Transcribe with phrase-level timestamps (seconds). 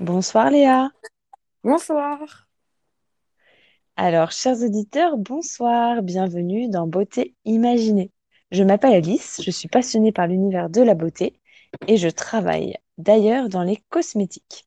[0.00, 0.90] Bonsoir Léa.
[1.64, 2.46] Bonsoir.
[3.96, 8.12] Alors, chers auditeurs, bonsoir, bienvenue dans Beauté Imaginée.
[8.50, 11.40] Je m'appelle Alice, je suis passionnée par l'univers de la beauté
[11.86, 14.66] et je travaille d'ailleurs dans les cosmétiques.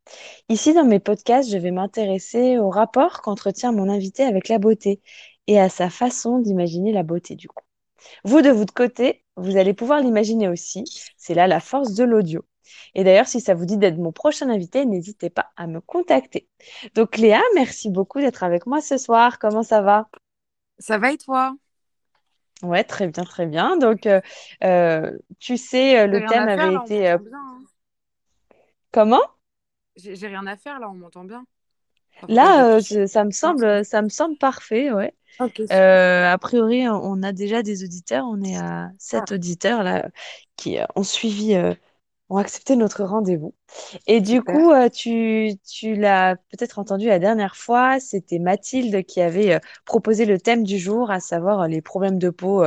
[0.49, 4.99] Ici, dans mes podcasts, je vais m'intéresser au rapport qu'entretient mon invité avec la beauté
[5.45, 7.63] et à sa façon d'imaginer la beauté du coup.
[8.23, 10.85] Vous, de votre côté, vous allez pouvoir l'imaginer aussi.
[11.17, 12.43] C'est là la force de l'audio.
[12.95, 16.47] Et d'ailleurs, si ça vous dit d'être mon prochain invité, n'hésitez pas à me contacter.
[16.95, 19.39] Donc Léa, merci beaucoup d'être avec moi ce soir.
[19.39, 20.09] Comment ça va?
[20.79, 21.55] Ça va et toi?
[22.61, 23.77] Ouais, très bien, très bien.
[23.77, 24.19] Donc, euh,
[24.63, 27.17] euh, tu sais, euh, le thème faire avait là, été...
[27.17, 27.39] bien.
[27.39, 27.63] hein.
[28.91, 29.21] comment?
[29.95, 31.45] J'ai rien à faire là, on m'entend bien.
[32.27, 35.13] Là, euh, je- ça me semble, ça me semble parfait, ouais.
[35.39, 35.77] Ok, super.
[35.77, 38.25] Euh, a priori, on a déjà des auditeurs.
[38.27, 40.09] On est à sept Ah, auditeurs là
[40.57, 41.55] qui ont suivi,
[42.29, 43.53] ont accepté notre rendez-vous.
[44.07, 44.55] Et du super.
[44.55, 49.59] coup, euh, tu, tu l'as peut-être entendu la dernière fois, c'était Mathilde qui avait euh,
[49.85, 52.63] proposé le thème du jour, à savoir euh, les problèmes de peau.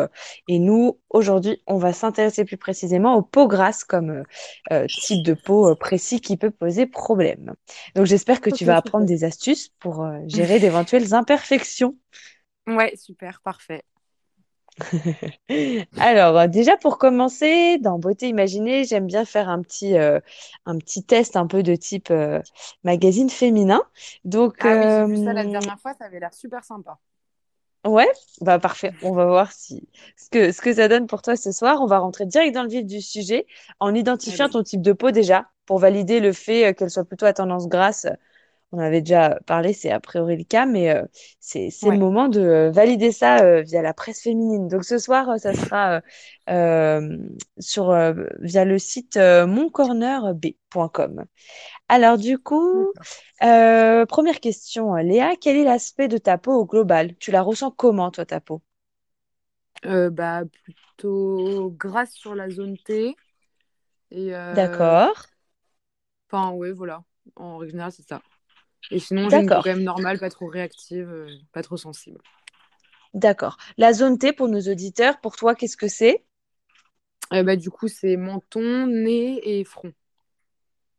[0.48, 4.24] et nous, aujourd'hui, on va s'intéresser plus précisément aux peaux grasses comme
[4.88, 7.54] type de peau précis qui peut poser problème.
[7.94, 11.96] Donc, j'espère que tu vas apprendre des astuces pour gérer d'éventuelles imperfections.
[12.66, 13.84] Ouais, super, parfait.
[15.98, 20.20] Alors, euh, déjà pour commencer, dans Beauté Imaginée, j'aime bien faire un petit, euh,
[20.66, 22.40] un petit test un peu de type euh,
[22.84, 23.82] magazine féminin.
[24.24, 26.98] Donc, Ah oui, j'ai vu ça la euh, dernière fois, ça avait l'air super sympa.
[27.84, 28.08] ouais,
[28.40, 28.92] bah parfait.
[29.02, 31.80] On va voir si ce que, ce que ça donne pour toi ce soir.
[31.82, 33.46] On va rentrer direct dans le vif du sujet
[33.80, 34.48] en identifiant Allez.
[34.48, 38.06] ton type de peau déjà pour valider le fait qu'elle soit plutôt à tendance grasse
[38.74, 41.02] On avait déjà parlé, c'est a priori le cas, mais euh,
[41.40, 44.66] c'est, le moment de euh, valider ça euh, via la presse féminine.
[44.66, 46.00] Donc ce soir, ça sera euh,
[46.48, 47.18] euh,
[47.58, 47.94] sur,
[48.40, 51.24] via le site moncornerb.com.
[51.90, 52.90] Alors du coup,
[53.38, 57.14] première question, Léa, quel est l'aspect de ta peau au global?
[57.16, 58.62] Tu la ressens comment, toi, ta peau?
[59.82, 63.14] Bah, plutôt grasse sur la zone T.
[64.54, 65.26] D'accord,
[66.28, 67.04] enfin, ouais, voilà.
[67.36, 68.22] En règle générale, c'est ça.
[68.90, 72.20] Et sinon, j'ai une peau quand même normale, pas trop réactive, euh, pas trop sensible.
[73.14, 73.56] d'accord.
[73.78, 76.24] La zone T, pour nos auditeurs, pour toi, qu'est-ce que c'est?
[77.32, 79.92] Euh, bah, du coup, c'est menton, nez et front,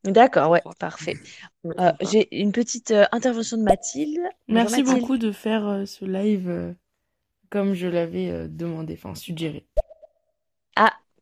[0.03, 1.17] D'accord, ouais, parfait.
[1.65, 4.19] Euh, j'ai une petite euh, intervention de Mathilde.
[4.49, 4.99] Bonjour Merci Mathilde.
[4.99, 6.73] beaucoup de faire euh, ce live euh,
[7.49, 9.65] comme je l'avais euh, demandé, enfin suggéré.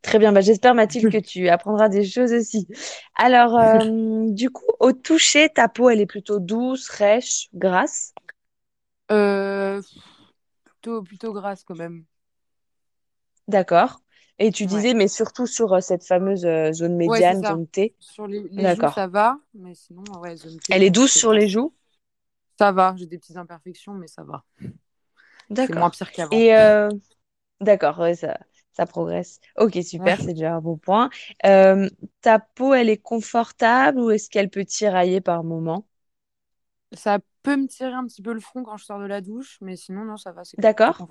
[0.02, 0.32] Très bien.
[0.34, 2.68] Bah, j'espère Mathilde que tu apprendras des choses aussi.
[3.16, 3.80] Alors, euh,
[4.30, 8.14] du coup, au toucher, ta peau, elle est plutôt douce, rêche, grasse?
[9.12, 9.82] Euh,
[10.66, 12.06] plutôt, plutôt grasse quand même.
[13.48, 14.02] D'accord.
[14.40, 14.66] Et tu Ouais.
[14.66, 17.96] disais, mais surtout sur euh, cette fameuse zone médiane, zone T.
[18.00, 19.08] Sur les, les joues, ça D'accord.
[19.08, 21.72] va, mais sinon, ouais, zone T, Elle est douce sur les joues?
[22.58, 24.46] Ça va, j'ai des petites imperfections, mais ça va.
[25.54, 25.92] C'est moins D'accord.
[25.92, 26.50] pire qu'avant.
[26.50, 26.52] Et
[27.62, 28.38] d'accord, ouais, ça,
[28.74, 29.40] ça progresse.
[29.58, 30.26] Ok, super, Ouais.
[30.26, 31.10] c'est déjà un bon point.
[31.46, 31.90] Euh,
[32.22, 35.86] ta peau, elle est confortable ou est-ce qu'elle peut tirailler par moment?
[36.94, 39.58] Ça peut me tirer un petit peu le front quand je sors de la douche,
[39.62, 41.08] mais sinon, non, ça va, D'accord.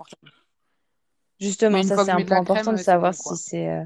[1.41, 3.69] Justement, ça c'est un point crème, important de savoir si c'est...
[3.69, 3.83] euh,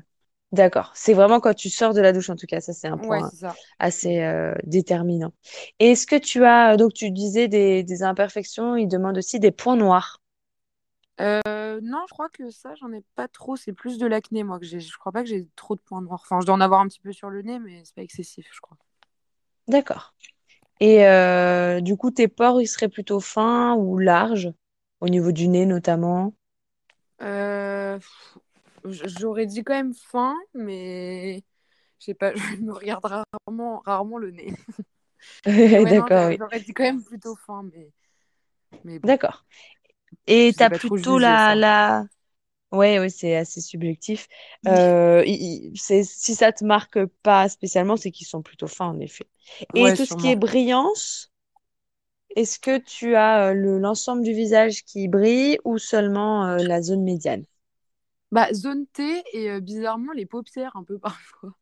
[0.53, 0.93] D'accord.
[0.95, 2.61] C'est vraiment quand tu sors de la douche, en tout cas.
[2.61, 3.31] Ça, c'est un point
[3.79, 5.33] assez euh, déterminant.
[5.81, 6.77] Et est-ce que tu as...
[6.77, 10.21] Donc, tu disais des, des imperfections, il demande aussi des points noirs.
[11.21, 13.57] Euh, non, je crois que ça, j'en ai pas trop.
[13.57, 14.81] C'est plus de l'acné, moi, que j'ai.
[14.81, 16.21] Je crois pas que j'ai trop de points noirs.
[16.25, 18.49] Enfin, je dois en avoir un petit peu sur le nez, mais c'est pas excessif,
[18.53, 18.77] je crois.
[19.69, 20.15] D'accord.
[20.81, 24.53] Et euh, du coup, tes pores, ils seraient plutôt fins ou larges,
[25.01, 26.35] au niveau du nez notamment?
[27.23, 27.99] Euh,
[28.85, 31.45] J'aurais dit quand même fin, mais
[32.01, 34.55] je sais pas, je me regarde rarement, rarement le nez.
[35.77, 36.39] Ouais, D'accord, oui.
[36.39, 37.91] j'aurais dit quand même plutôt fin, mais,
[38.85, 39.45] mais bon, D'accord.
[40.27, 42.05] Et pas trop plutôt la, la...
[42.73, 44.29] Ouais, ouais, c'est assez subjectif.
[44.69, 48.89] Euh, il- il- c'est, si ça te marque pas spécialement, c'est qu'ils sont plutôt fins,
[48.89, 49.27] en effet.
[49.75, 51.33] Et Ouais, tout ce qui est brillance,
[52.37, 56.83] est-ce que tu as euh, le, l'ensemble du visage qui brille ou seulement euh, la
[56.83, 57.44] zone médiane?
[58.33, 61.55] Bah, zone T et euh, bizarrement les paupières un peu parfois.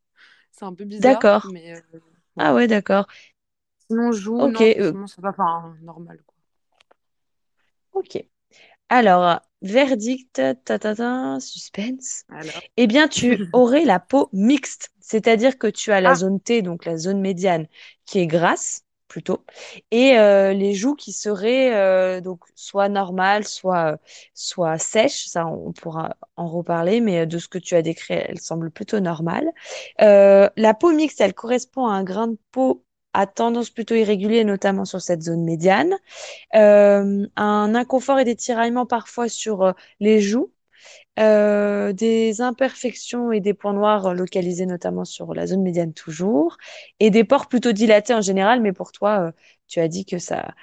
[0.52, 1.54] C'est un peu bizarre, D'accord.
[1.56, 1.80] euh,
[2.38, 2.68] Ah ouais.
[2.68, 3.06] d'accord.
[3.86, 6.34] Sinon, joue, non, franchement, ça va, enfin, normal, quoi.
[7.92, 8.16] ok.
[8.94, 12.24] Alors, verdict, ta, ta, ta, suspense.
[12.28, 12.60] Alors.
[12.76, 16.60] Eh bien, tu aurais la peau mixte, c'est-à-dire que tu as la Ah, zone T,
[16.60, 17.68] donc la zone médiane,
[18.04, 19.44] qui est grasse plutôt,
[19.90, 23.98] et euh, les joues qui seraient euh, donc soit normales, soit
[24.34, 25.26] soit sèches.
[25.26, 28.70] Ça, on pourra en reparler, mais euh, de ce que tu as décrit, elle semble
[28.70, 29.50] plutôt normale.
[30.02, 34.44] Euh, la peau mixte, elle correspond à un grain de peau à tendance plutôt irrégulier,
[34.44, 35.94] notamment sur cette zone médiane.
[36.54, 40.52] Euh, un inconfort et des tiraillements parfois sur euh, les joues.
[41.18, 46.56] Euh, des imperfections et des points noirs localisés notamment sur la zone médiane toujours,
[47.00, 49.32] et des pores plutôt dilatés en général, mais pour toi, euh,
[49.68, 50.54] tu as dit que ça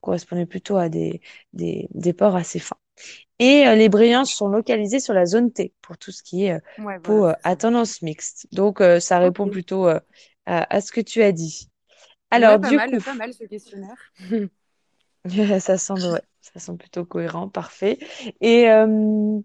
[0.00, 1.20] correspondait plutôt à des,
[1.52, 2.76] des, des pores assez fins.
[3.38, 6.54] Et euh, les brillances sont localisées sur la zone T pour tout ce qui est
[6.54, 8.48] euh, Ouais, peau voilà, euh, à tendance mixte.
[8.52, 10.02] Donc, ça répond plutôt à,
[10.46, 11.70] à ce que tu as dit.
[12.36, 13.98] Ouais, Alors, pas du mal, coup, pas mal ce questionnaire.
[15.60, 17.98] ça semble, ouais, ça semble plutôt cohérent, parfait.
[18.40, 19.40] Et euh,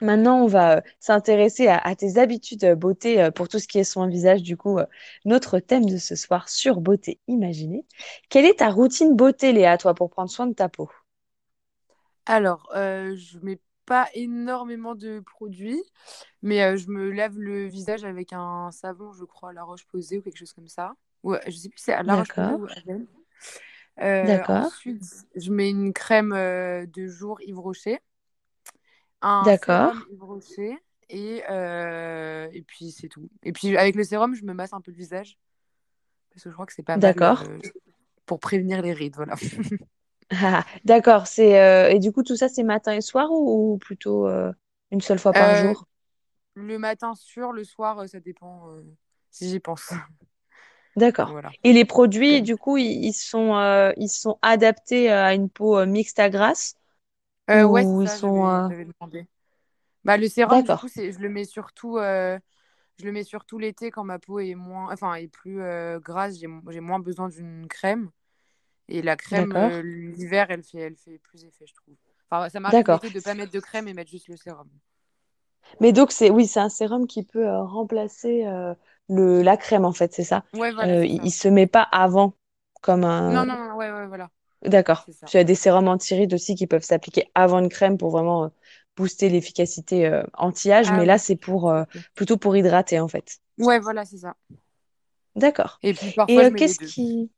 [0.00, 3.78] maintenant, on va euh, s'intéresser à, à tes habitudes euh, beauté pour tout ce qui
[3.78, 4.42] est soin visage.
[4.42, 4.78] Du coup,
[5.24, 7.86] notre thème de ce soir sur beauté imaginée.
[8.30, 10.90] Quelle est ta routine beauté, Léa, toi, pour prendre soin de ta peau?
[12.26, 15.82] Alors, euh, je mets pas énormément de produits,
[16.42, 20.18] mais euh, je me lave le visage avec un savon, je crois, à La Roche-Posay
[20.18, 20.94] ou quelque chose comme ça.
[21.26, 22.60] Ouais, je sais plus si c'est à La D'accord.
[24.00, 28.00] Euh, d'accord, ensuite, je mets une crème euh, de jour Yves Rocher,
[29.22, 30.76] un d'accord, sérum Yves Rocher
[31.08, 33.28] et, euh, et puis c'est tout.
[33.42, 35.38] Et puis avec le sérum, je me masse un peu le visage
[36.30, 37.44] parce que je crois que c'est pas mal d'accord.
[38.26, 39.36] pour prévenir les rides, voilà.
[40.30, 43.78] Ah, d'accord, c'est euh, et du coup tout ça c'est matin et soir ou, ou
[43.78, 44.52] plutôt euh,
[44.90, 45.86] une seule fois par Euh, jour?
[46.54, 48.68] le matin sûr, le soir, ça dépend
[49.30, 49.90] si j'y pense.
[50.96, 51.30] D'accord.
[51.30, 51.50] Voilà.
[51.62, 55.78] Et les produits du coup ils, ils sont euh, ils sont adaptés à une peau
[55.78, 56.74] euh, mixte à grasse?
[57.50, 59.26] Euh, ouais, ou ils ça, sont euh, demandé.
[60.04, 62.38] Bah, le sérum, du coup, je le mets surtout, euh,
[62.98, 66.38] je le mets surtout l'été quand ma peau est moins, enfin, est plus euh, grasse,
[66.38, 68.10] j'ai, moins besoin d'une crème.
[68.88, 71.94] Et la crème, euh, l'hiver, elle fait, elle fait plus effet, je trouve.
[72.30, 73.00] Enfin, ça d'accord.
[73.02, 74.68] l'été de pas mettre de crème et mettre juste le sérum.
[75.80, 78.72] Mais donc c'est oui c'est un sérum qui peut euh, remplacer euh,
[79.08, 80.44] le la crème en fait c'est ça?
[80.52, 81.24] Ouais, voilà, Euh, c'est il, ça.
[81.24, 82.34] il se met pas avant
[82.82, 84.30] comme un Non, non, non, ouais, ouais, voilà,
[84.62, 85.10] D'accord.
[85.24, 88.48] Tu as des sérums anti-rides aussi qui peuvent s'appliquer avant une crème pour vraiment euh,
[88.96, 93.40] booster l'efficacité euh, anti-âge, Ah mais là, c'est pour euh, plutôt pour hydrater en fait.
[93.58, 94.36] Ouais, voilà, c'est ça.
[95.36, 95.80] D'accord.
[95.82, 96.94] Et puis Et parfois, euh, je mets les qu'est-ce deux.
[96.94, 97.30] qui...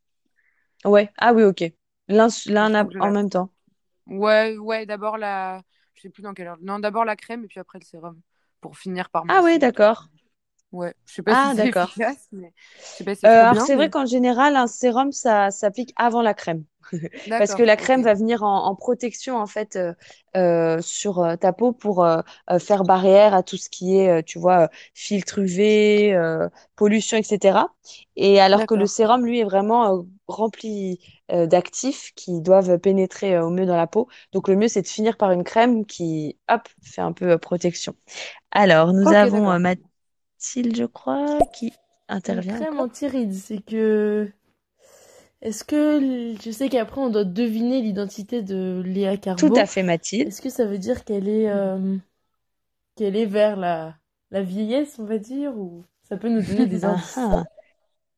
[0.85, 1.11] Ouais.
[1.19, 1.64] Ah oui, ok.
[2.09, 3.53] L'un l'un a- en même temps.
[4.06, 5.62] Ouais, ouais, d'abord la...
[5.94, 6.59] Je sais plus dans quelle heure.
[6.61, 8.21] Non, d'abord la crème et puis après le sérum.
[8.61, 10.11] Pour finir par Ah oui, d'accord.
[10.73, 11.91] Ouais, je sais pas si Ah c'est d'accord.
[11.91, 12.53] efficace, mais
[12.93, 15.11] je sais pas si Euh, c'est trop alors bien, c'est vrai qu'en général, un sérum,
[15.12, 16.65] ça s'applique avant la crème.
[17.37, 19.93] Parce que la crème va venir en, en protection en fait euh,
[20.37, 22.06] euh, sur ta peau pour
[22.61, 26.17] faire barrière à tout ce qui est, tu vois, filtre UV,
[26.76, 27.75] pollution, etc.
[28.17, 31.00] Et alors que le sérum, lui, est vraiment rempli
[31.31, 34.09] d'actifs qui doivent pénétrer au mieux dans la peau.
[34.32, 37.94] Donc le mieux, c'est de finir par une crème qui, hop, fait un peu protection.
[38.50, 39.75] Alors, nous avons euh.
[40.38, 41.73] Mathilde, je crois, qui
[42.08, 42.81] intervient crème encore.
[42.81, 44.32] anti-rides, c'est que.
[45.43, 46.35] Est-ce que.
[46.43, 49.64] Je sais qu'après, on doit deviner l'identité de Léa Tout à Carbo.
[49.64, 50.29] fait, Mathilde.
[50.29, 51.96] Est-ce que ça veut dire qu'elle est, euh,
[52.96, 53.96] qu'elle est vers la,
[54.31, 57.17] la vieillesse, on va dire, ou ça peut nous donner des Ah, indices?
[57.17, 57.44] ah.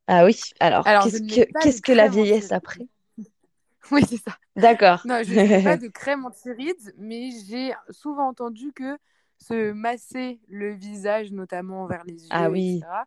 [0.08, 2.80] Ah oui, alors, qu'est-ce que qu'est-ce que la crème vieillesse après?
[3.90, 4.36] Oui, c'est ça.
[4.56, 5.04] D'accord.
[5.04, 8.98] Non, je ne mets pas de crème anti-rides, mais j'ai souvent entendu que
[9.42, 13.06] se masser le visage, notamment vers les Ah yeux, oui, etc.,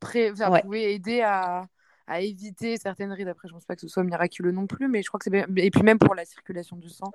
[0.00, 1.66] pré- ça ouais, pouvait aider à,
[2.06, 3.28] à éviter certaines rides.
[3.28, 5.30] Après, je pense pas que ce soit miraculeux non plus, mais je crois que c'est
[5.30, 5.46] bien.
[5.56, 7.12] Et puis même pour la circulation du sang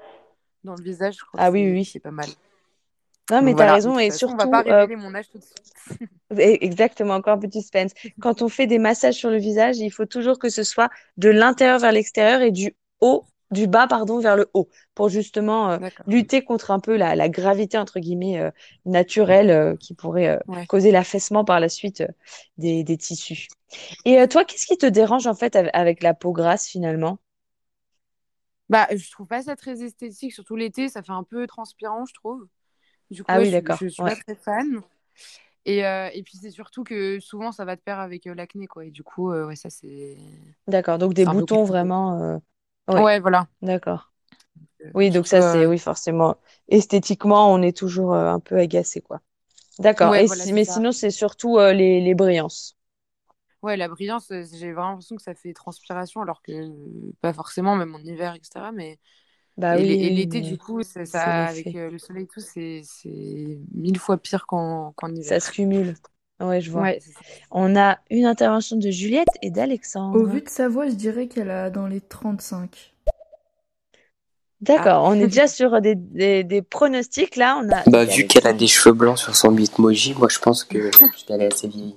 [0.63, 1.85] dans le visage, je crois ah oui, oui, c'est oui.
[1.85, 2.27] c'est pas mal.
[3.31, 5.37] Non, mais voilà, de raison, et on va pas surtout, euh, révéler mon âge tout
[5.37, 6.09] de suite.
[6.31, 7.91] e- exactement, encore un petit suspense.
[8.19, 11.29] Quand on fait des massages sur le visage, il faut toujours que ce soit de
[11.29, 15.79] l'intérieur vers l'extérieur et du haut, du bas, pardon, vers le haut, pour justement euh,
[15.79, 16.05] D'accord.
[16.07, 18.51] lutter contre un peu la, la gravité, entre guillemets, euh,
[18.85, 20.67] naturelle euh, qui pourrait Ouais.
[20.67, 22.03] causer l'affaissement par la suite
[22.57, 23.47] des, des tissus.
[24.05, 27.19] Et toi, qu'est-ce qui te dérange en fait av- avec la peau grasse finalement?
[28.69, 32.13] Bah, je trouve pas ça très esthétique, surtout l'été, ça fait un peu transpirant, je
[32.13, 32.47] trouve.
[33.11, 34.11] Du coup, Ah oui, je, je d'accord, suis ouais.
[34.11, 34.81] pas très fan.
[35.65, 38.67] Et, euh, et puis c'est surtout que souvent ça va de pair avec euh, l'acné,
[38.67, 38.85] quoi.
[38.85, 40.17] Et du coup, euh, ouais, ça c'est
[40.67, 42.39] D'accord, donc des boutons vraiment.
[42.89, 43.47] Oui, Ouais, voilà.
[43.61, 44.13] d'accord.
[44.95, 46.37] Oui, donc ça, c'est, euh, oui, forcément,
[46.69, 49.21] esthétiquement, on est toujours euh, un peu agacé, quoi.
[49.79, 50.13] D'accord.
[50.13, 50.65] ouais, voilà, c'est mais ça.
[50.65, 52.77] sinon, c'est surtout euh, les, les brillances.
[53.61, 57.75] Ouais, la brillance, j'ai vraiment l'impression que ça fait transpiration, alors que euh, pas forcément,
[57.75, 58.71] même en hiver, etc.
[58.71, 58.99] Mais
[59.57, 62.41] Bah et oui, l'été, du coup, ça, c'est ça- avec euh, le soleil et tout,
[62.41, 65.39] c'est c'est mille fois pire qu'en qu'en Ça hiver.
[65.39, 65.97] se cumule.
[66.41, 66.83] Ouais, je vois.
[66.83, 66.99] Ouais.
[67.51, 70.23] On a une intervention de Juliette et Au d'Alexandre.
[70.25, 72.93] vu de sa voix, je dirais qu'elle a dans les 35.
[73.07, 73.11] Ah,
[74.61, 77.61] D'accord, on est déjà sur des, des, des pronostics, là.
[77.63, 80.63] On a Bah, vu qu'elle a des cheveux blancs sur son bitmoji, moi je pense
[80.65, 80.91] que
[81.25, 81.95] qu'elle est assez vieille.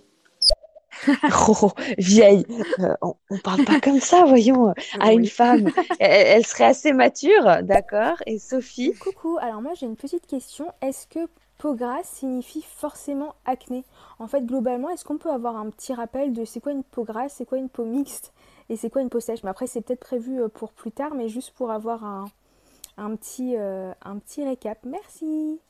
[1.49, 2.45] Oh, vieille,
[2.79, 5.69] Euh, on, on parle pas comme ça, voyons, à une femme.
[5.99, 8.17] Elle, elle serait assez mature, d'accord?
[8.27, 8.95] Et Sophie?
[9.01, 10.67] Coucou, alors moi j'ai une petite question.
[10.81, 11.27] Est-ce que
[11.59, 13.85] peau grasse signifie forcément acné?
[14.19, 17.05] En fait, globalement, est-ce qu'on peut avoir un petit rappel de c'est quoi une peau
[17.05, 18.33] grasse, c'est quoi une peau mixte
[18.69, 19.43] et c'est quoi une peau sèche?
[19.43, 23.57] Mais après, c'est peut-être prévu euh, pour plus tard, mais juste pour avoir un, petit,
[23.57, 24.79] euh, un petit récap.
[24.85, 25.61] Merci.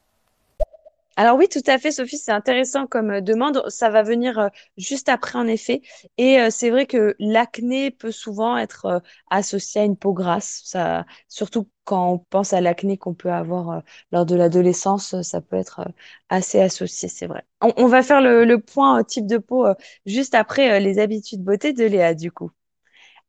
[1.16, 3.62] Alors oui, tout à fait, Sophie, c'est intéressant comme euh, demande.
[3.69, 5.83] Ça va venir euh, juste après, en effet.
[6.19, 10.62] Et euh, c'est vrai que l'acné peut souvent être associé à une peau grasse.
[10.64, 15.57] Ça, surtout quand on pense à l'acné qu'on peut avoir lors de l'adolescence, ça peut
[15.57, 15.83] être
[16.28, 17.45] assez associé, c'est vrai.
[17.61, 19.66] On, on va faire le, le point type de peau
[20.07, 22.50] juste après les habitudes beauté de Léa, du coup.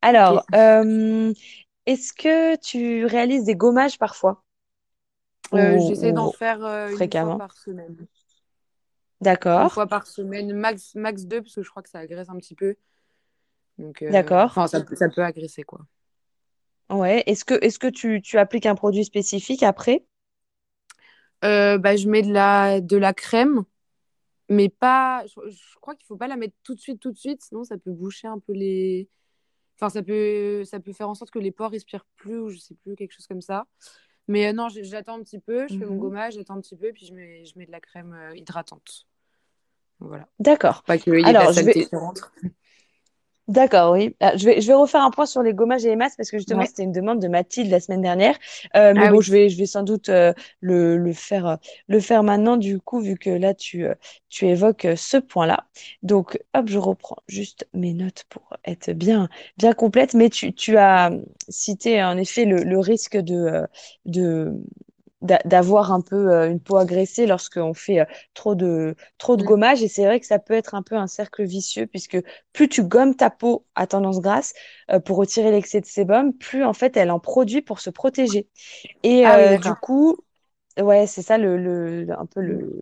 [0.02, 1.34] Alors, euh,
[1.88, 4.43] est-ce que tu réalises des gommages parfois?
[5.56, 7.96] Euh, j'essaie d'en faire euh, une fois par semaine.
[7.98, 8.06] Une
[9.22, 12.38] D'accord, fois par semaine, max, max deux, parce que je crois que ça agresse un
[12.38, 12.76] petit peu.
[13.80, 14.68] Euh, d'accord.
[14.68, 15.82] ça, peut- ça peut agresser, quoi.
[16.90, 17.24] Ouais.
[17.28, 20.06] Est-ce que, est-ce que tu, tu appliques un produit spécifique après?
[21.42, 23.64] Bah, je mets de la, de la crème,
[24.50, 25.26] mais pas.
[25.28, 27.64] Je, je crois qu'il faut pas la mettre tout de suite, tout de suite, sinon
[27.64, 29.10] ça peut boucher un peu les.
[29.78, 32.60] Enfin, ça peut, ça peut faire en sorte que les pores respirent plus, ou je
[32.60, 33.66] sais plus, quelque chose comme ça.
[34.28, 36.00] Mais euh, non, j'attends un petit peu, je fais mon Mhm.
[36.00, 39.06] gommage, j'attends un petit peu, puis je mets, je mets de la crème euh, hydratante.
[40.00, 40.28] Voilà.
[40.40, 40.84] D'accord.
[40.84, 42.34] Pas qu'il y ait de la Alors, je saleté vais, qui rentre.
[43.50, 44.16] D'accord, oui.
[44.22, 46.32] Ah, Je vais, je vais refaire un point sur les gommages et les masques parce
[46.32, 46.66] que justement, Ouais.
[46.66, 48.38] c'était une demande de Mathilde la semaine dernière.
[48.78, 49.22] Euh, mais Ah bon, oui.
[49.22, 51.58] je vais, je vais sans doute euh, le, le faire,
[51.90, 53.96] le faire maintenant, du coup, vu que là, tu, euh,
[54.30, 55.68] tu évoques ce point-là.
[56.04, 60.14] Donc, hop, je reprends juste mes notes pour être bien, bien complète.
[60.14, 61.12] Mais tu, tu as
[61.50, 63.68] cité en effet le, le risque de,
[64.06, 64.54] de,
[65.24, 69.44] d'avoir un peu euh, une peau agressée lorsqu'on fait euh, trop de, trop de Mm.
[69.44, 69.82] gommage.
[69.84, 72.18] Et c'est vrai que ça peut être un peu un cercle vicieux puisque
[72.54, 74.54] plus tu gommes ta peau à tendance grasse
[74.92, 78.48] euh, pour retirer l'excès de sébum, plus en fait elle en produit pour se protéger.
[79.04, 80.18] Et Ah oui, du coup,
[80.80, 82.44] ouais, c'est ça le, le, un peu Mm.
[82.44, 82.82] le,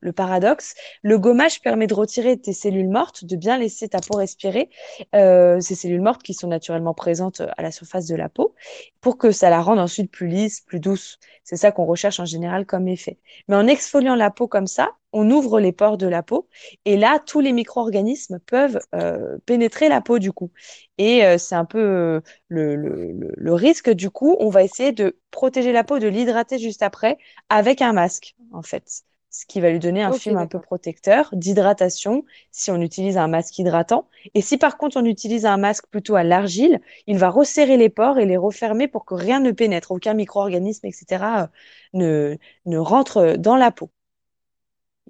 [0.00, 0.74] le paradoxe.
[1.02, 4.70] Le gommage permet de retirer tes cellules mortes, de bien laisser ta peau respirer,
[5.14, 8.54] euh, ces cellules mortes qui sont naturellement présentes à la surface de la peau,
[9.00, 11.18] pour que ça la rende ensuite plus lisse, plus douce.
[11.44, 13.18] C'est ça qu'on recherche en général comme effet.
[13.48, 16.48] Mais en exfoliant la peau comme ça, on ouvre les pores de la peau
[16.84, 20.50] et là, tous les micro-organismes peuvent euh, pénétrer la peau du coup.
[20.98, 24.36] Et euh, c'est un peu euh, le, le risque du coup.
[24.40, 28.62] On va essayer de protéger la peau, de l'hydrater juste après avec un masque en
[28.62, 29.04] fait
[29.36, 33.28] ce qui va lui donner un film un peu protecteur d'hydratation si on utilise un
[33.28, 34.08] masque hydratant.
[34.32, 37.90] Et si par contre on utilise un masque plutôt à l'argile, il va resserrer les
[37.90, 41.46] pores et les refermer pour que rien ne pénètre, aucun micro-organisme, etc., euh,
[41.92, 43.90] ne, ne rentre dans la peau.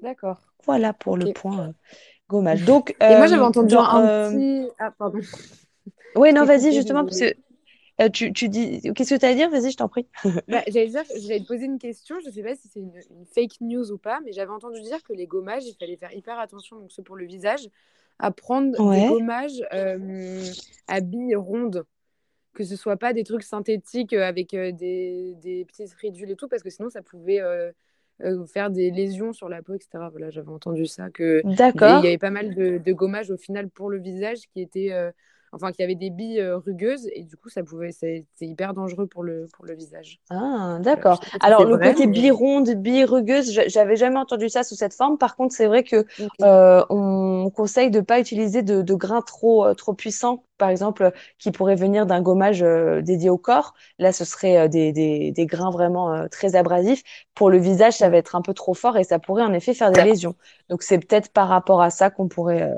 [0.02, 0.40] D'accord.
[0.64, 1.72] Voilà pour le point euh,
[2.28, 2.64] gommage.
[2.66, 4.72] Donc, Et moi, j'avais euh, entendu dans, un euh, petit.
[4.80, 5.20] Ah, pardon.
[6.16, 7.32] Oui, non, vas-y, justement, parce que
[8.00, 8.80] euh, tu, tu dis...
[8.94, 9.50] Qu'est-ce que tu as à dire?
[9.50, 10.06] Vas-y, je t'en prie.
[10.48, 13.26] Bah, j'allais dire, j'allais te poser une question, je sais pas si c'est une, une
[13.26, 16.38] fake news ou pas, mais j'avais entendu dire que les gommages, il fallait faire hyper
[16.38, 17.68] attention, donc ceux pour le visage,
[18.18, 20.42] à prendre des gommages euh,
[20.88, 21.84] à billes rondes,
[22.54, 26.48] que ce soit pas des trucs synthétiques euh, avec des, des petites ridules et tout,
[26.48, 27.70] parce que sinon ça pouvait euh,
[28.22, 30.08] euh, faire des lésions sur la peau, etc.
[30.10, 33.68] Voilà, j'avais entendu ça, que il y avait pas mal de, de gommages au final
[33.68, 35.10] pour le visage qui étaient, euh,
[35.52, 39.06] enfin, qui avaient des billes euh, rugueuses, et du coup ça pouvait, c'est hyper dangereux
[39.06, 40.20] pour le, pour le visage.
[40.28, 41.20] Ah, d'accord.
[41.40, 42.12] Alors, le vrai, côté mais...
[42.12, 45.18] bille ronde, bille rugueuse, je- j'avais jamais entendu ça sous cette forme.
[45.18, 46.04] Par contre, c'est vrai que
[46.42, 51.04] euh, on conseille de pas utiliser de, de grains trop, euh, trop puissants, par exemple,
[51.04, 53.74] euh, qui pourraient venir d'un gommage euh, dédié au corps.
[53.98, 57.02] Là, ce serait euh, des, des, des grains vraiment euh, très abrasifs.
[57.34, 59.74] Pour le visage, ça va être un peu trop fort et ça pourrait en effet
[59.74, 60.34] faire des lésions.
[60.68, 62.72] Donc, c'est peut-être par rapport à ça qu'on pourrait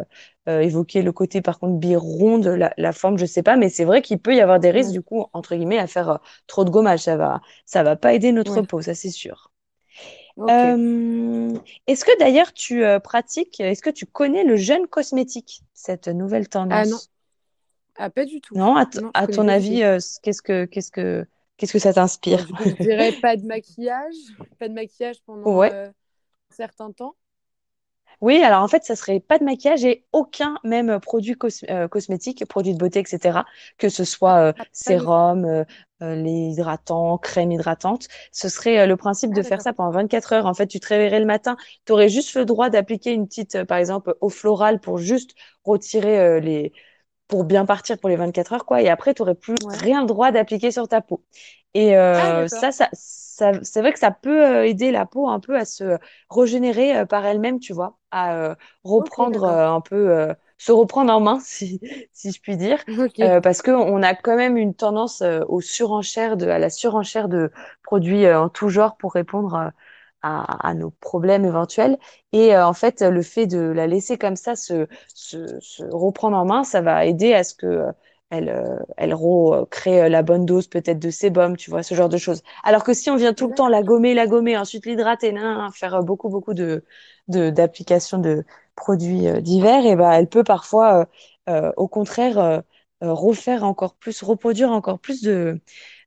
[0.46, 3.84] évoquer le côté, par contre, bille ronde, la, la forme, je sais pas, mais c'est
[3.84, 6.70] vrai qu'il peut y avoir des risques, du coup, entre guillemets, à faire trop de
[6.70, 7.00] gommage.
[7.00, 8.62] Ça va, ça va pas aider notre Ouais.
[8.62, 9.50] peau, ça c'est sûr.
[10.50, 11.52] Euh,
[11.86, 16.48] est-ce que d'ailleurs tu euh, pratiques, est-ce que tu connais le jeûne cosmétique, cette nouvelle
[16.70, 17.10] Ah non, tendance?
[17.98, 18.54] Ah, pas du tout.
[18.54, 21.26] Non, à, Non, ton avis, euh, qu'est-ce que, qu'est-ce que,
[21.56, 21.92] qu'est-ce que ça
[22.26, 22.46] Bah, t'inspire?
[22.56, 24.14] coup, je dirais pas de maquillage,
[24.58, 25.72] pas de maquillage pendant Ouais.
[25.72, 25.92] euh, un
[26.54, 27.16] certain temps.
[28.20, 31.86] Oui, alors en fait, ça serait pas de maquillage et aucun même produit cos- euh,
[31.86, 33.44] cosmétique, produit de beauté, etc.
[33.78, 35.64] Que ce soit Ah, sérum,
[36.00, 38.08] les hydratants, crème hydratante.
[38.32, 39.62] Ce serait le principe Ah, de faire d'accord.
[39.62, 40.46] ça pendant 24 heures.
[40.46, 43.62] En fait, tu te réveillerais le matin, tu aurais juste le droit d'appliquer une petite,
[43.64, 46.72] par exemple, eau florale pour juste retirer les
[47.28, 48.82] pour bien partir pour les 24 heures, quoi.
[48.82, 49.82] Et après, tu n'aurais plus Ouais.
[49.82, 51.22] rien le droit d'appliquer sur ta peau.
[51.74, 52.64] Et Ah, euh, d'accord.
[52.64, 55.64] ça, ça, ça, c'est vrai que ça peut euh, aider la peau un peu à
[55.64, 55.98] se
[56.30, 58.54] régénérer euh, par elle-même, tu vois, à euh,
[58.84, 61.80] reprendre euh, un peu, euh, se reprendre en main, si,
[62.12, 62.82] si je puis dire.
[62.86, 63.18] Ok.
[63.22, 67.28] Euh, parce qu'on a quand même une tendance euh, aux surenchères de, à la surenchère
[67.28, 67.50] de
[67.82, 69.68] produits en tout genre pour répondre euh,
[70.22, 71.98] à, à nos problèmes éventuels.
[72.32, 76.36] Et euh, en fait, le fait de la laisser comme ça se, se, se reprendre
[76.36, 77.92] en main, ça va aider à ce que euh,
[78.30, 82.08] elle, euh, elle recrée euh, la bonne dose peut-être de sébum, tu vois, ce genre
[82.10, 82.42] de choses.
[82.62, 85.34] Alors que si on vient tout le temps la gommer, la gommer, ensuite l'hydrater,
[85.74, 86.84] faire euh, beaucoup, beaucoup de,
[87.28, 88.44] de, d'applications de
[88.74, 91.06] produits euh, divers, et ben, elle peut parfois,
[91.76, 92.62] au contraire,
[93.00, 95.60] refaire encore plus, reproduire encore plus de,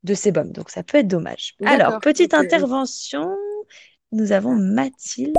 [0.03, 0.51] de sébum.
[0.51, 1.55] Donc ça peut être dommage.
[1.65, 3.35] Alors, petite intervention.
[4.13, 5.35] Nous avons Mathilde.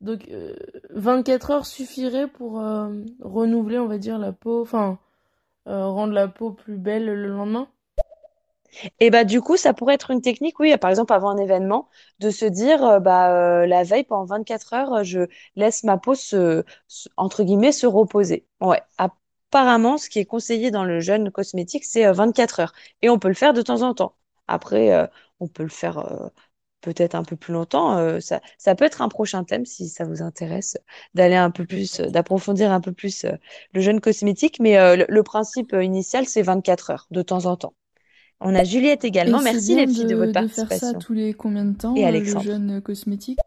[0.00, 0.54] Donc, euh,
[0.90, 2.90] 24 heures suffirait pour euh,
[3.20, 4.98] renouveler, on va dire, la peau, enfin,
[5.68, 7.68] euh, rendre la peau plus belle le lendemain?
[9.00, 11.88] Et bah du coup, ça pourrait être une technique, oui, par exemple avant un événement,
[12.20, 13.30] de se dire, euh, bah
[13.62, 15.20] euh, la veille pendant 24 heures, euh, je
[15.56, 18.46] laisse ma peau se, se- entre guillemets, se reposer.
[18.60, 18.82] Ouais.
[18.98, 22.72] Apparemment, ce qui est conseillé dans le jeûne cosmétique, c'est euh, 24 heures.
[23.02, 24.14] Et on peut le faire de temps en temps.
[24.48, 25.06] Après, euh,
[25.40, 26.28] on peut le faire euh,
[26.86, 27.98] peut-être un peu plus longtemps.
[27.98, 30.78] euh, ça, ça peut être un prochain thème si ça vous intéresse,
[31.14, 33.32] d'aller un peu plus, d'approfondir un peu plus euh,
[33.72, 34.58] le jeûne cosmétique.
[34.60, 37.74] Mais euh, le, le principe initial, c'est 24 heures de temps en temps.
[38.40, 39.40] On a Juliette également.
[39.40, 40.98] Et Merci les filles de de, votre de faire ça participation.
[40.98, 42.38] tous les combien de temps, Et euh, le Alexandre.
[42.38, 43.38] jeûne cosmétique?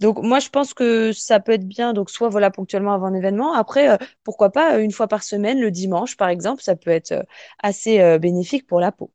[0.00, 1.92] Donc moi je pense que ça peut être bien.
[1.92, 3.52] Donc soit voilà ponctuellement avant un événement.
[3.54, 7.12] Après euh, pourquoi pas une fois par semaine, le dimanche par exemple, ça peut être
[7.12, 7.22] euh,
[7.62, 9.12] assez euh, bénéfique pour la peau.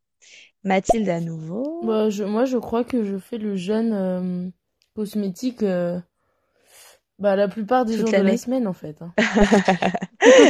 [0.63, 1.81] Mathilde à nouveau.
[1.81, 4.49] Bah, je, moi, je crois que je fais le jeûne euh,
[4.95, 5.99] cosmétique euh,
[7.19, 9.01] bah, la plupart des Toute jours de la semaine, en fait.
[9.01, 9.13] hein.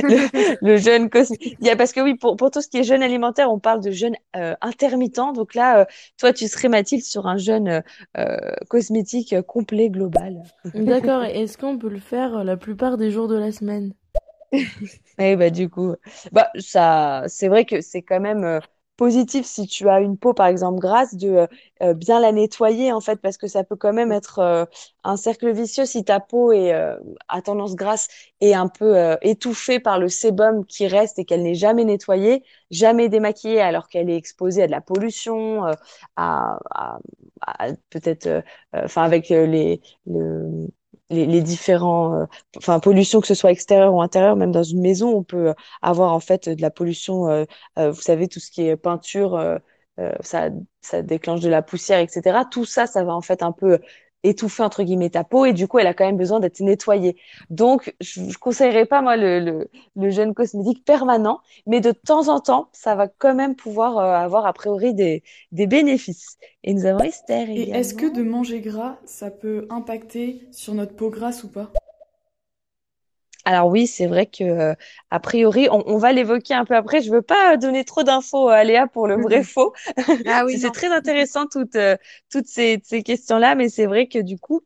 [0.07, 1.57] le, le jeûne cosmétique.
[1.59, 3.59] Il y a parce que oui pour pour tout ce qui est jeûne alimentaire, on
[3.59, 5.33] parle de jeûne euh, intermittent.
[5.35, 5.85] Donc là,
[6.17, 7.83] toi tu serais Mathilde sur un jeûne
[8.69, 10.43] cosmétique complet global.
[10.73, 13.93] D'accord, est-ce qu'on peut le faire la plupart des jours de la semaine?
[15.17, 15.95] Et bah du coup,
[16.31, 18.59] bah ça, c'est vrai que c'est quand même
[18.97, 21.47] positif si tu as une peau par exemple grasse de euh,
[21.81, 24.65] euh, bien la nettoyer en fait parce que ça peut quand même être euh,
[25.03, 26.95] un cercle vicieux si ta peau est euh,
[27.27, 28.07] à tendance grasse
[28.41, 32.43] et un peu euh, étouffée par le sébum qui reste et qu'elle n'est jamais nettoyée,
[32.69, 35.73] jamais démaquillée alors qu'elle est exposée à de la pollution, euh,
[36.15, 36.99] à, à-
[37.47, 40.67] à peut-être, enfin avec les le
[41.11, 42.25] les, les différents euh,
[42.57, 45.53] enfin pollution que ce soit extérieure ou intérieure même dans une maison on peut euh,
[45.81, 47.45] avoir en fait de la pollution euh,
[47.77, 49.57] vous savez tout ce qui est peinture euh,
[50.21, 50.49] ça
[50.81, 53.79] ça déclenche de la poussière etc tout ça ça va en fait un peu
[54.23, 57.17] étouffer entre guillemets ta peau et du coup elle a quand même besoin d'être nettoyée.
[57.49, 62.27] Donc je, je conseillerais pas moi le, le le jeûne cosmétique permanent mais de temps
[62.29, 66.37] en temps ça va quand même pouvoir euh, avoir a priori des des bénéfices.
[66.63, 70.95] Et nous avons Esther Et est-ce que de manger gras, ça peut impacter sur notre
[70.95, 71.71] peau grasse ou pas?
[73.45, 74.75] Alors oui, c'est vrai que euh,
[75.09, 77.01] a priori, on, on va l'évoquer un peu après.
[77.01, 79.73] Je veux pas donner trop d'infos à Léa pour le vrai faux.
[80.25, 81.97] Ah oui, C'est très intéressant toutes euh,
[82.31, 84.61] toutes ces, ces questions-là, mais c'est vrai que du coup,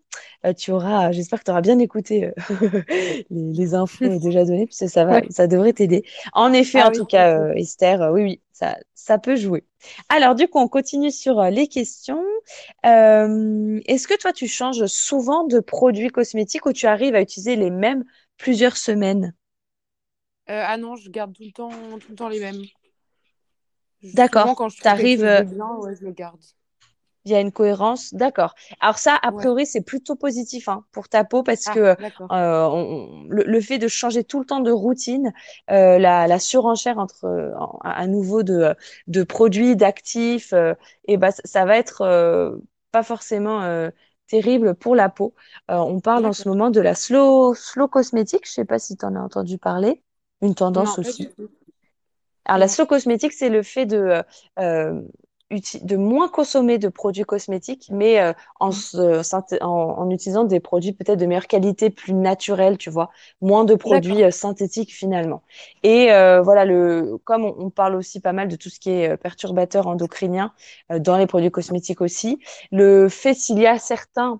[0.46, 2.32] euh, tu auras, j'espère que tu auras bien écouté euh,
[3.30, 5.30] les, les infos déjà données, parce que ça va, Ouais.
[5.30, 6.04] ça devrait t'aider.
[6.34, 9.36] En effet, Ah en oui, tout cas, euh, Esther, euh, oui, oui, ça ça peut
[9.38, 9.66] jouer.
[10.10, 12.24] Alors du coup, on continue sur euh, les questions.
[12.86, 17.56] Euh, est-ce que toi, tu changes souvent de produits cosmétiques ou tu arrives à utiliser
[17.56, 18.04] les mêmes
[18.38, 19.34] plusieurs semaines?
[20.50, 21.70] Euh, ah non, je garde tout le temps,
[22.00, 22.64] tout le temps les mêmes.
[24.14, 24.48] D'accord.
[24.56, 24.78] quand je
[25.24, 26.42] euh, de bien, ouais, je le garde.
[27.26, 28.14] il y a une cohérence.
[28.14, 28.54] D'accord.
[28.80, 29.32] Alors ça, a Ouais.
[29.32, 31.96] priori, c'est plutôt positif hein, pour ta peau parce Ah, que euh,
[32.30, 35.34] on- le, le fait de changer tout le temps de routine,
[35.72, 38.76] euh, la, la surenchère entre euh, en- à nouveau de,
[39.08, 40.54] de produits, d'actifs,
[41.08, 42.60] et ben ça, va être
[42.92, 43.90] pas forcément
[44.28, 45.34] terrible pour la peau.
[45.72, 48.46] Euh, on parle en ce moment de la slow, slow cosmétique.
[48.48, 50.04] Je sais pas si tu en as entendu parler.
[50.42, 51.30] Une tendance Non, aussi.
[52.46, 54.22] Alors, la slow cosmétique, c'est le fait de,
[54.60, 55.02] euh,
[55.52, 60.92] de moins consommer de produits cosmétiques, mais euh, en, synthé- en, en utilisant des produits
[60.92, 65.44] peut-être de meilleure qualité, plus naturels, tu vois, moins de produits euh, synthétiques finalement.
[65.84, 68.90] Et euh, voilà, le, comme on, on parle aussi pas mal de tout ce qui
[68.90, 70.52] est perturbateur endocrinien
[71.00, 72.40] dans les produits cosmétiques aussi,
[72.72, 74.40] le fait s'il y a certains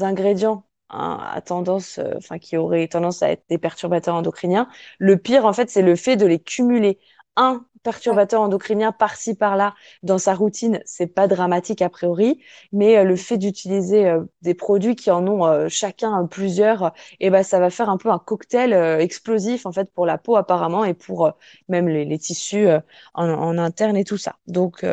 [0.00, 5.46] ingrédients hein, à tendance, enfin qui auraient tendance à être des perturbateurs endocriniens, le pire
[5.46, 6.98] en fait, c'est le fait de les cumuler.
[7.36, 12.40] Un perturbateur endocrinien par-ci par-là dans sa routine, c'est pas dramatique a priori,
[12.72, 17.30] mais euh, le fait d'utiliser euh, des produits qui en ont euh, chacun plusieurs, et
[17.30, 20.84] ben ça va faire un peu un cocktail explosif en fait pour la peau apparemment
[20.84, 21.32] et pour
[21.68, 22.68] même les, les tissus
[23.14, 24.36] en, en, interne et tout ça.
[24.46, 24.84] Donc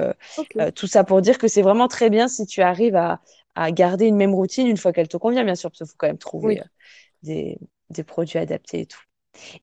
[0.76, 3.22] tout ça pour dire que c'est vraiment très bien si tu arrives à,
[3.56, 5.96] à garder une même routine une fois qu'elle te convient, bien sûr, parce qu'il faut
[5.98, 6.66] quand même trouver Oui,
[7.24, 9.02] des, des produits adaptés et tout.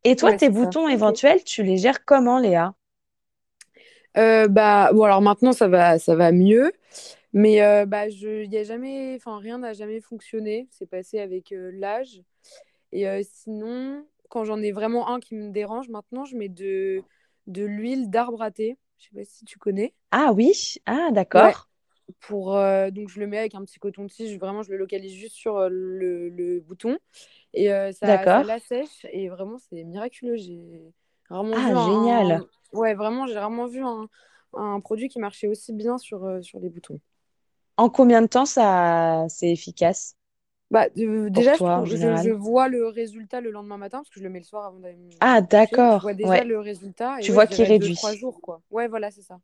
[0.05, 0.51] Et toi, ouais, tes ça.
[0.51, 2.75] boutons éventuels, tu les gères comment, Léa?
[4.17, 6.73] Euh, bah, bon, alors maintenant, ça va, ça va mieux.
[7.33, 10.69] Mais euh, bah, je, y a jamais, enfin, rien n'a jamais fonctionné.
[10.71, 12.23] C'est passé avec euh, l'âge.
[12.93, 17.03] Et sinon, quand j'en ai vraiment un qui me dérange, maintenant, je mets de,
[17.49, 18.77] de l'huile d'arbre à thé.
[18.99, 19.95] Je sais pas si tu connais.
[20.13, 21.53] Ah oui, ah Ouais.
[21.53, 21.69] d'accord,
[22.21, 22.53] Pour,
[22.93, 24.39] donc, je le mets avec un petit coton-tige.
[24.39, 26.99] Vraiment, je le localise juste sur le, le bouton.
[27.55, 28.45] Et ça, ça d'accord.
[28.45, 29.07] l'assèche.
[29.13, 30.37] Et vraiment, c'est miraculeux.
[30.37, 30.93] J'ai
[31.29, 32.27] rarement vu Ah un...
[32.27, 32.45] génial.
[32.73, 34.09] Ouais, vraiment, j'ai rarement vu un,
[34.55, 37.01] un produit qui marchait aussi bien sur, euh, sur les boutons.
[37.77, 40.17] En combien de temps ça c'est efficace?
[40.71, 44.31] Bah, euh, déjà, je toi vois le résultat le lendemain matin, parce que je le
[44.31, 45.93] mets le soir avant d'aller me Ah coucher.
[45.93, 46.45] Je vois d'accord, déjà ouais.
[46.45, 47.23] le résultat.
[47.23, 48.15] Et Tu ouais, vois qu'il dirais deux, trois réduit.
[48.15, 48.63] jours, quoi.
[48.71, 49.41] Ouais, voilà, c'est ça.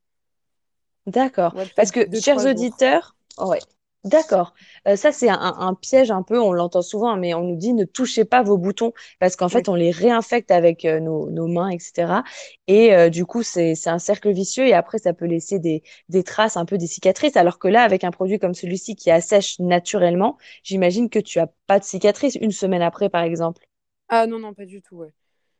[1.06, 1.54] D'accord.
[1.54, 3.60] Ouais, Parce que, chers auditeurs, ouais,
[4.04, 4.54] d'accord.
[4.88, 7.72] Euh, ça, c'est un, un piège un peu, on l'entend souvent, mais on nous dit
[7.74, 11.46] ne touchez pas vos boutons parce qu'en fait, on les réinfecte avec euh, nos, nos
[11.46, 12.24] mains, etc.
[12.66, 16.22] Et euh, du coup, c'est, un cercle vicieux et après, ça peut laisser des, des
[16.24, 17.36] traces, un peu des cicatrices.
[17.36, 21.48] Alors que là, avec un produit comme celui-ci qui assèche naturellement, j'imagine que tu as
[21.66, 23.66] pas de cicatrices une semaine après, par exemple.
[24.08, 25.12] Ah non, non, pas du tout, ouais.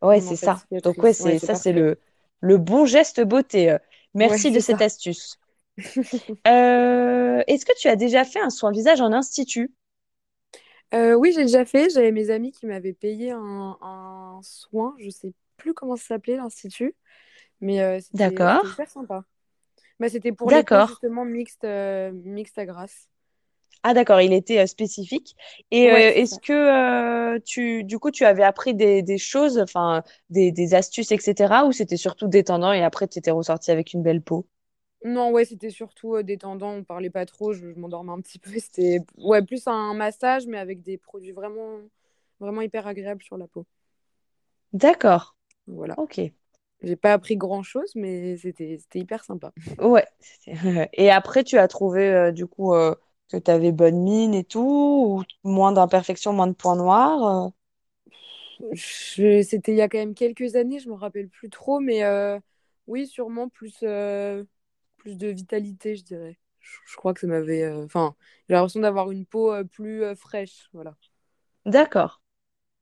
[0.02, 0.62] Ouais, c'est ça.
[0.82, 1.12] Donc, ouais.
[1.22, 1.98] Ouais, ça, c'est le,
[2.40, 3.72] le bon geste beauté.
[3.72, 3.78] Ouais,
[4.14, 4.84] Merci de cette ça.
[4.84, 5.38] astuce.
[6.46, 9.72] Euh, est-ce que tu as déjà fait un soin visage en institut?
[10.94, 11.90] Euh, oui, j'ai déjà fait.
[11.90, 14.94] J'avais mes amis qui m'avaient payé un, un soin.
[14.98, 16.94] Je sais plus comment ça s'appelait, l'Institut.
[17.60, 19.24] Mais euh, c'était D'accord, c'était hyper sympa.
[20.00, 20.90] Bah, c'était pour les d'accord.
[20.90, 21.24] justement,
[21.64, 23.08] euh, mixtes à grasse.
[23.82, 25.36] Ah, d'accord, il était euh, spécifique.
[25.70, 26.52] Et Ouais, est-ce que
[27.36, 31.64] euh, tu, du coup, tu avais appris des, des choses, enfin, des, des astuces, etc.,
[31.66, 34.46] ou c'était surtout détendant et après, tu étais ressorti avec une belle peau?
[35.04, 36.72] Non, ouais, c'était surtout euh, détendant.
[36.72, 37.52] On parlait pas trop.
[37.52, 38.50] Je, je m'endormais un petit peu.
[38.58, 41.78] C'était ouais, plus un massage, mais avec des produits vraiment,
[42.40, 43.66] vraiment hyper agréables sur la peau.
[44.72, 45.36] D'accord,
[45.66, 45.96] Voilà.
[45.96, 46.20] ok.
[46.82, 49.52] J'ai pas appris grand-chose, mais c'était c'était hyper sympa.
[49.78, 50.06] Ouais.
[50.92, 52.94] Et après, tu as trouvé, euh, du coup, euh,
[53.30, 57.46] que tu avais bonne mine et tout, ou moins d'imperfections, moins de points noirs?
[57.46, 57.50] euh?
[58.72, 62.02] Je- C'était il y a quand même quelques années, je me rappelle plus trop, mais
[62.86, 63.76] oui, sûrement plus,
[65.00, 66.38] plus de vitalité, je dirais.
[66.60, 67.62] Je, je crois que ça m'avait.
[67.64, 68.14] euh, Enfin,
[68.48, 70.68] j'ai l'impression d'avoir une peau euh, plus euh, fraîche.
[70.72, 70.96] Voilà.
[71.66, 72.22] D'accord,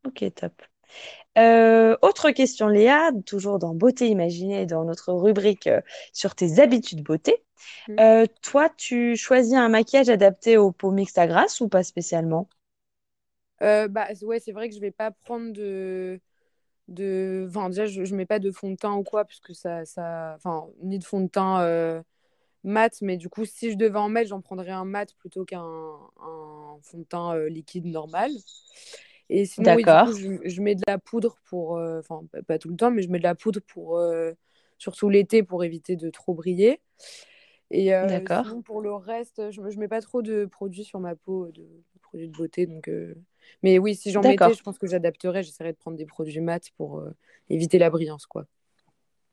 [0.07, 0.63] ok, top.
[1.39, 5.81] Euh, autre question, Léa, toujours dans Beauté imaginée, dans notre rubrique euh,
[6.13, 7.45] sur tes habitudes beauté.
[7.89, 8.01] Mm.
[8.01, 12.49] Euh, toi, tu choisis un maquillage adapté aux peaux mixtes à grasse ou pas spécialement?
[13.61, 16.21] Bah, ouais, c'est vrai que je vais pas prendre de.
[16.89, 17.47] De...
[17.49, 19.85] Enfin, déjà, je, je mets pas de fond de teint ou quoi, parce que ça,
[19.85, 20.35] ça...
[20.37, 22.03] Enfin, ni de fond de teint euh,
[22.65, 25.63] mat, mais du coup, si je devais en mettre, j'en prendrais un mat plutôt qu'un
[25.63, 28.31] un fond de teint euh, liquide normal.
[29.31, 31.77] Et sinon, oui, du coup, je, je mets de la poudre pour.
[31.77, 34.03] euh, Enfin, pas, pas tout le temps, mais je mets de la poudre pour.
[34.79, 36.81] surtout l'été pour éviter de trop briller.
[37.71, 41.15] Et d'accord, sinon, pour le reste, je, je mets pas trop de produits sur ma
[41.15, 41.67] peau, de
[42.09, 42.67] produits de beauté.
[42.67, 43.15] Donc, euh,
[43.63, 45.43] Mais oui, si j'en mettais, je pense que j'adapterais.
[45.43, 47.15] J'essaierais de prendre des produits mat pour euh,
[47.51, 48.47] éviter la brillance, quoi.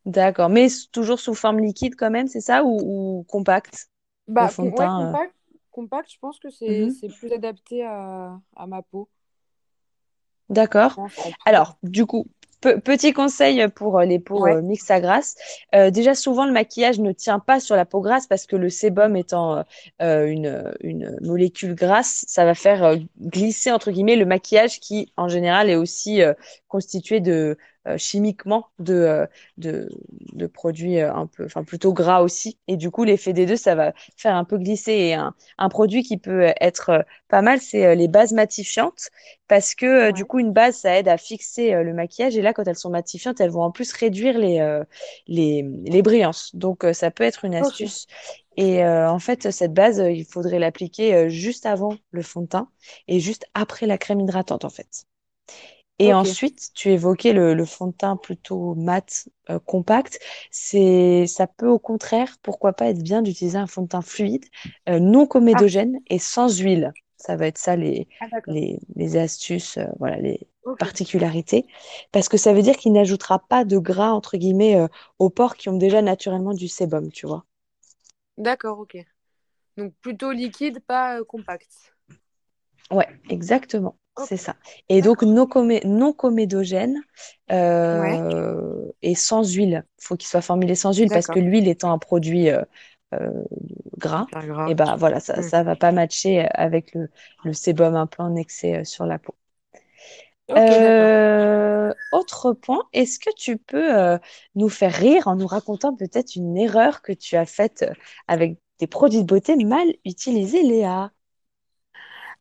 [0.06, 0.50] d'accord.
[0.50, 3.90] Mais toujours sous forme liquide quand même, c'est ça, ou, ou compact,
[4.28, 5.14] Bah, fond de com- ouais, teint?
[5.14, 5.36] euh compact,
[5.72, 9.10] compact, je pense que c'est c'est plus adapté à, à ma peau,
[10.50, 11.00] D'accord.
[11.46, 12.28] Alors, du coup,
[12.66, 14.52] pe- petit conseil pour euh, les peaux Ouais.
[14.52, 15.36] euh, mixtes à grasse.
[15.76, 18.70] Euh, déjà, souvent, le maquillage ne tient pas sur la peau grasse parce que le
[18.70, 19.64] sébum étant
[20.00, 25.70] une, une molécule grasse, ça va faire glisser, entre guillemets, le maquillage qui, en général,
[25.70, 26.22] est aussi
[26.68, 27.58] constitué de
[27.98, 29.26] chimiquement de, euh,
[29.58, 29.90] de,
[30.34, 32.58] de produits euh, un peu, enfin, plutôt gras aussi.
[32.68, 34.94] Et du coup, l'effet des deux, ça va faire un peu glisser.
[34.94, 39.10] Et un, un produit qui peut être euh, pas mal, c'est euh, les bases matifiantes
[39.48, 42.36] parce que euh, du coup, une base, ça aide à fixer euh, le maquillage.
[42.38, 44.84] Et là, quand elles sont matifiantes, elles vont en plus réduire les, euh,
[45.28, 46.56] les, les brillances.
[46.56, 48.08] Donc, euh, ça peut être une astuce.
[48.58, 52.42] Et euh, en fait, cette base, euh, il faudrait l'appliquer euh, juste avant le fond
[52.42, 52.70] de teint
[53.08, 55.06] et juste après la crème hydratante, en fait.
[56.00, 60.20] Et ensuite, tu évoquais le, le fond de teint plutôt mat, euh, compact.
[60.52, 64.46] C'est, ça peut au contraire, pourquoi pas être bien d'utiliser un fond de teint fluide,
[64.90, 66.94] euh, non Ah, comédogène et sans huile.
[67.18, 71.66] Ça va être ça les, Ah, les, les astuces, euh, voilà, les particularités.
[72.12, 74.78] Parce que ça veut dire qu'il n'ajoutera pas de gras, entre guillemets,
[75.20, 77.46] aux porcs qui ont déjà naturellement du sébum, tu vois.
[78.38, 78.98] D'accord, ok.
[79.78, 81.96] Donc plutôt liquide, pas compact.
[82.90, 83.96] Ouais, exactement.
[84.18, 84.56] C'est ça.
[84.90, 87.02] Et donc, non, comé non comédogène
[87.92, 89.86] Ouais, euh, et sans huile.
[90.00, 92.62] Il faut qu'il soit formulé sans huile parce que l'huile étant un produit euh,
[93.14, 93.44] euh,
[93.98, 94.28] gras,
[94.66, 94.74] et gras.
[94.76, 95.42] ben voilà, ça, Hmm.
[95.42, 97.10] ça va pas matcher avec le,
[97.44, 99.36] le sébum un peu en excès sur la peau.
[102.12, 104.18] Autre point, est-ce que tu peux
[104.56, 107.86] nous faire rire en nous racontant peut-être une erreur que tu as faite
[108.28, 111.12] avec des produits de beauté mal utilisés, Léa?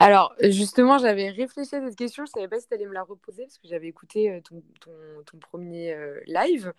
[0.00, 2.24] Alors, justement, j'avais réfléchi à cette question.
[2.26, 4.62] Je savais pas si tu allais me la reposer parce que j'avais écouté euh, ton,
[4.80, 4.90] ton,
[5.24, 6.72] ton premier euh, live.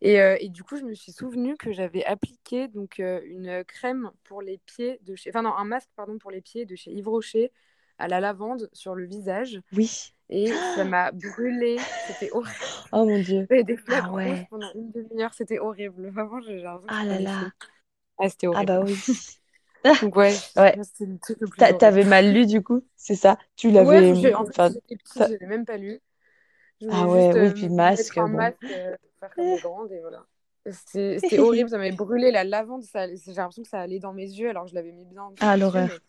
[0.00, 3.64] Et, euh, et du coup, je me suis souvenu que j'avais appliqué donc euh, une
[3.64, 5.30] crème pour les pieds de chez...
[5.30, 7.52] Enfin non, un masque, pardon, pour les pieds de chez Yves Rocher
[7.98, 9.60] à la lavande sur le visage.
[9.72, 10.14] Oui.
[10.30, 11.78] Et ça m'a brûlé.
[12.06, 12.54] C'était horrible.
[12.92, 13.46] Oh mon Dieu.
[13.50, 14.46] J'avais des Ah ouais.
[14.50, 15.34] pendant une demi-heure.
[15.34, 16.08] C'était horrible.
[16.10, 17.50] Vraiment, j'ai Ah là là.
[18.18, 18.66] Ah, c'était Ah horrible.
[18.66, 18.94] bah oui.
[20.02, 20.78] Donc ouais, Ouais.
[21.78, 23.38] T'avais mal lu du coup, c'est ça?
[23.56, 24.14] Tu Ouais, l'avais.
[24.14, 26.00] j'ai- en fait, j'étais ça- je l'ai même pas lu.
[26.88, 28.28] Ah ouais, juste oui, euh, puis masque, bon.
[28.28, 30.24] masque euh, pour faire comme les grandes et voilà.
[30.66, 34.50] C'était horrible, ça m'avait brûlé la lavande, j'ai l'impression que ça allait dans mes yeux
[34.50, 35.88] alors que je l'avais mis bien en Ah l'horreur.
[35.88, 36.00] mais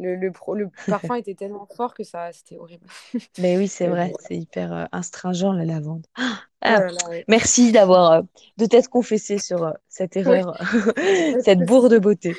[0.00, 2.86] le, le, pro- le parfum était tellement fort que ça, c'était horrible.
[3.38, 6.06] Mais oui, c'est vrai, c'est hyper euh, astringent la lavande.
[6.18, 6.22] oh
[6.62, 7.26] Ah, là, ouais.
[7.28, 8.22] merci d'avoir euh,
[8.58, 10.58] de t'être confessé sur euh, cette erreur,
[11.38, 12.34] cette bourre de beauté.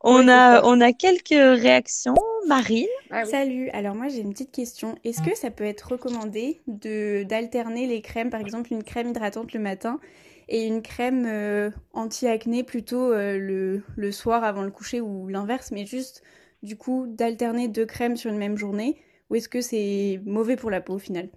[0.00, 2.14] On a, on a quelques réactions.
[2.46, 2.86] Marine?
[3.10, 3.30] Ah oui.
[3.30, 4.96] Salut, alors moi j'ai une petite question.
[5.04, 9.52] Est-ce que ça peut être recommandé de d'alterner les crèmes, par exemple une crème hydratante
[9.54, 9.98] le matin
[10.48, 15.70] et une crème euh, anti-acné plutôt euh, le, le soir avant le coucher ou l'inverse,
[15.72, 16.22] mais juste
[16.62, 18.96] du coup d'alterner deux crèmes sur une même journée
[19.30, 21.28] ou est-ce que c'est mauvais pour la peau au final?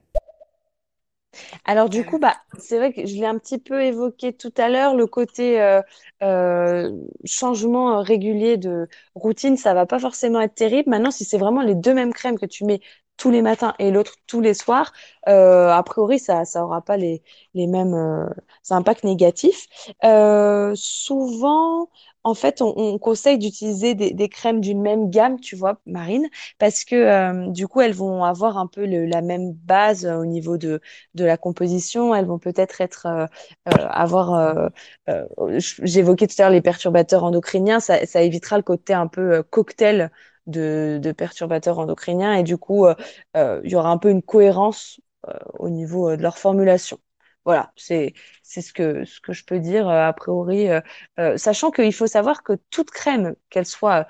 [1.66, 4.70] Alors du coup, bah, c'est vrai que je l'ai un petit peu évoqué tout à
[4.70, 5.82] l'heure, le côté euh,
[6.24, 6.92] euh,
[7.26, 10.90] changement régulier de routine, ça va pas forcément être terrible.
[10.90, 12.82] Maintenant, si c'est vraiment les deux mêmes crèmes que tu mets
[13.18, 14.94] tous les matins et l'autre tous les soirs,
[15.28, 17.22] euh, a priori, ça ça pas les,
[17.54, 17.96] les mêmes
[18.70, 19.68] impacts négatifs.
[20.76, 21.90] Souvent,
[22.24, 26.28] en fait, on, on conseille d'utiliser des, crèmes d'une même gamme, tu vois, Marine,
[26.60, 30.26] parce que euh, du coup, elles vont avoir un peu la même base euh, au
[30.26, 30.82] niveau de
[31.16, 33.26] de la composition, elles vont peut-être être, euh,
[33.68, 34.70] avoir,
[35.84, 40.12] j'évoquais tout à l'heure les perturbateurs endocriniens, ça, ça évitera le côté un peu cocktail
[40.48, 42.34] de, de perturbateurs endocriniens.
[42.34, 42.86] Et du coup,
[43.36, 45.00] il y aura un peu une cohérence
[45.60, 47.00] au niveau de leur formulation.
[47.46, 50.80] Voilà, c'est c'est ce que ce que je peux dire euh, a priori, euh,
[51.20, 54.08] euh, sachant qu'il faut savoir que toute crème, qu'elle soit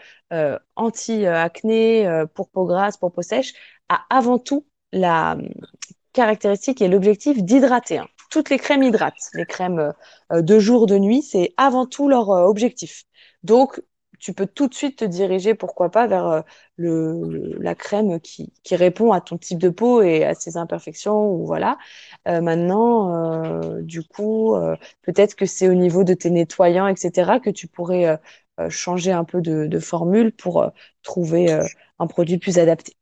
[0.76, 3.54] anti-acné, pour peau grasse, pour peau sèche,
[3.90, 5.38] a avant tout la
[6.14, 8.00] caractéristique et l'objectif d'hydrater.
[8.00, 8.08] hein.
[8.30, 9.30] Toutes les crèmes hydratent.
[9.34, 9.94] Les crèmes
[10.32, 13.04] de jour, de nuit, c'est avant tout leur objectif.
[13.44, 13.82] Donc,
[14.22, 16.42] tu peux tout de suite te diriger, pourquoi pas, vers euh,
[16.78, 20.58] le, le- la crème qui, qui répond à ton type de peau et à ses
[20.58, 21.32] imperfections.
[21.34, 21.78] Ou voilà.
[22.28, 23.14] Euh, maintenant,
[23.76, 27.68] euh, du coup, euh, peut-être que c'est au niveau de tes nettoyants, etc., que tu
[27.68, 28.20] pourrais
[28.70, 30.70] changer un peu de, de formule pour euh,
[31.04, 31.66] trouver euh,
[32.00, 32.94] un produit plus adapté.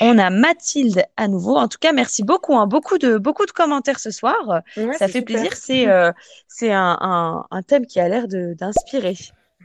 [0.00, 1.56] On a Mathilde à nouveau.
[1.56, 2.54] En tout cas, merci beaucoup.
[2.56, 2.66] hein.
[2.66, 4.36] Beaucoup de, beaucoup de commentaires ce soir.
[4.76, 5.22] Ouais, Ça fait super.
[5.22, 5.56] plaisir.
[5.56, 6.12] C'est euh,
[6.48, 9.16] c'est un, un, un thème qui a l'air de- d'inspirer.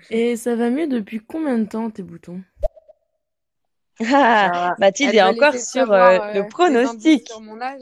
[0.09, 2.41] Et ça va mieux depuis combien de temps tes boutons?
[4.11, 7.27] Ah, Mathilde est encore sur savoir euh, euh, le indices pronostic.
[7.27, 7.81] sur mon âge.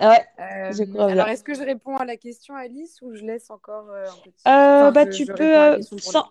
[0.00, 3.22] Ouais, Euh, je crois alors, est-ce que je réponds à la question, Alice, ou je
[3.22, 4.48] laisse encore euh, un petit...
[4.48, 6.30] Euh, Enfin, bah, je, tu je peux euh, sans,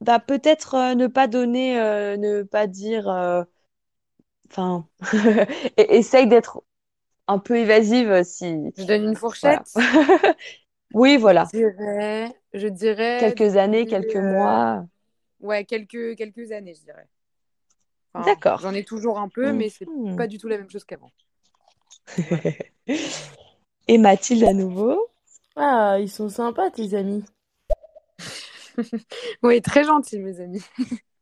[0.00, 3.42] bah, peut-être euh, ne pas donner, euh, ne pas dire, euh,
[4.50, 4.86] enfin,
[5.76, 6.62] et- essaye d'être
[7.26, 8.44] un peu évasive euh, si,
[8.76, 9.64] Je donne une voilà.
[10.94, 11.52] Oui, voilà.
[11.52, 14.86] Je dirais, je dirais Quelques années, quelques euh, mois.
[15.40, 17.08] ouais, quelques, quelques années, je dirais.
[18.14, 18.60] Enfin, D'accord.
[18.60, 20.16] j'en ai toujours un peu, mais c'est Mhm.
[20.16, 21.10] pas du tout la même chose qu'avant.
[23.88, 25.10] Et Mathilde à nouveau?
[25.56, 27.22] Ah, ils sont sympas tes amis.
[29.42, 30.62] Oui, très gentil, mes amis.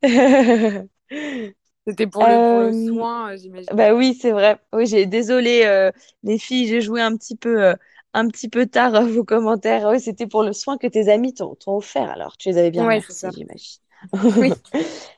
[1.86, 3.72] C'était pour le, pour le Euh, soin, euh, j'imagine.
[3.72, 4.58] bah oui, c'est vrai.
[4.72, 5.90] Oui, j'ai désolé euh,
[6.22, 7.74] les filles, j'ai joué un petit peu euh,
[8.14, 9.88] un petit peu tard vos commentaires.
[9.90, 12.10] Oui, c'était pour le soin que tes amis t'ont offert.
[12.10, 13.80] Alors, tu les avais bien Ouais, j'imagine.
[14.12, 14.52] Oui.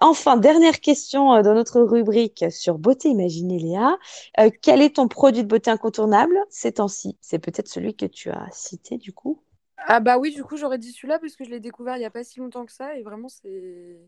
[0.00, 3.96] Enfin, dernière question euh, dans notre rubrique sur beauté imaginée, Léa.
[4.40, 7.16] Euh, quel est ton produit de beauté incontournable ces temps-ci?
[7.20, 9.40] C'est peut-être celui que tu as cité du coup.
[9.76, 12.04] Ah bah oui, du coup, j'aurais dit celui-là parce que je l'ai découvert il y
[12.04, 14.00] a pas si longtemps que ça et vraiment, c'est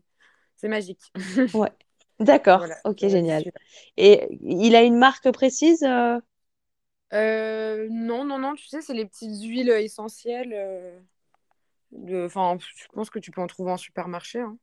[0.57, 1.01] C'est magique.
[1.53, 1.71] Ouais.
[2.19, 2.59] D'accord.
[2.65, 3.43] Voilà, Ok, génial.
[3.97, 5.83] Et il a une marque précise?
[5.83, 6.19] euh
[7.13, 10.53] Euh, non, non, non, tu sais, c'est les petites huiles essentielles.
[10.53, 10.99] euh,
[11.91, 12.25] de...
[12.25, 14.39] Enfin, je pense que tu peux en trouver en supermarché.
[14.41, 14.57] hein.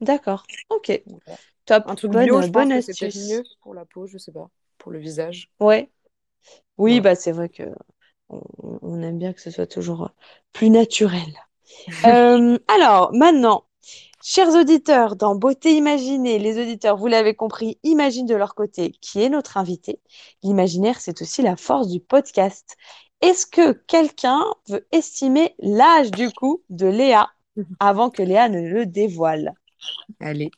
[0.00, 0.48] D'accord.
[0.70, 0.90] Ok.
[1.06, 1.38] Voilà.
[1.66, 1.86] Top.
[1.86, 3.16] Un truc Bonne, bio, je bonne pense que c'est peut-être astuce.
[3.16, 5.50] mieux pour la peau, je sais pas, pour le visage.
[5.60, 5.90] Ouais.
[6.78, 7.02] Oui, Ouais.
[7.02, 7.64] bah c'est vrai que
[8.30, 8.42] on,
[8.82, 10.08] on aime bien que ce soit toujours euh,
[10.54, 11.26] plus naturel.
[12.06, 13.65] Euh, alors, maintenant,
[14.28, 19.22] chers auditeurs, dans Beauté Imaginée, les auditeurs, vous l'avez compris, imaginent de leur côté qui
[19.22, 20.00] est notre invité.
[20.42, 22.76] L'imaginaire, c'est aussi la force du podcast.
[23.20, 27.30] Est-ce que quelqu'un veut estimer l'âge du coup de Léa
[27.78, 29.54] avant que Léa ne le dévoile?
[30.18, 30.50] Allez.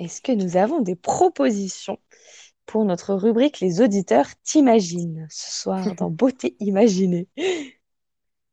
[0.00, 1.98] Est-ce que nous avons des propositions
[2.66, 7.28] pour notre rubrique Les auditeurs t'imaginent ce soir dans Beauté Imaginée?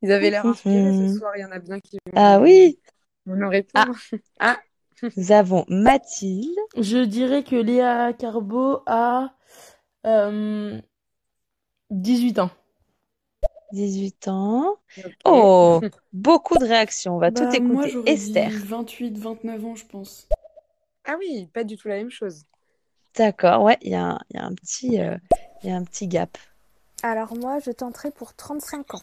[0.03, 1.17] Ils avaient l'air inspirés ce Mhm.
[1.17, 2.79] soir, il y en a bien qui Ah oui,
[3.27, 3.93] vont nous répondre.
[4.39, 4.57] Ah,
[5.15, 6.57] nous avons Mathilde.
[6.75, 9.33] Je dirais que Léa Carbo a
[10.05, 10.79] euh,
[11.91, 12.49] 18 ans.
[13.73, 14.77] 18 ans.
[15.25, 15.81] Oh,
[16.13, 17.15] beaucoup de réactions.
[17.15, 18.01] On va tout Bah, écouter.
[18.05, 18.49] Esther.
[18.49, 20.27] dit 28, 29 ans, je pense.
[21.05, 22.45] Ah oui, pas du tout la même chose.
[23.15, 25.17] D'accord, ouais, il y a un, il y a un petit, euh,
[25.63, 26.37] il y a un petit gap.
[27.03, 29.01] Alors moi, je tenterai pour 35 ans.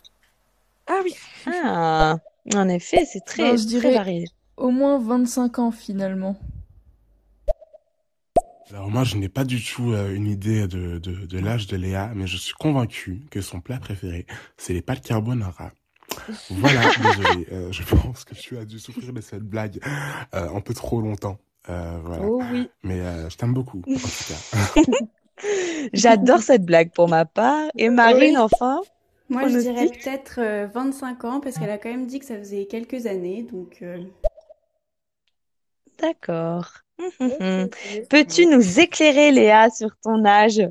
[0.87, 1.15] Ah oui.
[1.47, 2.17] Ah,
[2.55, 4.25] en effet, c'est très, Ben, je très varié.
[4.57, 6.37] Au moins 25 ans finalement.
[8.71, 11.77] Alors moi, je n'ai pas du tout euh, une idée de, de, de l'âge de
[11.77, 14.27] Léa, mais je suis convaincu que son plat préféré,
[14.57, 15.73] c'est les pâtes carbonara.
[16.51, 19.81] Voilà, désolé, euh, je pense que tu as dû souffrir de cette blague
[20.35, 21.39] euh, un peu trop longtemps.
[21.69, 22.23] Euh, voilà.
[22.25, 22.71] Oh oui.
[22.83, 24.83] Mais euh, je t'aime beaucoup, en tout cas.
[25.93, 27.69] J'adore cette blague pour ma part.
[27.77, 28.39] Et Marine, Oui.
[28.39, 28.81] enfin?
[29.29, 32.37] Moi, je dirais peut-être euh, 25 ans parce qu'elle a quand même dit que ça
[32.37, 33.43] faisait quelques années.
[33.43, 33.99] Donc, euh,
[35.99, 36.67] D'accord.
[36.99, 40.63] Peux-tu nous éclairer, Léa, sur ton âge?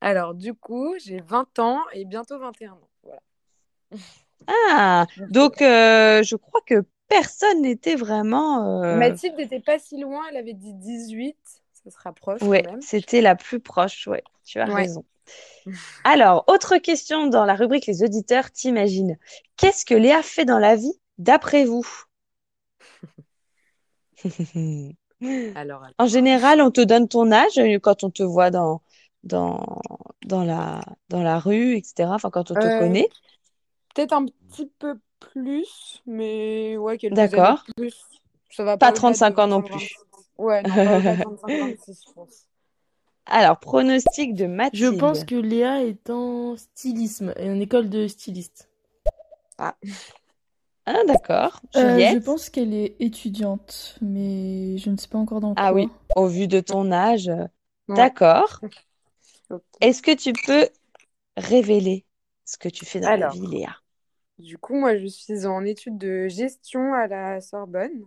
[0.00, 2.88] Alors, du coup, j'ai 20 ans et bientôt 21 ans.
[3.02, 3.20] Voilà.
[4.46, 8.82] Ah, donc euh, je crois que personne n'était vraiment.
[8.82, 11.36] euh, Mathilde n'était pas si loin, elle avait dit 18.
[11.84, 12.80] Ça se rapproche même.
[12.80, 14.82] c'était la plus proche, ouais, tu as Ouais.
[14.82, 15.04] raison.
[16.04, 19.18] Alors, autre question dans la rubrique Les auditeurs t'imaginent.
[19.56, 21.86] Qu'est-ce que Léa fait dans la vie, d'après vous?
[25.54, 25.94] Alors, alors.
[25.98, 28.82] En général, on te donne ton âge euh, quand on te voit dans,
[29.24, 29.80] dans,
[30.26, 32.14] dans la, dans la rue, etc.
[32.14, 33.08] Enfin, quand on te Euh, connaît.
[33.94, 37.64] Peut-être un petit peu plus, mais ouais, quelques D'accord.
[37.76, 37.94] plus.
[38.50, 39.74] Ça va Pas au-delà 35 de ans non 25, plus.
[39.74, 40.28] 26.
[40.38, 42.46] Ouais, non, pas au-delà de 25, 26, je pense.
[43.30, 44.98] Alors, pronostic de Je Mathilde.
[44.98, 48.68] pense que Léa est en stylisme, et en école de styliste.
[49.58, 49.74] Ah,
[51.06, 51.60] d'accord.
[51.76, 55.76] Euh, je pense qu'elle est étudiante, mais je ne sais pas encore dans Ah quoi.
[55.76, 57.30] oui, au vu de ton âge.
[57.88, 57.96] Ouais.
[57.96, 58.60] D'accord.
[59.80, 60.68] Est-ce que tu peux
[61.36, 62.04] révéler
[62.44, 63.76] ce que tu fais dans la vie, Léa?
[64.38, 68.04] Du coup, moi, je suis en études de gestion à la Sorbonne.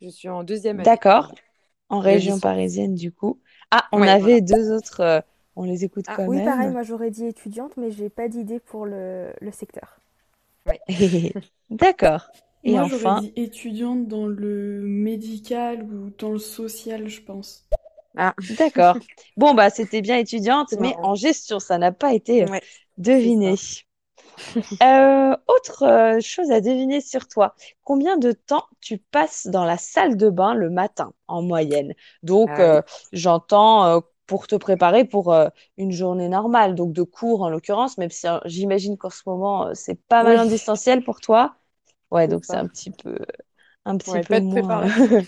[0.00, 0.84] Je suis en deuxième année.
[0.84, 1.34] D'accord.
[1.92, 3.40] En région parisienne, du coup.
[3.70, 4.40] Ah, on Ouais, avait voilà.
[4.40, 5.00] deux autres.
[5.00, 5.20] euh,
[5.54, 6.40] on les écoute Ah, quand Oui, même.
[6.40, 9.98] pareil, moi j'aurais dit étudiante, mais j'ai pas d'idée pour le, le secteur.
[11.70, 12.28] D'accord.
[12.64, 17.68] Et Moi, enfin, j'aurais dit étudiante dans le médical ou dans le social, je pense.
[18.16, 18.98] Ah, d'accord.
[19.36, 22.62] Bon, bah, c'était bien étudiante, mais en gestion, ça n'a pas été euh, ouais.
[22.98, 23.56] deviné.
[24.82, 27.54] Euh, autre euh, chose à deviner sur toi.
[27.84, 31.94] Combien de temps tu passes dans la salle de bain le matin en moyenne?
[32.22, 32.78] Donc, Ah oui.
[32.78, 37.98] euh, j'entends pour te préparer pour euh, une journée normale, donc de cours en l'occurrence,
[37.98, 40.40] même si euh, j'imagine qu'en ce moment, euh, c'est pas mal Oui.
[40.40, 41.56] en distanciel pour toi.
[42.10, 43.18] Ouais, donc c'est un petit peu,
[43.86, 44.86] un petit Ouais, peu moins.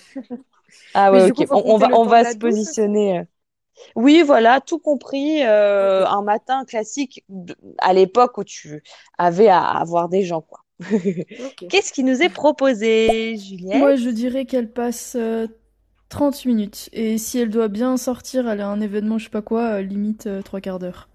[0.94, 1.44] Ah ouais, ok.
[1.50, 3.24] On, va, on va se positionner.
[3.96, 4.00] Euh.
[4.00, 5.42] Oui, voilà, tout compris.
[5.44, 7.24] euh, un matin classique
[7.78, 8.82] à l'époque où tu
[9.18, 10.60] avais à avoir des gens, quoi.
[11.68, 13.78] Qu'est-ce qui nous est proposé, Juliette?
[13.78, 15.46] Moi, je dirais qu'elle passe euh,
[16.08, 16.88] 30 minutes.
[16.92, 19.82] Et si elle doit bien sortir, aller à un événement, je sais pas quoi, euh,
[19.82, 21.08] limite euh, trois quarts d'heure.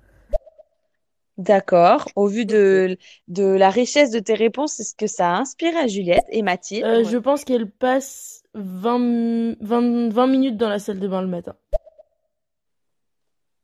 [1.38, 2.10] D'accord.
[2.18, 2.98] Au vu de,
[3.30, 6.84] de la richesse de tes réponses, est-ce que ça a inspiré à Juliette et Mathilde?
[6.84, 7.06] Euh, Ouais.
[7.06, 11.56] je pense qu'elle passe 20, 20, 20 minutes dans la salle de bain le matin.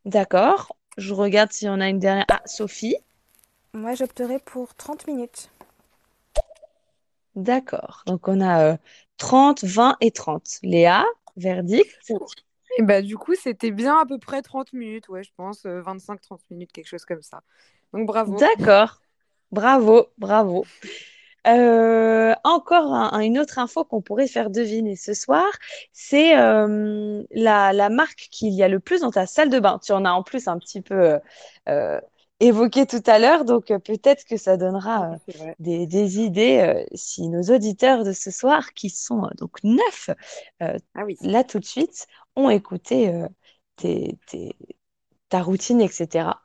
[0.06, 0.76] D'accord.
[0.98, 2.26] Je regarde si on a une dernière.
[2.30, 2.96] Ah, Sophie.
[3.74, 5.50] Moi, j'opterais pour 30 minutes.
[7.36, 8.04] D'accord.
[8.06, 8.78] Donc on a euh,
[9.18, 10.60] 30, 20 et 30.
[10.64, 11.04] Léa,
[11.36, 12.14] verdict?
[12.78, 16.42] Et bah, du coup, c'était bien à peu près 30 minutes, ouais, je pense, 25-30
[16.50, 17.42] minutes, quelque chose comme ça.
[17.94, 18.38] Donc, bravo.
[18.38, 19.02] D'accord.
[19.52, 20.66] Bravo, bravo.
[21.48, 25.46] Euh, encore un- une autre info qu'on pourrait faire deviner ce soir,
[25.94, 29.80] c'est euh, la, la marque qu'il y a le plus dans ta salle de bain.
[29.84, 31.20] Tu en as en plus un petit peu
[31.70, 32.02] euh,
[32.40, 35.56] évoqué tout à l'heure, donc peut-être que ça donnera vrai.
[35.60, 40.10] des, des idées si nos auditeurs de ce soir, qui sont donc neuf,
[40.96, 41.20] Ah oui.
[41.22, 43.12] là tout de suite, ont écouté
[43.76, 44.56] tes- tes-
[45.30, 46.44] ta routine, etc.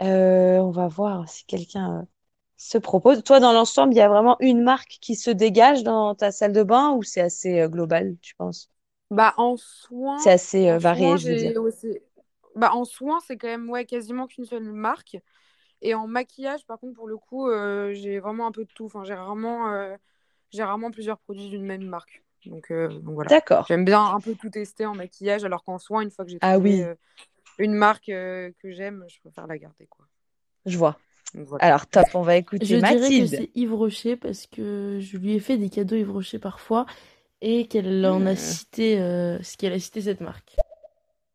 [0.00, 2.06] On va voir si quelqu'un
[2.70, 3.22] se propose.
[3.24, 6.52] Toi, dans l'ensemble, il y a vraiment une marque qui se dégage dans ta salle
[6.52, 8.70] de bain ou c'est assez euh, global, tu penses?
[9.10, 9.56] Bah, en
[10.16, 11.52] C'est soins, assez euh, varié, je veux dire.
[11.72, 12.02] c'est-
[12.56, 15.16] bah, en soins, c'est quand même ouais, quasiment qu'une seule marque.
[15.82, 18.86] Et en maquillage, par contre, pour le coup, euh, j'ai vraiment un peu de tout.
[18.86, 19.96] Enfin, j'ai rarement, euh,
[20.52, 22.24] j'ai rarement plusieurs produits d'une même marque.
[22.46, 23.32] Donc, donc voilà.
[23.32, 23.66] D'accord.
[23.66, 26.40] J'aime bien un peu tout tester en maquillage, alors qu'en soins, une fois que j'ai
[26.40, 26.92] Ah trouvé oui,
[27.58, 30.06] une marque que j'aime, je préfère la garder, quoi.
[30.66, 31.00] je vois.
[31.34, 31.64] Voilà.
[31.64, 33.28] Alors, top, on va Je écouter dirais que Mathilde.
[33.28, 36.86] c'est Yves Rocher parce que je lui ai fait des cadeaux Yves Rocher parfois
[37.40, 40.56] et qu'elle en a cité, euh, ce qu'elle a cité cette marque.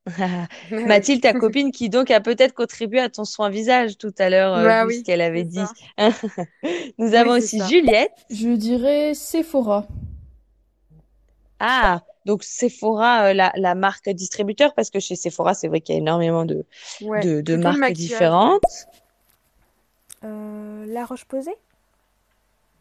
[0.72, 4.54] Mathilde, ta copine, qui donc a peut-être contribué à ton soin visage tout à l'heure,
[4.56, 5.60] euh, Bah ce oui, qu'elle avait dit.
[6.98, 7.68] Nous Oui, avons aussi ça.
[7.68, 8.12] Juliette.
[8.30, 9.86] Je dirais Sephora.
[11.60, 15.95] Ah, donc Sephora, euh, la, la marque distributeur, parce que chez Sephora, c'est vrai qu'il
[15.95, 16.66] y a énormément de,
[17.02, 18.64] Ouais, de, de plutôt le marques différentes.
[20.24, 21.55] Euh, la Roche-Posay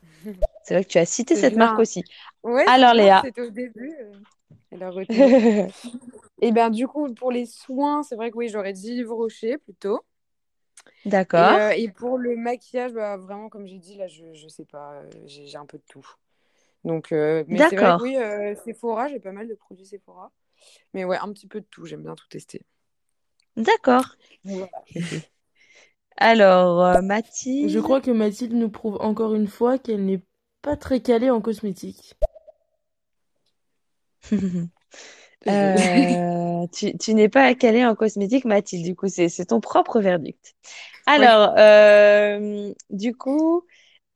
[0.64, 1.80] C'est vrai que tu as cité cette marque bien.
[1.80, 2.04] aussi.
[2.42, 3.22] Ouais, Alors, bien, Léa.
[3.22, 3.94] c'était au début.
[4.00, 4.14] euh.
[6.42, 9.58] Et ben du coup, pour les soins, c'est vrai que oui, j'aurais dit Yves Rocher
[9.58, 10.00] plutôt.
[11.04, 11.56] Et, D'accord.
[11.56, 14.94] euh, et pour le maquillage, bah, vraiment, comme j'ai dit, là, je, je sais pas,
[14.94, 16.06] euh, j'ai un peu de tout.
[16.84, 20.32] Donc, euh, mais c'est vrai que oui, euh, Sephora, j'ai pas mal de produits Sephora.
[20.94, 22.64] Mais ouais, un petit peu de tout, j'aime bien tout tester.
[23.56, 24.16] D'accord.
[24.44, 24.70] Voilà.
[26.18, 27.82] Alors, euh, Je Mathilde.
[27.82, 30.22] crois que Mathilde nous prouve encore une fois qu'elle n'est
[30.62, 32.14] pas très calée en cosmétiques.
[35.44, 36.16] Désolée.
[36.18, 40.54] Euh, tu, tu n'es pas calée en cosmétique, Mathilde, du coup, c'est, ton propre verdict.
[41.14, 41.14] Ouais.
[41.14, 43.64] Alors, euh, du coup,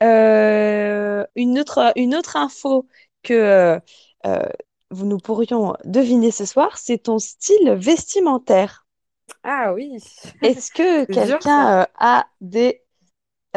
[0.02, 2.88] euh, une autre, une autre info
[3.22, 3.80] que
[4.90, 8.79] vous nous pourrions deviner ce soir, c'est ton style vestimentaire.
[9.42, 9.98] Ah oui,
[10.42, 12.82] Est-ce que quelqu'un euh, a des,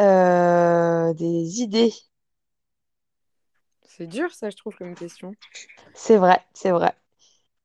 [0.00, 1.92] euh, des idées?
[3.86, 5.36] C'est dur ça, je trouve, comme question.
[5.94, 6.92] C'est vrai, c'est vrai.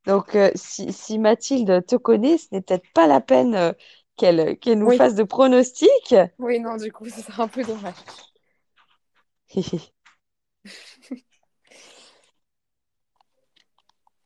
[0.05, 3.75] Donc, euh, si, si Mathilde te connaît, ce n'est peut-être pas la peine
[4.17, 6.15] qu'elle nous Oui, fasse de pronostics.
[6.39, 7.95] oui, non, du coup, c'est un peu dommage.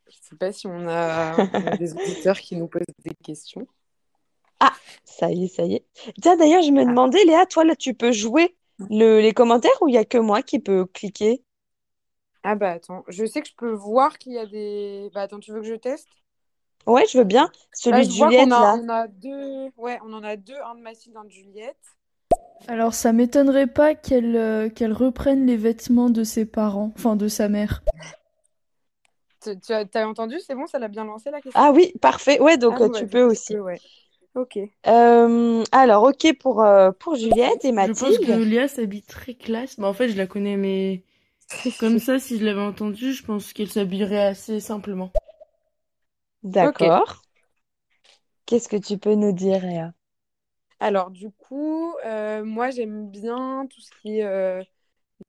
[0.08, 3.68] Je sais pas si on a, on a des auditeurs qui nous posent des questions.
[4.60, 4.74] Ah,
[5.06, 5.86] ça y est, ça y est.
[6.22, 6.86] Tiens, d'ailleurs, je me Ah.
[6.86, 8.56] demandais, Léa, toi, là, tu peux jouer
[8.90, 11.44] le, les commentaires ou il n'y a que moi qui peux cliquer?
[12.44, 15.10] Ah bah attends, je sais que je peux voir qu'il y a des...
[15.14, 16.08] Bah attends, tu veux que je teste?
[16.86, 17.50] Ouais, je veux bien.
[17.74, 18.76] Celui je de Juliette, a, là.
[18.76, 19.70] on a deux...
[19.78, 21.78] Ouais, on en a deux, un de Mathilde, un de Juliette.
[22.68, 27.28] Alors, ça m'étonnerait pas qu'elle euh, qu'elle reprenne les vêtements de ses parents, enfin de
[27.28, 27.84] sa mère.
[29.44, 30.40] Tu, tu as, t'as entendu?
[30.40, 31.66] C'est bon, ça l'a bien lancé la question?
[31.66, 32.40] Ah oui, parfait.
[32.42, 33.56] Ouais, donc Ah euh, bah tu du peux aussi.
[33.56, 33.82] peux, ouais.
[34.36, 34.60] Ok.
[34.88, 38.32] Euh, alors, ok pour, euh, pour Juliette et Je pense que Mathilde.
[38.32, 39.80] Léa s'habille très classe.
[39.80, 41.04] Bah, en fait, je la connais, mais
[41.80, 45.12] comme ça, si je l'avais entendue, je pense qu'elle s'habillerait assez simplement.
[46.44, 47.10] D'accord.
[48.46, 49.94] Qu'est-ce que tu peux nous dire, Léa?
[50.80, 54.64] Alors du coup, euh, moi j'aime bien tout ce qui est euh,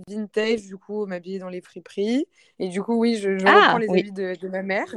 [0.09, 2.26] vintage, du coup, m'habiller dans les friperies.
[2.59, 3.95] Et du coup, oui, je, je reprends Ah, les oui.
[3.95, 4.95] habits de, de ma mère.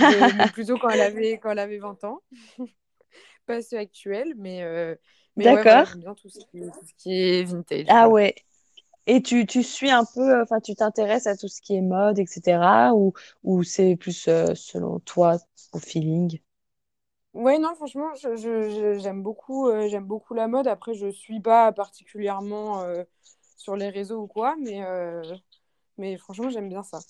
[0.00, 2.22] De- mais plutôt quand elle avait, quand elle avait 20 ans.
[3.46, 4.94] Pas ceux actuels, mais, euh,
[5.36, 5.88] mais ouais, D'accord.
[5.92, 8.08] bien tout ce qui, tout ce qui est vintage, Ah quoi.
[8.08, 8.34] ouais.
[9.06, 11.82] Et tu, tu suis un peu, euh, enfin, tu t'intéresses à tout ce qui est
[11.82, 12.94] mode, etc.
[12.94, 15.38] Ou, ou c'est plus euh, selon toi,
[15.72, 16.40] au feeling?
[17.34, 20.66] Ouais, non, franchement, je, je- je- j'aime beaucoup, euh, j'aime beaucoup la mode.
[20.66, 23.04] Après, je suis pas particulièrement euh,
[23.58, 25.22] sur les réseaux ou quoi, mais, euh,
[25.98, 27.00] mais franchement, j'aime bien ça.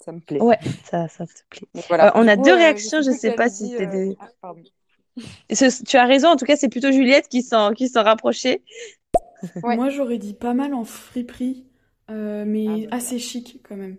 [0.00, 0.40] Ça me plaît.
[0.40, 1.66] Ouais, ça, ça te plaît.
[1.74, 2.12] Donc Euh, voilà.
[2.14, 3.72] on a coup, deux euh, réactions, je qui sais pas si dit.
[3.72, 4.16] c'était euh, des...
[4.20, 4.62] Ah, pardon.
[5.52, 8.62] Ce- Tu as raison, en tout cas, c'est plutôt Juliette qui s'en, qui s'en rapprochait.
[9.62, 9.76] Ouais.
[9.76, 11.66] Moi, j'aurais dit pas mal en friperie,
[12.10, 13.96] euh, Ah, mais bah, assez chic quand même.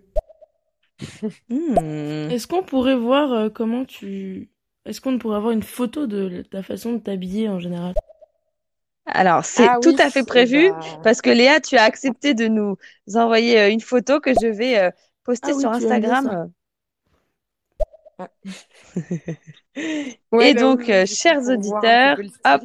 [1.48, 2.30] Hmm.
[2.30, 4.50] Est-ce qu'on pourrait voir comment tu...
[4.84, 7.94] Est-ce qu'on pourrait avoir une photo de ta façon de t'habiller en général?
[9.08, 12.46] Alors, c'est Ah tout oui, à fait prévu parce que Léa, tu as accepté de
[12.48, 12.76] nous
[13.14, 14.90] envoyer euh, une photo que je vais euh,
[15.24, 15.70] poster Ah sur.
[15.72, 16.50] Instagram.
[20.32, 22.62] Ouais, Et bah donc, oui, euh, chers auditeurs, hop,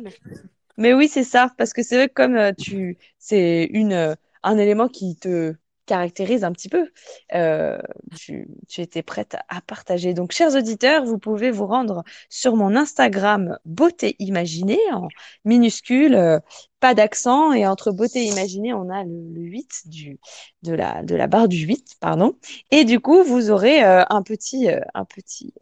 [0.78, 4.90] mais oui, c'est ça, parce que c'est vrai que comme tu, c'est une, un élément
[4.90, 5.56] qui te
[5.86, 6.90] caractérise un petit peu.
[7.34, 7.78] Euh,
[8.16, 10.14] tu, étais prête à partager.
[10.14, 15.08] Donc, chers auditeurs, vous pouvez vous rendre sur mon Instagram Beauté Imaginée en
[15.46, 16.40] minuscule, euh,
[16.80, 17.54] pas d'accent.
[17.54, 20.20] Et entre Beauté Imaginée, on a le, le 8 du,
[20.64, 22.36] de, la, de la barre du 8, pardon.
[22.72, 25.54] Et du coup, vous aurez euh, un petit, un petit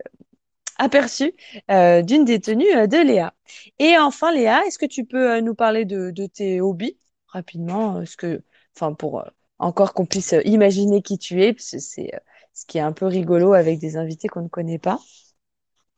[0.77, 1.33] aperçu
[1.69, 3.33] d'une des tenues de Léa.
[3.79, 6.97] Et enfin, Léa, est-ce que tu peux nous parler de, tes hobbies
[7.27, 8.43] rapidement, ce que,
[8.75, 9.23] enfin, pour
[9.61, 12.19] encore qu'on puisse euh, imaginer qui tu es, parce que c'est euh,
[12.53, 14.99] ce qui est un peu rigolo avec des invités qu'on ne connaît pas.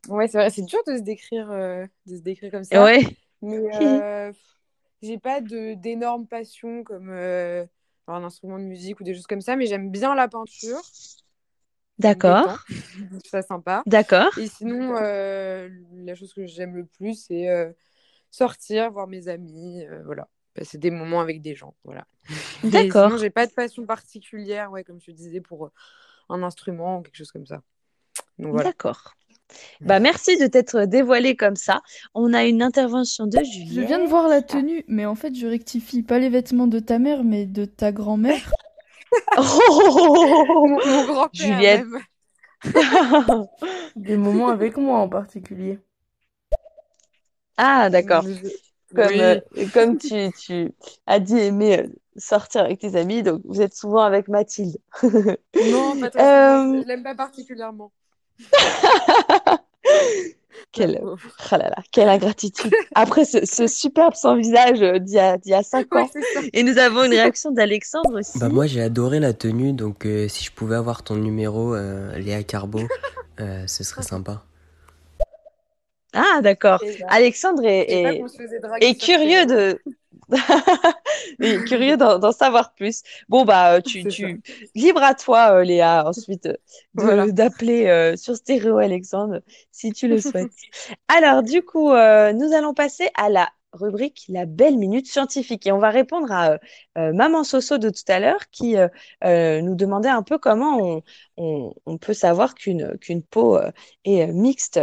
[0.08, 2.84] Ouais, c'est vrai, c'est dur de se décrire, euh, de se décrire comme ça.
[2.84, 3.02] Ouais,
[3.42, 4.32] Mais euh,
[5.02, 7.64] j'ai pas d'énormes passions comme euh,
[8.06, 10.82] un instrument de musique ou des choses comme ça, mais j'aime bien la peinture.
[11.98, 12.50] D'accord,
[13.24, 13.84] ça sympa.
[13.86, 17.74] d'accord, Et sinon, la chose que j'aime le plus, c'est
[18.30, 20.28] sortir, voir mes amis, voilà.
[20.54, 22.06] Passer des moments avec des gens, voilà.
[22.60, 25.72] Sinon, d'accord, j'ai pas de passion particulière, ouais, comme je te disais, pour euh,
[26.28, 27.60] un instrument ou quelque chose comme ça.
[28.38, 28.70] Donc voilà.
[28.70, 29.14] d'accord.
[29.80, 31.82] Bah, merci de t'être dévoilée comme ça.
[32.14, 35.46] On a une intervention de Je viens de voir la tenue, mais en fait, je
[35.46, 38.52] rectifie pas les vêtements de ta mère, mais de ta grand-mère.
[39.36, 39.42] Oh,
[40.66, 41.86] Mon, mon grand-père Juliette.
[41.86, 42.00] même.
[43.96, 45.78] Des moments avec moi en particulier.
[47.56, 48.24] Ah, d'accord.
[48.94, 49.20] Comme, Oui.
[49.20, 49.40] euh,
[49.72, 50.70] comme tu, tu
[51.06, 51.86] as dit aimer euh,
[52.16, 54.76] sortir avec tes amis, donc vous êtes souvent avec Mathilde.
[55.02, 55.08] Non,
[56.10, 56.20] trop.
[56.22, 57.90] Euh, Je l'aime pas particulièrement.
[60.72, 61.16] Quelle, Oh.
[61.52, 62.72] là là, quelle ingratitude.
[62.94, 66.02] Après ce, ce superbe sans visage euh, d'il y a, d'il y a cinq Ouais,
[66.02, 66.10] ans.
[66.52, 68.38] Et nous avons une réaction d'Alexandre aussi.
[68.38, 72.16] Bah moi j'ai adoré la tenue, donc euh, si je pouvais avoir ton numéro, euh,
[72.18, 72.80] Léa Carbo,
[73.40, 74.44] euh, ce serait sympa.
[76.14, 76.80] Ah, d'accord.
[77.08, 77.86] Alexandre est,
[79.00, 79.80] curieux ces- de...
[81.40, 83.02] est curieux d'en savoir plus.
[83.28, 84.40] Bon, bah, euh, tu, tu...
[84.74, 86.54] Libre à toi, euh, Léa, ensuite, euh,
[86.94, 87.26] Voilà.
[87.26, 89.40] d'appeler euh, sur Stéréo Alexandre,
[89.70, 90.52] si tu le souhaites.
[91.08, 95.66] Alors, du coup, euh, nous allons passer à la rubrique La Belle Minute Scientifique.
[95.66, 96.58] Et on va répondre à euh,
[96.98, 98.88] euh, Maman Soso de tout à l'heure qui euh,
[99.24, 101.02] euh, nous demandait un peu comment on,
[101.36, 103.58] on, on peut savoir qu'une qu'une peau
[104.04, 104.80] est mixte,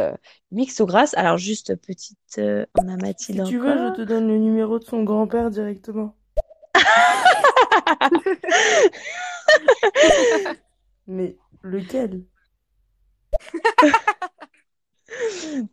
[0.52, 1.14] mixte ou grasse.
[1.16, 2.18] Alors, juste petite...
[2.38, 6.16] on a Si Mathilde tu veux, je te donne le numéro de son grand-père directement.
[11.08, 12.24] Mais lequel?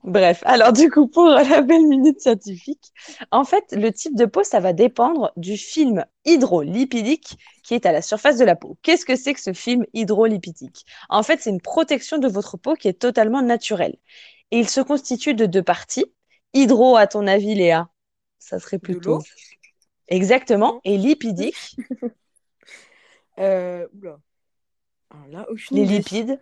[0.05, 2.93] Bref, alors du coup, pour la belle minute scientifique,
[3.30, 7.93] en fait, le type de peau, ça va dépendre du film hydrolipidique qui est à
[7.93, 8.76] la surface de la peau.
[8.82, 10.84] Qu'est-ce que c'est que ce film hydrolipidique?
[11.09, 13.97] En fait, c'est une protection de votre peau qui est totalement naturelle.
[14.51, 16.07] Et il se constitue de deux parties.
[16.55, 17.89] Hydro, à ton avis, Léa,
[18.39, 19.22] ça serait plutôt
[20.09, 21.76] exactement, et lipidique,
[23.39, 24.18] Euh, oula.
[25.11, 26.41] Alors là, les lipides?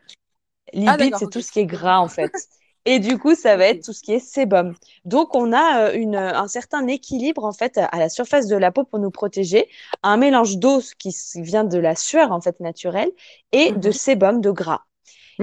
[0.86, 2.32] Ah, Lipides, c'est tout ce qui est gras, en fait.
[2.86, 4.74] Et du coup, ça va être tout ce qui est sébum.
[5.04, 8.70] Donc, on a euh, une, un certain équilibre, en fait, à la surface de la
[8.72, 9.68] peau pour nous protéger.
[10.04, 13.10] Un mélange d'eau qui vient de la sueur, en fait, naturelle,
[13.52, 13.92] et de Mhm.
[13.92, 14.82] sébum, de gras.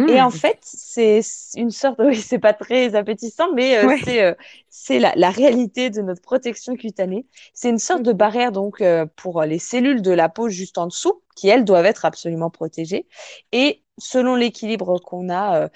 [0.07, 1.21] Et en fait, c'est
[1.55, 4.03] une sorte, oui, c'est pas très appétissant, mais euh, Ouais.
[4.03, 4.33] c'est euh,
[4.69, 7.25] c'est la, la réalité de notre protection cutanée.
[7.53, 8.13] C'est une sorte de Ok.
[8.13, 11.85] barrière donc euh, pour les cellules de la peau juste en dessous, qui elles doivent
[11.85, 13.07] être absolument protégées.
[13.53, 15.69] Et selon l'équilibre qu'on a,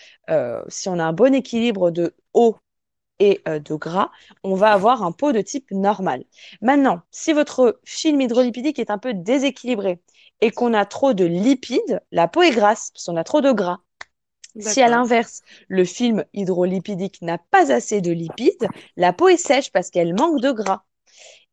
[0.67, 2.57] si on a un bon équilibre de eau
[3.19, 4.11] et de gras,
[4.43, 6.23] on va avoir un pot de type normal.
[6.61, 10.01] Maintenant, si votre film hydrolipidique est un peu déséquilibré
[10.41, 13.51] et qu'on a trop de lipides, la peau est grasse parce qu'on a trop de
[13.51, 13.79] gras.
[14.59, 19.71] Si à l'inverse, le film hydrolipidique n'a pas assez de lipides, la peau est sèche
[19.71, 20.83] parce qu'elle manque de gras.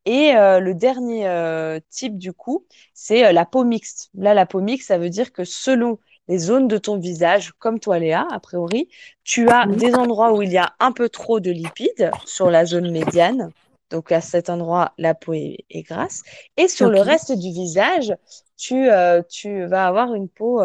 [0.07, 4.11] Et euh, le dernier euh, type du coup, c'est euh, la peau mixte.
[4.14, 5.98] Là, la peau mixte, ça veut dire que selon
[6.28, 8.88] les zones de ton visage, comme toi Léa, a priori,
[9.24, 12.64] tu as des endroits où il y a un peu trop de lipides sur la
[12.64, 13.50] zone médiane.
[13.90, 16.22] Donc à cet endroit, la peau est, est grasse.
[16.57, 18.14] Et sur le reste du visage,
[18.57, 18.88] tu,
[19.28, 20.62] tu vas avoir une peau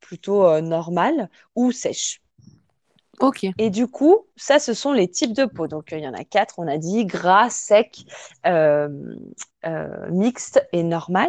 [0.00, 2.20] plutôt euh, normale ou sèche.
[3.20, 3.46] Ok.
[3.58, 5.68] Et du coup, ça, ce sont les types de peau.
[5.68, 8.04] Donc, euh, il y en a quatre, on a dit, gras, sec,
[8.46, 8.88] euh,
[9.66, 11.28] euh, mixte et normal.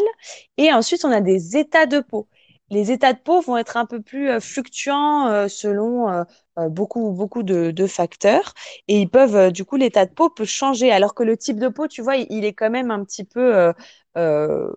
[0.57, 2.27] Et ensuite, on a des états de peau.
[2.69, 6.23] Les états de peau vont être un peu plus euh, fluctuants euh, selon euh,
[6.57, 8.53] euh, beaucoup, beaucoup de, de facteurs.
[8.87, 10.91] Et ils peuvent, euh, du coup, l'état de peau peut changer.
[10.91, 13.25] Alors que le type de peau, tu vois, il, il est quand même un petit
[13.25, 13.73] peu, euh,
[14.17, 14.71] euh,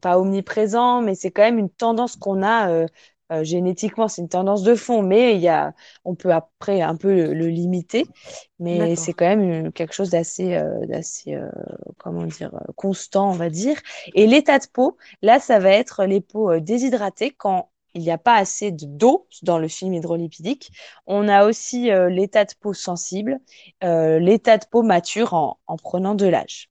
[0.00, 2.86] pas omniprésent, mais c'est quand même une tendance qu'on a euh,
[3.32, 5.74] euh, génétiquement, c'est une tendance de fond, mais il y a,
[6.04, 8.10] on peut après un peu le, le limiter.
[8.58, 11.50] Mais c'est quand même une- quelque chose d'assez, euh, d'assez, euh,
[11.98, 13.78] comment dire, constant, on va dire.
[14.14, 18.18] Et l'état de peau, là, ça va être les peaux déshydratées quand il n'y a
[18.18, 20.70] pas assez de- d'eau dans le film hydrolipidique.
[21.06, 23.40] On a aussi l'état de peau sensible,
[23.82, 26.68] l'état de peau mature en, en prenant de l'âge.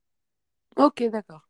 [0.76, 1.47] Ok, d'accord.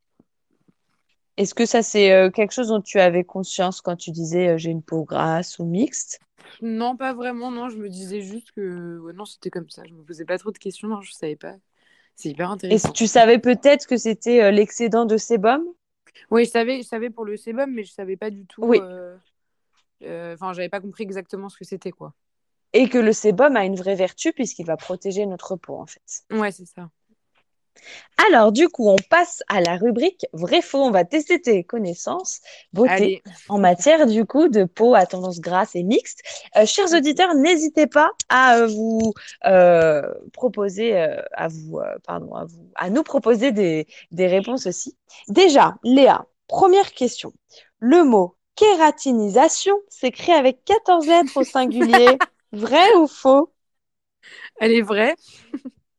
[1.39, 4.59] Est-ce que ça, c'est euh, quelque chose dont tu avais conscience quand tu disais euh,
[4.59, 6.21] j'ai une peau grasse ou mixte?
[6.61, 9.85] Non, pas vraiment, non, je me disais juste que ouais, non, c'était comme ça.
[9.87, 11.57] Je me posais pas trop de questions, non, je savais pas.
[12.17, 12.93] C'est hyper intéressant.
[12.95, 15.63] tu savais peut-être que c'était euh, l'excédent de sébum?
[16.31, 18.71] Oui, je savais, je savais pour le sébum, mais je savais pas du tout.
[18.71, 18.79] Oui.
[18.79, 19.17] euh,
[20.05, 22.15] euh, Enfin, j'avais pas compris exactement ce que c'était, quoi.
[22.73, 26.25] Et que le sébum a une vraie vertu puisqu'il va protéger notre peau, en fait.
[26.31, 26.91] Ouais, c'est ça.
[28.29, 30.83] Alors, du coup, on passe à la rubrique vrai-faux.
[30.83, 32.41] On va tester tes connaissances
[32.73, 36.21] beauté Allez, en matière, du coup, de peau à tendance grasse et mixte.
[36.57, 39.13] Euh, chers auditeurs, n'hésitez pas à euh, vous
[39.47, 40.03] euh,
[40.33, 44.97] proposer, à vous, pardon, à vous, à nous proposer des, des réponses aussi.
[45.29, 47.33] Déjà, Léa, première question.
[47.79, 52.19] Le mot kératinisation s'écrit avec 14 lettres au singulier.
[52.53, 53.53] Vrai ou faux?
[54.61, 55.15] elle est vraie.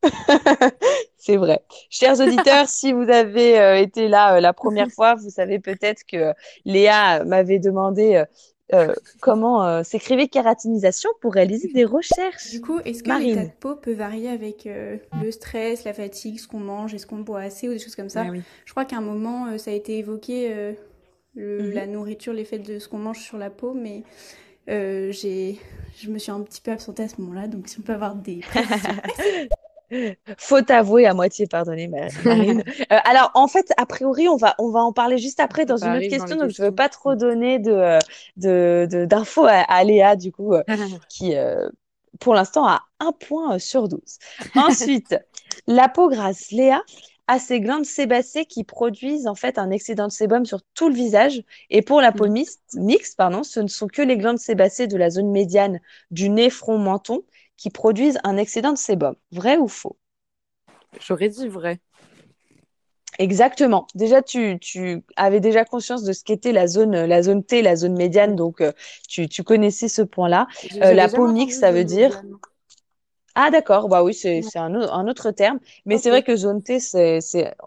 [1.18, 1.62] C'est vrai.
[1.90, 6.04] Chers auditeurs, si vous avez euh, été là euh, la première fois, vous savez peut-être
[6.06, 6.34] que
[6.66, 8.26] Léa m'avait demandé euh,
[8.74, 12.52] euh, comment euh, s'écrivait kératinisation pour réaliser des recherches.
[12.52, 16.40] Du coup, est-ce que l'état de peau peut varier avec euh, le stress, la fatigue,
[16.40, 18.24] ce qu'on mange, est-ce qu'on boit assez ou des choses comme ça?
[18.24, 18.42] Ouais, oui.
[18.66, 20.74] Je crois qu'à un moment, euh, ça a été évoqué, euh,
[21.36, 21.74] Mhm.
[21.74, 24.04] la nourriture, l'effet de ce qu'on mange sur la peau, mais
[24.70, 25.58] euh, j'ai,
[25.98, 28.16] je me suis un petit peu absentée à ce moment-là, donc si on peut avoir
[28.16, 28.42] des.
[30.38, 32.64] Faut avouer à moitié pardonner, Ma- Marine.
[32.92, 35.78] Euh, alors, en fait, a priori, on va, on va en parler juste après dans
[35.78, 36.72] une autre question, donc je veux questions.
[36.72, 38.00] pas trop donner de, euh,
[38.38, 40.64] de, d'infos à, à Léa, du coup, euh,
[41.10, 41.70] qui, euh,
[42.20, 44.20] pour l'instant, a un point sur 12.
[44.56, 45.16] Ensuite,
[45.68, 46.82] la peau grasse, Léa,
[47.28, 50.96] a ses glandes sébacées qui produisent en fait un excédent de sébum sur tout le
[50.96, 51.44] visage.
[51.70, 54.98] Et pour la peau mixte, mixte, pardon, ce ne sont que les glandes sébacées de
[54.98, 55.80] la zone médiane
[56.12, 57.24] du nez, front, menton
[57.60, 59.16] qui produisent un excédent de sébum.
[59.32, 59.98] Vrai ou faux?
[61.06, 61.80] J'aurais dit vrai.
[63.20, 63.86] Exactement.
[63.96, 67.76] Déjà, tu, tu avais déjà conscience de ce qu'était la zone, la zone T, la
[67.76, 68.72] zone médiane, donc euh,
[69.10, 70.48] tu, tu connaissais ce point-là.
[70.82, 72.40] Euh, la peau mixte, ça veut dire médiane.
[73.42, 73.88] Ah, d'accord.
[73.88, 75.60] Bah oui, c'est, un, un autre terme.
[75.86, 77.20] Mais c'est vrai que zone T, c'est,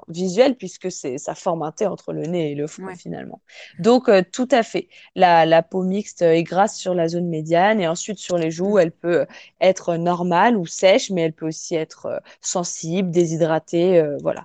[0.08, 2.94] visuel puisque c'est, ça forme un T entre le nez et le front Ouais.
[2.94, 3.40] finalement.
[3.78, 4.88] Donc, euh, tout à fait.
[5.16, 8.78] La, la peau mixte est grasse sur la zone médiane et ensuite sur les joues,
[8.78, 9.26] elle peut
[9.62, 14.42] être normale ou sèche, mais elle peut aussi être euh, sensible, déshydratée, euh, voilà.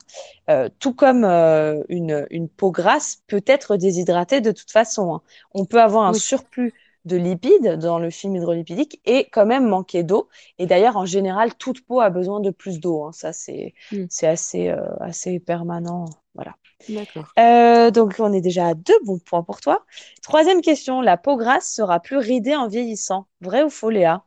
[0.80, 5.15] Tout comme une, une peau grasse peut être déshydratée de toute façon.
[5.15, 5.21] hein.
[5.53, 6.19] On peut avoir un Oui.
[6.19, 6.73] surplus
[7.06, 10.30] de lipides dans le film hydrolipidique et quand même manquer d'eau.
[10.60, 13.04] Et d'ailleurs, en général, toute peau a besoin de plus d'eau.
[13.06, 13.12] hein.
[13.14, 14.08] Ça, c'est Mm.
[14.10, 16.06] c'est assez, euh, assez permanent.
[16.36, 16.56] Voilà.
[16.89, 17.30] D'accord.
[17.39, 19.86] Euh, donc, on est déjà à deux bons points pour toi.
[20.24, 23.28] Troisième question, la peau grasse sera plus ridée en vieillissant.
[23.41, 24.24] Vrai ou faux, Léa?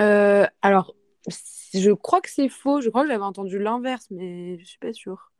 [0.00, 0.94] Euh, alors,
[1.74, 2.80] je crois que c'est faux.
[2.80, 5.32] Je crois que j'avais entendu l'inverse, mais je suis pas sûre.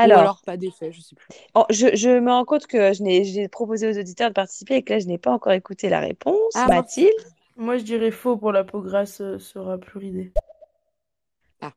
[0.00, 1.28] Ou Alors, pas d'effet, je sais plus.
[1.54, 4.76] oh, je, je me rends compte que je n'ai, j'ai proposé aux auditeurs de participer
[4.76, 6.52] et que là, je n'ai pas encore écouté la réponse.
[6.54, 6.66] Ah.
[6.68, 7.10] Mathilde?
[7.56, 10.32] Moi, je dirais faux pour la peau grasse euh, sera plus ridée.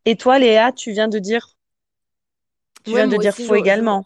[0.05, 1.57] Et toi, Léa, tu viens de dire,
[2.86, 4.05] tu Ouais, viens de dire aussi, faux j'aurais- également.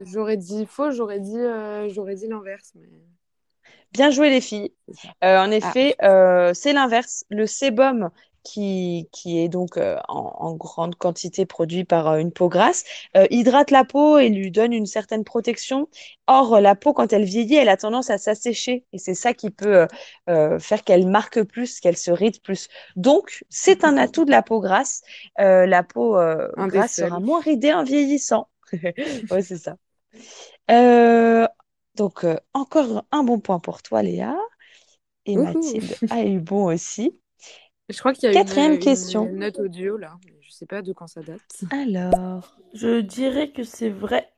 [0.00, 2.72] J'aurais dit faux, j'aurais dit, euh, j'aurais dit l'inverse.
[2.76, 2.88] Mais...
[3.92, 4.72] Bien joué les filles.
[5.24, 7.24] Euh, en effet, euh, c'est l'inverse.
[7.30, 8.10] Le sébum
[8.48, 12.84] qui, qui est donc euh, en, en grande quantité produit par euh, une peau grasse
[13.16, 15.88] euh, hydrate la peau et lui donne une certaine protection.
[16.26, 19.50] Or, la peau, quand elle vieillit, elle a tendance à s'assécher et c'est ça qui
[19.50, 19.86] peut
[20.26, 22.68] faire qu'elle marque plus, qu'elle se ride plus.
[22.96, 25.00] Donc, c'est un atout de la peau grasse.
[25.38, 26.18] La peau
[26.56, 28.48] grasse sera moins ridée en vieillissant.
[29.30, 29.76] Ouais, c'est ça.
[30.70, 31.46] Euh,
[31.94, 34.36] donc, euh, encore un bon point pour toi, Léa.
[35.26, 35.36] Et.
[35.36, 37.18] Mathilde a eu bon aussi.
[37.88, 39.26] Je crois qu'il y a Quatrième une, question.
[39.26, 40.18] une note audio là.
[40.40, 41.40] Je sais pas de quand ça date.
[41.70, 44.30] Alors, Je dirais que c'est vrai.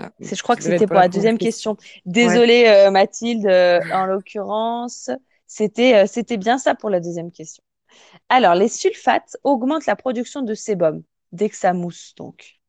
[0.00, 1.76] Ah, je crois que c'était pour la deuxième question.
[2.04, 5.10] Désolée, euh, Mathilde, euh, en l'occurrence,
[5.46, 7.62] c'était, euh, c'était bien ça pour la deuxième question.
[8.28, 12.60] Alors, les sulfates augmentent la production de sébum dès que ça mousse, donc.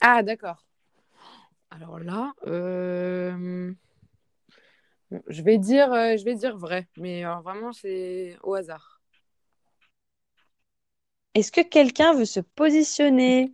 [0.00, 0.64] Ah, d'accord.
[1.70, 3.72] Alors là, euh,
[5.10, 9.00] bon, je vais dire, euh, je vais dire vrai, mais alors, vraiment c'est au hasard.
[11.34, 13.52] Est-ce que quelqu'un veut se positionner?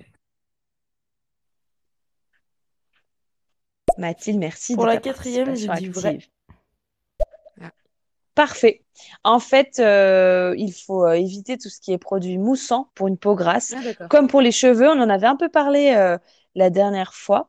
[3.99, 6.09] Mathilde, merci Pour de la quatrième, j'ai participation dit vrai.
[6.17, 6.29] active.
[8.35, 8.83] Parfait.
[9.23, 13.17] En fait, euh, il faut euh, éviter tout ce qui est produit moussant pour une
[13.17, 13.75] peau grasse.
[13.77, 14.09] Ah.
[14.09, 16.19] Comme pour les cheveux, on en avait un peu parlé euh,
[16.57, 17.49] la dernière fois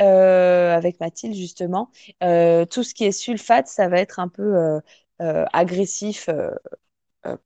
[0.00, 1.90] euh, avec Mathilde, justement.
[2.22, 4.80] Euh, tout ce qui est sulfate, ça va être un peu euh,
[5.22, 6.28] euh, agressif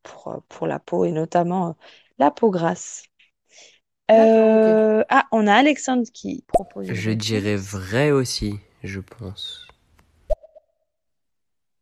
[0.02, 1.72] pour, pour la peau et notamment euh,
[2.18, 3.04] la peau grasse.
[4.10, 9.68] Euh, Ah, on a Alexandre qui propose Je dirais vrai aussi, je pense.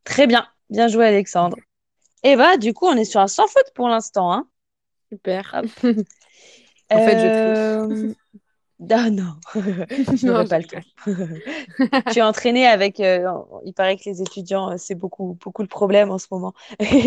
[0.04, 0.46] Très bien.
[0.70, 1.56] Bien joué, Alexandre.
[2.22, 4.48] Et bah, du coup, on est sur un sans faute pour l'instant, hein.
[5.12, 5.62] Super.
[6.90, 7.26] En fait, je.
[7.26, 8.14] Euh,
[8.90, 10.84] Ah non, je Non, n'aurais je pas le temps.
[12.08, 13.28] Tu es entraîné avec, euh,
[13.64, 16.54] il paraît que les étudiants, euh, c'est beaucoup, beaucoup le problème en ce moment.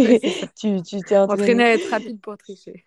[0.03, 0.19] Ouais.
[0.55, 1.63] Tu, tu t'es Entraîné entraîné.
[1.63, 2.85] à être rapide pour tricher.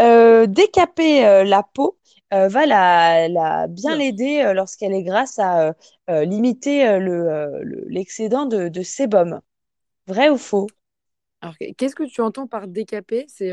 [0.00, 1.98] Euh, décaper euh, la peau
[2.30, 5.72] va la, la- bien l'aider lorsqu'elle est grasse à
[6.08, 9.40] limiter le, le- l'excédent de, de sébum.
[10.08, 10.74] Vrai ou faux?
[11.40, 13.24] Alors, qu'est-ce que tu entends par décaper?
[13.28, 13.52] C'est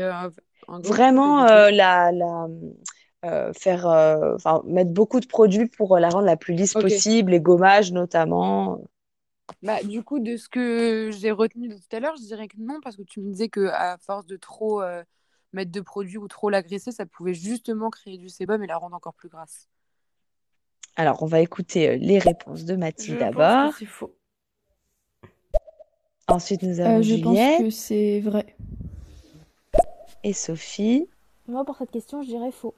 [0.68, 2.46] en gros, Vraiment la, la,
[3.26, 7.32] euh, faire, euh, enfin, mettre beaucoup de produits pour la rendre la plus lisse possible,
[7.32, 8.80] les gommages notamment.
[9.62, 12.56] Bah, du coup, de ce que j'ai retenu de tout à l'heure, je dirais que
[12.58, 15.02] non, parce que tu me disais que à force de trop euh,
[15.52, 18.96] mettre de produits ou trop l'agresser, ça pouvait justement créer du sébum et la rendre
[18.96, 19.68] encore plus grasse.
[20.96, 23.72] Alors, on va écouter euh, les réponses de Mathilde d'abord.
[23.78, 24.14] c'est faux.
[26.28, 28.56] Ensuite, nous Euh, avons je pense Juliette que c'est vrai.
[30.24, 31.08] et Sophie.
[31.46, 32.74] Moi, pour cette question, je dirais faux.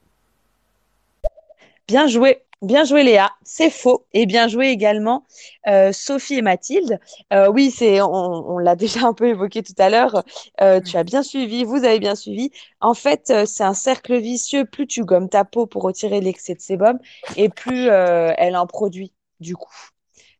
[1.89, 4.07] Bien joué, bien joué Léa, c'est faux.
[4.13, 5.27] Et bien joué également
[5.69, 7.01] euh, Sophie et Mathilde.
[7.33, 10.23] Euh, oui, c'est, on, on l'a déjà un peu évoqué tout à l'heure.
[10.61, 12.51] Euh, tu as bien suivi, vous avez bien suivi.
[12.81, 14.65] En fait, euh, c'est un cercle vicieux.
[14.67, 16.99] Plus tu gommes ta peau pour retirer l'excès de sébum,
[17.37, 19.73] et plus euh, elle en produit du coup.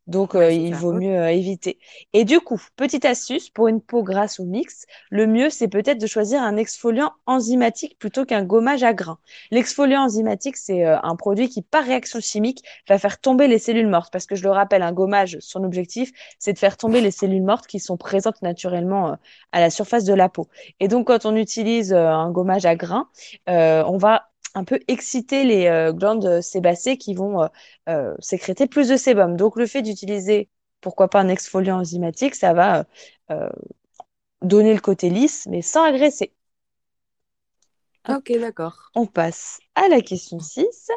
[0.09, 1.77] Donc, euh, Ouais, il vaut mieux euh, éviter.
[2.13, 5.99] Et du coup, petite astuce, pour une peau grasse ou mixte, le mieux, c'est peut-être
[6.01, 9.19] de choisir un exfoliant enzymatique plutôt qu'un gommage à grains.
[9.51, 13.87] L'exfoliant enzymatique, c'est euh, un produit qui, par réaction chimique, va faire tomber les cellules
[13.87, 14.11] mortes.
[14.11, 17.43] Parce que je le rappelle, un gommage, son objectif, c'est de faire tomber les cellules
[17.43, 19.15] mortes qui sont présentes naturellement euh,
[19.51, 20.47] à la surface de la peau.
[20.79, 23.09] Et donc, quand on utilise un gommage à grains,
[23.47, 27.47] euh, on va un peu exciter les euh, glandes sébacées qui vont euh,
[27.89, 29.37] euh, sécréter plus de sébum.
[29.37, 30.49] Donc, le fait d'utiliser,
[30.81, 32.85] pourquoi pas un exfoliant enzymatique, ça va
[33.31, 33.49] euh,
[34.41, 36.33] donner le côté lisse, mais sans agresser.
[38.07, 38.17] Hop.
[38.17, 38.89] Ok, d'accord.
[38.95, 40.89] On passe à la question 6.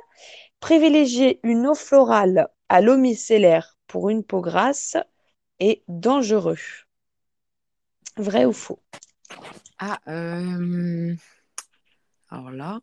[0.61, 4.97] Privilégier une eau florale à l'eau micellaire pour une peau grasse
[5.61, 6.59] est dangereux.
[8.17, 8.81] Vrai ou faux?
[9.79, 11.15] Ah, euh,
[12.31, 12.81] alors là,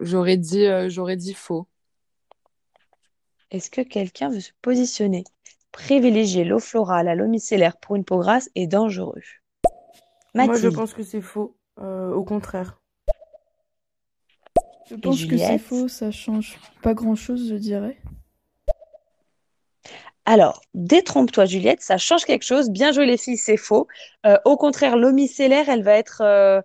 [0.00, 1.66] j'aurais dit, euh, j'aurais dit faux.
[3.50, 5.24] Est-ce que quelqu'un veut se positionner?
[5.72, 9.22] Privilégier l'eau florale à l'eau micellaire pour une peau grasse est dangereux.
[10.34, 11.56] Moi, je pense que c'est faux.
[11.80, 12.80] Euh, au contraire.
[14.88, 17.96] Je pense que c'est faux, ça change pas grand-chose, je dirais.
[20.26, 22.70] Alors, détrompe-toi, Juliette, ça change quelque chose.
[22.70, 23.88] Bien joué, les filles, c'est faux.
[24.24, 26.62] Euh, au contraire, l'eau micellaire, elle va être euh,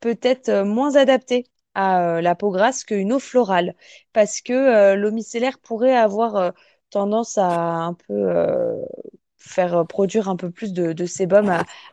[0.00, 1.46] peut-être euh, moins adaptée
[1.78, 3.74] à euh, la peau grasse qu'une eau florale.
[4.12, 6.50] Parce que euh, l'eau micellaire pourrait avoir euh,
[6.90, 8.34] tendance à un peu
[9.36, 11.48] faire produire un peu plus de, sébum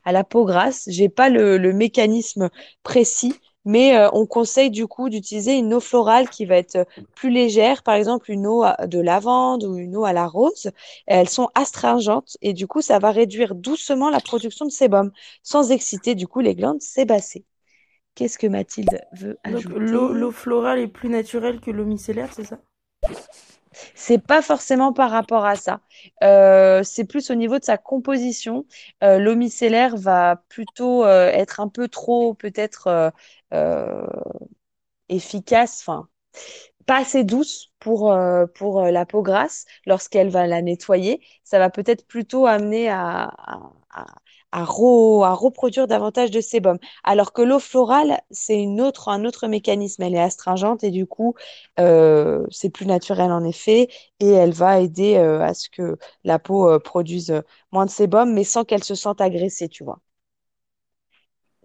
[0.06, 0.86] à, la peau grasse.
[0.88, 2.50] J'ai pas le, mécanisme
[2.84, 3.34] précis,
[3.66, 7.96] mais on conseille du coup d'utiliser une eau florale qui va être plus légère, par
[7.96, 10.72] exemple une eau de lavande ou une eau à la rose.
[11.08, 15.12] Elles sont astringentes et du coup, ça va réduire doucement la production de sébum
[15.44, 17.46] sans exciter du coup les glandes sébacées.
[18.16, 20.32] Qu'est-ce que Mathilde veut Donc, l'eau, ajouter?
[20.32, 22.60] florale est plus naturelle que l'eau micellaire, c'est ça?
[23.94, 25.82] C'est pas forcément par rapport à ça.
[26.24, 28.66] Euh, c'est plus au niveau de sa composition.
[29.04, 33.12] Euh, l'eau micellaire va plutôt euh, être un peu trop peut-être
[33.54, 34.08] euh,
[35.10, 36.08] efficace, enfin
[36.86, 38.16] pas assez douce pour,
[38.56, 41.22] pour la peau grasse lorsqu'elle va la nettoyer.
[41.44, 44.06] Ça va peut-être plutôt amener à, à, à,
[44.56, 46.78] à re- à reproduire davantage de sébum.
[47.04, 50.04] Alors que l'eau florale, c'est une autre, un autre mécanisme.
[50.04, 51.36] Elle est astringente et du coup,
[51.80, 53.90] euh, c'est plus naturel en effet
[54.20, 57.42] et elle va aider euh, à ce que la peau euh, produise
[57.72, 60.00] moins de sébum, mais sans qu'elle se sente agressée, tu vois.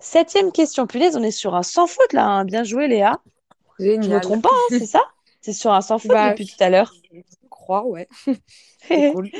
[0.00, 2.44] Septième question, punaise, on est sur un sans faute là, hein.
[2.44, 3.22] Bien joué Léa.
[4.00, 4.20] Je me Génial.
[4.20, 5.02] trompe pas, hein, c'est ça?
[5.42, 6.96] C'est sur un sans faute Bah, depuis tout à l'heure.
[7.12, 8.08] je crois, ouais.
[9.06, 9.30] Cool.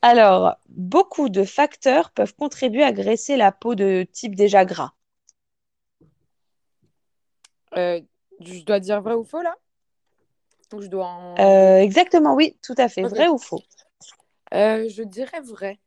[0.00, 4.92] Alors, beaucoup de facteurs peuvent contribuer à graisser la peau de type déjà gras.
[7.76, 8.00] Euh,
[8.40, 9.56] je dois dire vrai ou faux là?
[10.70, 11.36] Donc, je dois en...
[11.38, 13.02] Euh, exactement, oui, tout à fait.
[13.02, 13.62] Vrai ou faux?
[14.54, 15.78] Euh, je dirais vrai.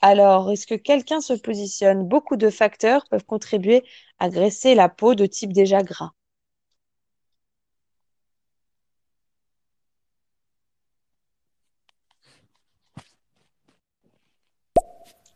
[0.00, 2.06] Alors, est-ce que quelqu'un se positionne?
[2.06, 3.84] Beaucoup de facteurs peuvent contribuer
[4.18, 6.12] à graisser la peau de type déjà gras.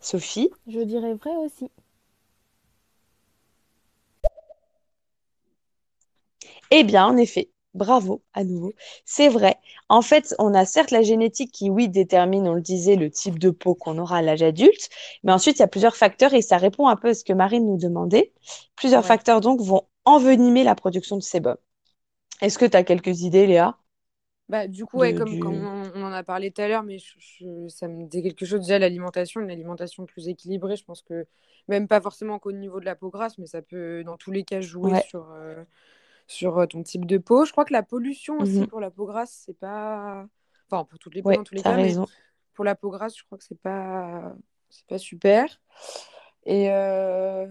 [0.06, 0.50] Sophie?
[0.68, 1.68] Je dirais vrai aussi.
[6.70, 8.72] Eh bien, en effet, bravo à nouveau.
[9.04, 9.56] C'est vrai.
[9.88, 13.38] En fait, on a certes la génétique qui, oui, détermine, on le disait, le type
[13.38, 14.88] de peau qu'on aura à l'âge adulte,
[15.22, 17.32] mais ensuite, il y a plusieurs facteurs et ça répond un peu à ce que
[17.32, 18.32] Marine nous demandait.
[18.76, 19.08] Plusieurs Ouais.
[19.08, 21.56] facteurs, donc, vont envenimer la production de sébum.
[22.42, 23.76] Est-ce que tu as quelques idées, Léa?
[24.48, 25.40] Bah, du coup, ouais, comme, du...
[25.40, 28.22] comme on, on en a parlé tout à l'heure, mais je- je- ça me dit
[28.22, 28.60] quelque chose.
[28.60, 31.26] Déjà, l'alimentation, une alimentation plus équilibrée, je pense que
[31.66, 34.44] même pas forcément qu'au niveau de la peau grasse, mais ça peut dans tous les
[34.44, 35.02] cas jouer Ouais.
[35.08, 35.64] sur, euh,
[36.28, 37.44] sur euh, ton type de peau.
[37.44, 38.66] Je crois que la pollution aussi Mhm.
[38.66, 40.26] pour la peau grasse, c'est pas.
[40.70, 41.94] Enfin, pour toutes les peaux Ouais, dans tous les cas, mais
[42.54, 44.34] pour la peau grasse, je crois que c'est pas,
[44.70, 45.60] c'est pas super.
[46.44, 47.46] Et euh,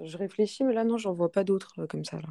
[0.00, 2.28] je réfléchis, mais là, non, j'en vois pas d'autres euh, comme ça, là.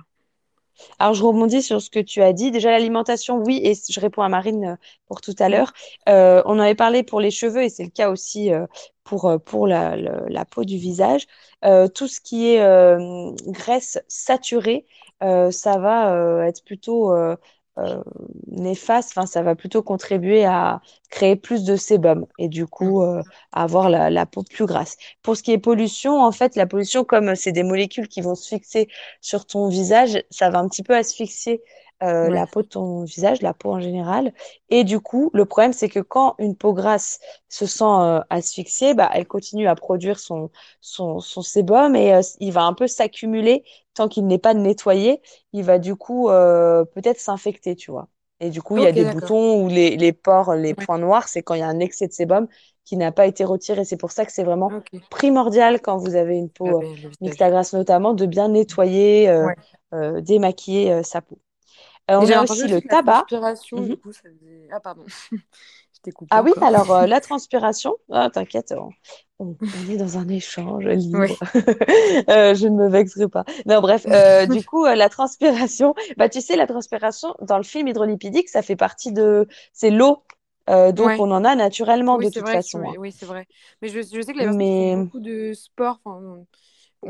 [1.00, 2.52] Alors, je rebondis sur ce que tu as dit.
[2.52, 4.76] Déjà, l'alimentation, oui, et je réponds à Marine euh,
[5.08, 5.74] pour tout à l'heure.
[6.10, 8.66] Euh, on en avait parlé pour les cheveux, et c'est le cas aussi euh,
[9.04, 9.96] pour, pour la,
[10.52, 11.28] peau du visage.
[11.66, 12.98] Euh, tout ce qui est
[13.48, 14.86] graisse saturée,
[15.22, 17.14] ça va être plutôt
[17.78, 18.02] euh,
[18.48, 22.90] néfaste, enfin, ça va plutôt contribuer à créer plus de sébum et du Mm.
[22.90, 23.22] coup euh,
[23.52, 24.98] à avoir la, la peau plus grasse.
[25.22, 28.36] Pour ce qui est pollution, en fait, la pollution, comme c'est des molécules qui vont
[28.36, 28.88] se fixer
[29.22, 31.62] sur ton visage, ça va un petit peu asphyxier
[32.04, 32.30] euh, Ouais.
[32.30, 34.34] la peau de ton visage, la peau en général.
[34.70, 37.20] Et du coup, le problème, c'est que quand une peau grasse
[37.50, 42.22] se sent euh, asphyxiée, bah, elle continue à produire son, son, son sébum et euh,
[42.40, 45.22] il va un peu s'accumuler tant qu'il n'est pas nettoyé.
[45.54, 48.08] Il va du coup euh, peut-être s'infecter, tu vois.
[48.40, 50.86] Et du coup, il y a des boutons ou les, les pores, les Ouais.
[50.86, 52.48] points noirs, c'est quand il y a un excès de sébum
[52.86, 53.84] qui n'a pas été retiré.
[53.86, 54.76] C'est pour ça que c'est vraiment
[55.10, 59.30] primordial quand vous avez une peau Laver le mixte à grasse notamment, de bien nettoyer,
[59.30, 59.56] euh, Ouais.
[59.94, 61.40] euh, démaquiller sa peau.
[62.10, 63.14] Euh, on a aussi le la tabac.
[63.28, 63.88] transpiration, Mhm.
[63.90, 64.68] du coup, ça faisait...
[64.72, 65.04] Ah, pardon.
[65.96, 68.74] Je t'ai coupé Ah oui, alors euh, la transpiration, ah, t'inquiète,
[69.40, 69.56] on,
[69.90, 71.38] est dans un échange libre.
[72.30, 73.44] Euh, je ne me vexerai pas.
[73.66, 77.88] Non, bref, euh, du coup, la transpiration, bah tu sais, la transpiration dans le film
[77.88, 80.24] hydrolipidique, ça fait partie de, c'est l'eau,
[80.68, 81.18] donc Ouais.
[81.20, 82.80] on en a naturellement Oui, de toute vrai façon.
[82.82, 82.94] hein.
[82.98, 83.48] Oui, c'est vrai.
[83.82, 86.44] Mais je, je sais que qui Mais beaucoup de sport, enfin,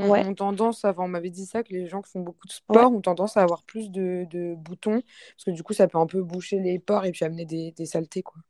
[0.05, 0.89] ouais, ont tendance à...
[0.91, 3.01] Enfin, on m'avait dit ça, que les gens qui font beaucoup de ouais, sport ont
[3.01, 5.01] tendance à avoir plus de, de boutons,
[5.35, 7.71] parce que du coup, ça peut un peu boucher les pores et puis amener des,
[7.71, 8.41] des saletés, quoi.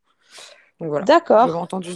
[0.80, 1.08] Donc voilà,
[1.39, 1.50] j'avais d'accord.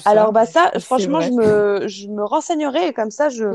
[0.05, 1.27] Alors bah ça, franchement, vrai.
[1.27, 3.45] je me, je me renseignerai et comme ça, je,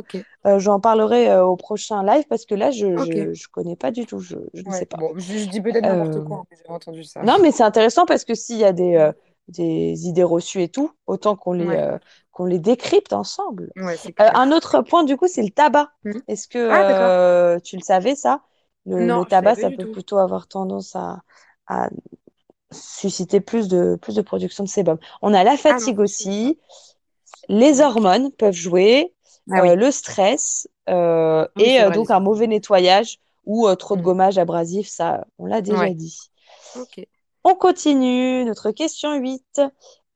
[0.46, 3.12] euh, j'en parlerai euh, au prochain live parce que là, je, ok.
[3.12, 4.98] je, je connais pas du tout, je, je ne sais pas.
[4.98, 7.22] bon, je, je dis peut-être n'importe Euh, quoi, hein, mais j'avais entendu ça.
[7.22, 9.12] Non, mais c'est intéressant parce que s'il y a des,
[9.48, 11.98] des idées reçues et tout, autant qu'on les, Ouais, euh,
[12.32, 13.72] qu'on les décrypte ensemble.
[13.76, 15.90] ouais, Euh, un autre point, du coup, c'est le tabac.
[16.04, 16.22] Mhm.
[16.28, 18.42] Est-ce que Ah, euh, tu le savais, ça?
[18.86, 19.86] Le, Non, tabac, ça peut tout.
[19.86, 21.22] plutôt avoir tendance à,
[21.68, 21.88] à
[22.72, 24.98] susciter plus de, plus de production de sébum.
[25.22, 26.58] On a la Ah fatigue aussi,
[27.48, 29.14] les hormones peuvent jouer,
[29.50, 30.68] Ah oui, le stress
[31.56, 34.02] oui, et donc un mauvais nettoyage ou trop de Mhm.
[34.02, 36.30] gommage abrasif, ça, on l'a déjà Ouais, dit.
[36.74, 36.98] ok.
[37.48, 39.60] On continue, notre question 8.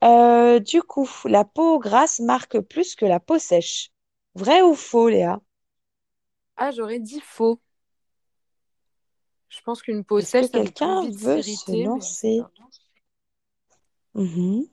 [0.03, 3.89] Euh, du coup, la peau grasse marque plus que la peau sèche.
[4.35, 5.39] Vrai ou faux, Léa?
[6.55, 7.61] Ah, j'aurais dit faux.
[9.49, 12.41] Je pense qu'une peau que sèche, peut plus quelqu'un veut se mais lancer?
[14.13, 14.65] Mhm.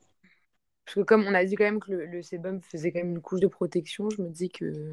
[0.85, 3.13] Parce que comme on a dit quand même que le, le sébum faisait quand même
[3.13, 4.93] une couche de protection, je me dis que,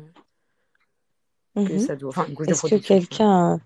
[1.63, 1.79] que Mhm.
[1.79, 2.09] ça doit...
[2.09, 2.87] Enfin, une couche de Est-ce que protection.
[2.87, 3.59] quelqu'un...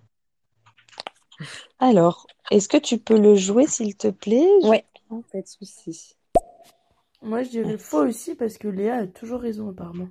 [1.79, 4.47] Alors, est-ce que tu peux le jouer, s'il te plaît?
[4.63, 4.85] Ouais,
[5.31, 6.15] pas de souci.
[7.21, 10.09] Moi, je dirais faux aussi parce que Léa a toujours raison, apparemment.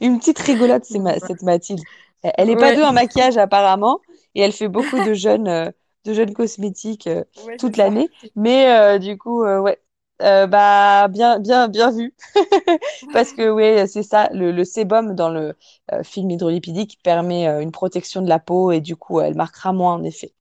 [0.00, 1.84] Une petite rigolote, c'est ma- cette Mathilde.
[2.22, 4.00] Elle elle est pas Ouais, douée en maquillage apparemment
[4.34, 5.70] et elle fait beaucoup de jeunes, euh,
[6.04, 8.10] de jeunes cosmétiques euh, ouais, toute l'année.
[8.36, 9.80] Mais euh, du coup, euh, ouais,
[10.22, 12.14] Euh, bah bien, bien, bien vu.
[13.12, 15.54] Parce que ouais, c'est ça, le, le sébum dans le
[15.92, 19.72] euh, film hydrolipidique permet euh, une protection de la peau et du coup, elle marquera
[19.72, 20.32] moins en effet.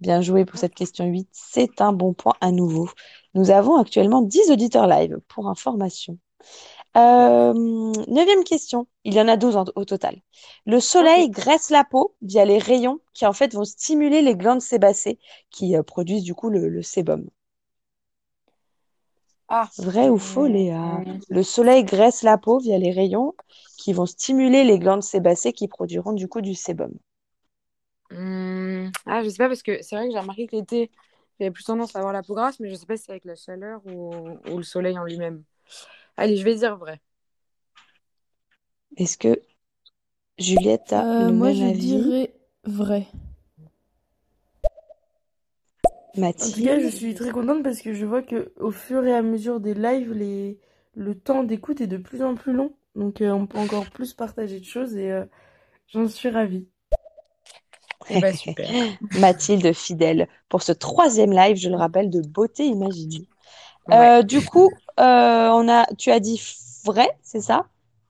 [0.00, 1.28] Bien joué pour cette question 8.
[1.32, 2.90] C'est un bon point à nouveau.
[3.34, 6.18] Nous avons actuellement 10 auditeurs live pour information.
[8.08, 8.86] Neuvième question.
[9.04, 10.20] Il y en a 12 en- au total.
[10.66, 14.60] Le soleil graisse la peau via les rayons qui en fait vont stimuler les glandes
[14.62, 15.18] sébacées
[15.50, 17.26] qui produisent du coup le, le sébum.
[19.48, 21.02] Ah, Vrai ou faux, Léa?
[21.30, 23.34] Le soleil graisse la peau via les rayons
[23.78, 26.92] qui vont stimuler les glandes sébacées qui produiront du coup du sébum.
[28.10, 30.90] Hum, Ah, je sais pas parce que c'est vrai que j'ai remarqué que l'été,
[31.40, 33.24] j'avais plus tendance à avoir la peau grasse, mais je sais pas si c'est avec
[33.24, 35.42] la chaleur ou, ou le soleil en lui-même.
[36.16, 37.00] Allez, je vais dire vrai.
[38.98, 39.40] Est-ce que
[40.38, 41.68] Juliette a Euh, le moi, même je avis?
[41.68, 42.34] dirais
[42.64, 43.06] vrai.
[46.38, 46.88] En tout cas, je Mathilde?
[46.88, 50.12] suis très contente parce que je vois que au fur et à mesure des lives,
[50.12, 50.58] les...
[50.94, 52.74] le temps d'écoute est de plus en plus long.
[52.94, 55.24] Donc, euh, on peut encore plus partager de choses et euh,
[55.88, 56.68] j'en suis ravie.
[58.08, 58.74] Eh bah, super.
[59.14, 63.26] Mathilde fidèle pour ce troisième live, je le rappelle, de beauté imaginée.
[63.86, 64.10] Ouais.
[64.10, 66.40] Euh, du coup, euh, on a, tu as dit
[66.84, 67.66] vrai, c'est ça?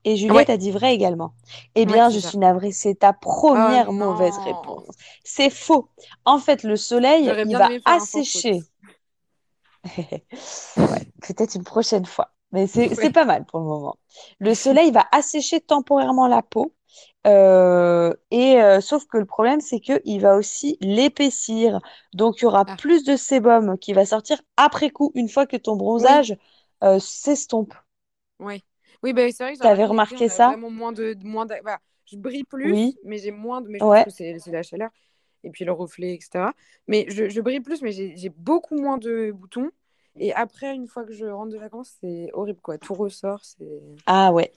[0.07, 0.51] Et Juliette Ouais.
[0.51, 1.35] a dit vrai également.
[1.75, 2.21] Eh bien, je ça.
[2.21, 4.87] suis navrée, c'est ta première Oh mauvaise réponse.
[5.25, 5.91] C'est faux.
[6.25, 8.67] En fait, le soleil, il va assécher.
[10.87, 12.33] Ouais, peut-être une prochaine fois.
[12.53, 13.99] Mais c'est pas mal pour le moment.
[14.39, 16.75] Le soleil va assécher temporairement la peau.
[17.27, 21.81] euh, et euh, sauf que le problème, c'est qu'il va aussi l'épaissir.
[22.15, 22.77] Donc, il y aura Ah.
[22.77, 26.37] plus de sébum qui va sortir après coup, une fois que ton Oui, bronzage
[26.85, 27.75] euh, s'estompe.
[28.39, 28.65] oui.
[29.03, 30.49] Oui, bah, c'est vrai que j'ai T'avais remarqué ça?
[30.49, 31.79] vraiment moins de, moins voilà.
[32.07, 32.97] Je brille plus, Oui.
[33.05, 33.69] mais j'ai moins de...
[33.69, 34.91] Mais je pense que c'est la chaleur
[35.45, 36.53] et puis le reflet, etc.
[36.89, 39.71] Mais je, je brille plus, mais j'ai beaucoup moins de boutons.
[40.19, 42.79] Et après, une fois que je rentre de vacances, c'est horrible, quoi.
[42.79, 43.83] Tout ressort, c'est...
[44.07, 44.53] Ah ouais.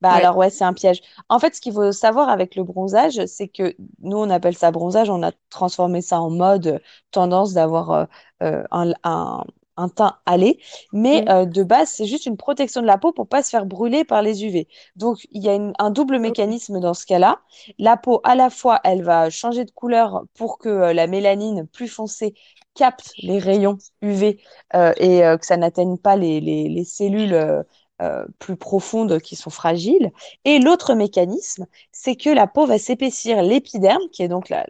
[0.00, 0.18] Bah Ouais.
[0.18, 1.02] alors ouais, c'est un piège.
[1.28, 4.70] En fait, ce qu'il faut savoir avec le bronzage, c'est que nous, on appelle ça
[4.70, 8.04] bronzage, on a transformé ça en mode tendance d'avoir euh,
[8.42, 9.44] euh, un, un,
[9.76, 10.58] un teint hâlé.
[10.92, 13.66] Mais euh, de base, c'est juste une protection de la peau pour pas se faire
[13.66, 14.68] brûler par les UV.
[14.96, 17.40] Donc, il y a une- un double mécanisme dans ce cas-là.
[17.78, 21.66] La peau, à la fois, elle va changer de couleur pour que euh, la mélanine
[21.66, 22.34] plus foncée
[22.74, 24.40] capte les rayons UV
[24.74, 27.64] euh, et euh, que ça n'atteigne pas les, les, les cellules
[28.02, 30.10] euh, plus profondes qui sont fragiles.
[30.44, 33.42] Et l'autre mécanisme, c'est que la peau va s'épaissir.
[33.42, 34.66] L'épiderme, qui est donc à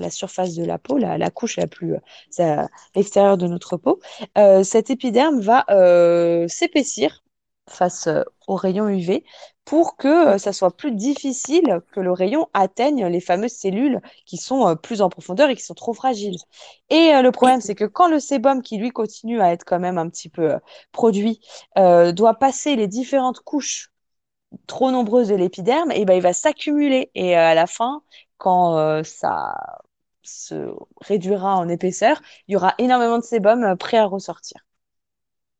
[0.00, 1.94] la surface de la peau, la, la couche la plus
[2.40, 2.66] euh,
[2.96, 4.00] à de notre peau,
[4.38, 5.66] euh, cet épiderme va
[6.48, 7.22] s'épaissir
[7.68, 8.08] face
[8.48, 9.24] aux rayons UV
[9.64, 14.36] pour que euh, ça soit plus difficile que le rayon atteigne les fameuses cellules qui
[14.36, 16.38] sont euh, plus en profondeur et qui sont trop fragiles.
[16.90, 19.78] Et euh, le problème, c'est que quand le sébum, qui lui continue à être quand
[19.80, 20.54] même un petit peu
[20.92, 21.40] produit,
[21.78, 23.90] euh, doit passer les différentes couches
[24.66, 27.10] trop nombreuses de l'épiderme, et ben, il va s'accumuler.
[27.14, 28.02] Et à la fin,
[28.38, 29.54] quand euh, ça
[30.22, 34.60] se réduira en épaisseur, il y aura énormément de sébum prêt à ressortir.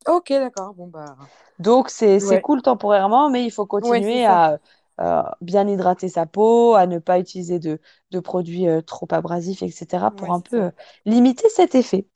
[0.07, 0.75] Ok, d'accord.
[0.75, 1.17] Bon, bah...
[1.59, 2.41] Donc, c'est, Ouais.
[2.41, 4.59] cool temporairement, mais il faut continuer à
[5.01, 7.81] euh, bien hydrater sa peau, à ne pas utiliser de,
[8.11, 10.71] de produits euh, trop abrasifs, etc., pour Ouais, un peu euh,
[11.05, 12.07] limiter cet effet.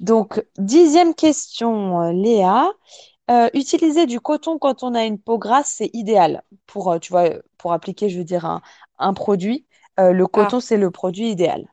[0.00, 2.70] Donc, dixième question, Léa.
[3.54, 6.42] Utiliser du coton quand on a une peau grasse, c'est idéal.
[6.66, 8.62] Pour, tu vois, pour appliquer, je veux dire, un,
[8.98, 9.66] un produit,
[9.98, 11.68] le Ah, coton, c'est le produit idéal.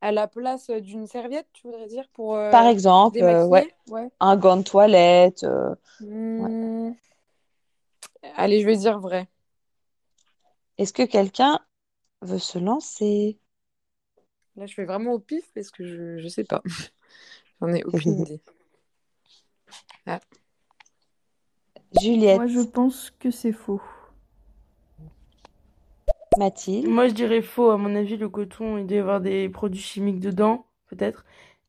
[0.00, 3.74] À la place d'une serviette, tu voudrais dire, pour Par euh, exemple, euh, ouais, démaquiller?
[3.90, 4.08] Ouais.
[4.20, 5.44] un gant de toilette.
[5.44, 6.48] euh, ouais.
[6.50, 6.92] Hmm.
[8.36, 9.28] Allez, je vais dire vrai.
[10.78, 11.58] Est-ce que quelqu'un
[12.22, 13.38] veut se lancer?
[14.56, 16.62] Là, je fais vraiment au pif parce que je, je sais pas.
[17.60, 18.40] J'en ai aucune idée.
[20.06, 20.20] Ah.
[22.00, 23.82] Juliette, Moi, je pense que c'est faux.
[26.38, 26.88] Mathilde.
[26.88, 27.70] Moi, je dirais faux.
[27.70, 31.24] À mon avis, le coton, il doit y avoir des produits chimiques dedans, peut-être.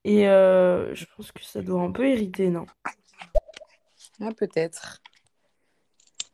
[0.06, 2.66] Et euh, je pense que ça doit un peu irriter, non?
[4.22, 5.02] Ah, peut-être.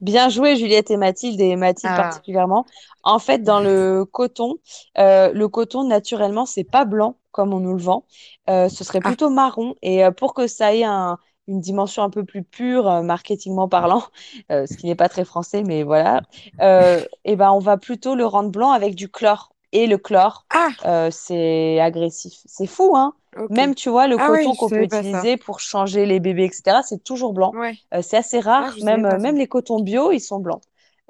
[0.02, 2.02] Bien joué, Juliette et Mathilde, et Mathilde Ah.
[2.02, 2.66] particulièrement.
[3.04, 4.58] En fait, dans le coton,
[4.98, 8.06] euh, le coton, naturellement, c'est pas blanc comme on nous le vend.
[8.50, 9.08] Euh, ce serait Ah.
[9.08, 9.76] plutôt marron.
[9.82, 11.18] Et pour que ça ait un-
[11.48, 14.04] une dimension un peu plus pure, euh, marketingement parlant,
[14.52, 16.22] euh, ce qui n'est pas très français, mais voilà,
[16.62, 19.54] euh, et ben, on va plutôt le rendre blanc avec du chlore.
[19.72, 22.34] Et le chlore, Ah, euh, c'est agressif.
[22.46, 23.14] C'est fou, hein?
[23.50, 25.28] Même, tu vois, le Ah coton qu'on peut ça.
[25.28, 27.58] utiliser pour changer les bébés, etc., c'est toujours blanc.
[27.58, 27.76] Ouais.
[27.93, 30.62] Euh, c'est assez Ah, rare, savais même, même les cotons bio, ils sont blancs.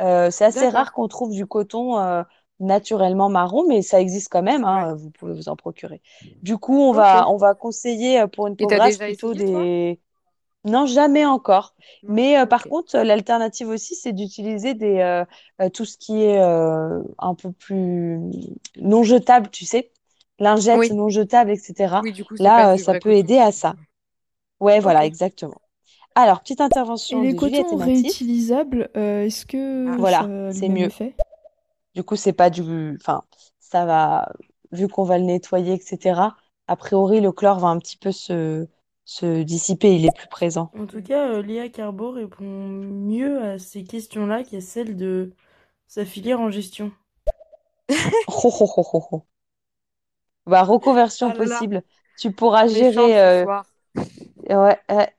[0.01, 2.23] Euh, c'est assez rare qu'on trouve du coton euh,
[2.59, 4.65] naturellement marron, mais ça existe quand même, Ouais.
[4.65, 6.01] hein, vous pouvez vous en procurer.
[6.41, 9.99] Du coup, on va, on va conseiller pour une Et peau plutôt des...
[10.65, 11.75] Non, jamais encore.
[12.03, 15.23] Mais euh, par contre, l'alternative aussi, c'est d'utiliser des euh,
[15.61, 18.19] euh, tout ce qui est euh, un peu plus
[18.77, 19.91] non jetable, tu sais,
[20.39, 20.91] lingettes Oui.
[20.91, 22.01] non jetables, etc.
[22.03, 23.75] Oui, du coup, c'est Là, euh, ça peut aider à ça.
[24.59, 25.61] Ouais, voilà, exactement.
[26.15, 29.95] Alors, petite Et intervention les de Juliette et cotons réutilisables, euh, est-ce que Ah.
[29.97, 30.85] Voilà, c'est mieux.
[30.85, 31.13] effet?
[31.93, 32.97] Du coup, c'est pas du.
[32.99, 33.23] Enfin,
[33.59, 34.31] ça va.
[34.71, 36.37] Vu qu'on va le nettoyer, etc.
[36.67, 38.67] A priori, le chlore va un petit peu se,
[39.05, 40.71] se dissiper, il est plus présent.
[40.77, 45.33] En tout cas, euh, Léa Carbo répond mieux à ces questions-là qu'à celles de
[45.87, 46.91] sa filière en gestion.
[48.27, 49.25] Oh, oh, oh, oh.
[50.45, 51.45] Bah, reconversion Ah là là.
[51.45, 51.83] possible.
[52.17, 53.19] Tu pourras gérer.
[53.19, 53.45] euh,
[54.49, 55.15] ouais, ouais.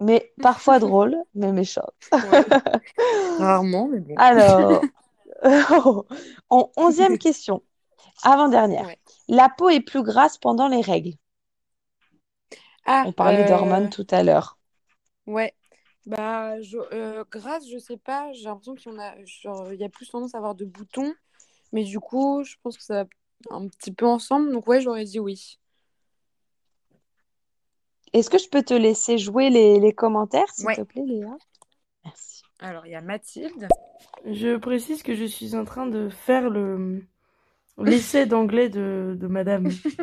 [0.00, 1.94] mais parfois drôle, mais méchante.
[2.12, 2.44] Ouais.
[3.38, 4.14] Rarement, mais bon.
[4.16, 4.82] Alors,
[6.50, 7.62] en onzième question,
[8.22, 8.86] avant-dernière.
[8.86, 8.98] Ouais.
[9.28, 11.14] La peau est plus grasse pendant les règles.
[12.86, 14.58] Ah, On parlait euh, d'hormones tout à l'heure.
[15.26, 15.54] Ouais.
[16.06, 19.80] Bah, je, euh, grâce, je sais pas, j'ai l'impression qu'il y en a, genre, il
[19.80, 21.14] y a plus tendance à avoir de boutons,
[21.72, 23.10] mais du coup, je pense que ça va
[23.50, 25.58] un petit peu ensemble, donc ouais, j'aurais dit oui.
[28.12, 30.76] Est-ce que je peux te laisser jouer les, les commentaires, s'il Ouais.
[30.76, 31.36] te plaît, Léa?
[32.04, 32.42] Merci.
[32.60, 33.68] Alors, il y a Mathilde.
[34.26, 37.02] Je précise que je suis en train de faire le
[37.78, 39.68] l'essai d'anglais de, de madame.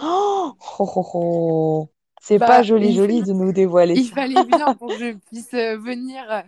[0.00, 1.90] Oh, oh, oh, oh.
[2.22, 4.14] C'est Bah, pas joli, joli de nous dévoiler Il ça.
[4.14, 6.42] fallait bien pour que je puisse euh, venir euh,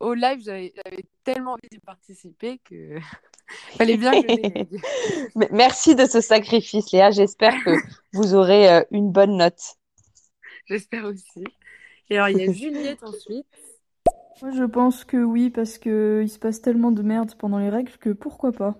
[0.00, 0.72] au live, j'avais
[1.24, 2.98] tellement envie d'y participer que
[3.78, 7.12] fallait bien que je Merci de ce sacrifice, Léa.
[7.12, 7.70] J'espère que
[8.12, 9.76] vous aurez euh, une bonne note.
[10.66, 11.44] J'espère aussi.
[12.10, 13.46] Et alors, il y a Juliette ensuite.
[14.42, 17.70] Moi, je pense que oui, parce que il se passe tellement de merde pendant les
[17.70, 18.74] règles que pourquoi pas.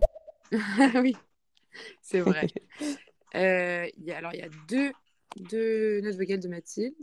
[0.97, 1.17] oui,
[2.03, 2.49] c'est vrai.
[3.35, 4.93] Euh, il y a, alors, il y a deux,
[5.37, 6.95] deux notes vocales de Mathilde.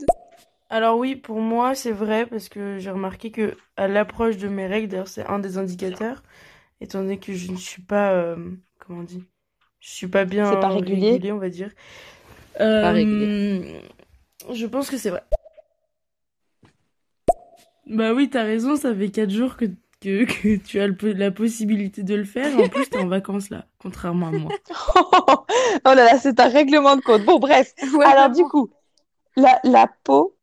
[0.70, 4.66] Alors oui, pour moi, c'est vrai parce que j'ai remarqué que à l'approche de mes
[4.66, 6.22] règles, d'ailleurs, c'est un des indicateurs,
[6.80, 8.36] étant donné que je ne suis pas, euh,
[8.80, 9.22] comment on dit,
[9.80, 11.32] je suis pas bien C'est pas régulier.
[11.32, 11.70] on va dire.
[12.56, 13.82] Pas Euh, régulier.
[14.52, 15.22] je pense que c'est vrai.
[17.86, 19.66] Bah oui, t'as raison, ça fait 4 jours que,
[20.04, 22.58] que, que tu as le la possibilité de le faire.
[22.58, 24.50] En plus, t'es en vacances là, contrairement à moi.
[25.86, 27.24] Oh là là, c'est un règlement de compte.
[27.24, 27.74] Bon, bref.
[27.94, 28.70] Ouais, Alors, du coup,
[29.36, 30.36] la, la peau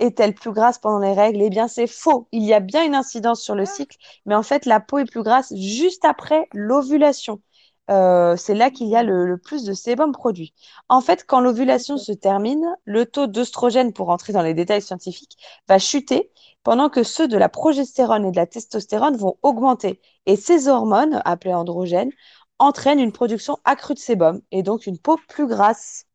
[0.00, 1.42] est-elle plus grasse pendant les règles?
[1.42, 2.28] Eh bien, c'est faux.
[2.32, 3.96] Il y a bien une incidence sur le cycle,
[4.26, 7.42] mais en fait, la peau est plus grasse juste après l'ovulation.
[7.90, 10.54] Euh, c'est là qu'il y a le, le plus de sébum produit.
[10.88, 15.36] En fait, quand l'ovulation se termine, le taux d'œstrogène, pour entrer dans les détails scientifiques,
[15.68, 16.30] va chuter,
[16.62, 20.00] pendant que ceux de la progestérone et de la testostérone vont augmenter.
[20.26, 22.12] Et ces hormones, appelées androgènes,
[22.58, 26.06] entraînent une production accrue de sébum et donc une peau plus grasse.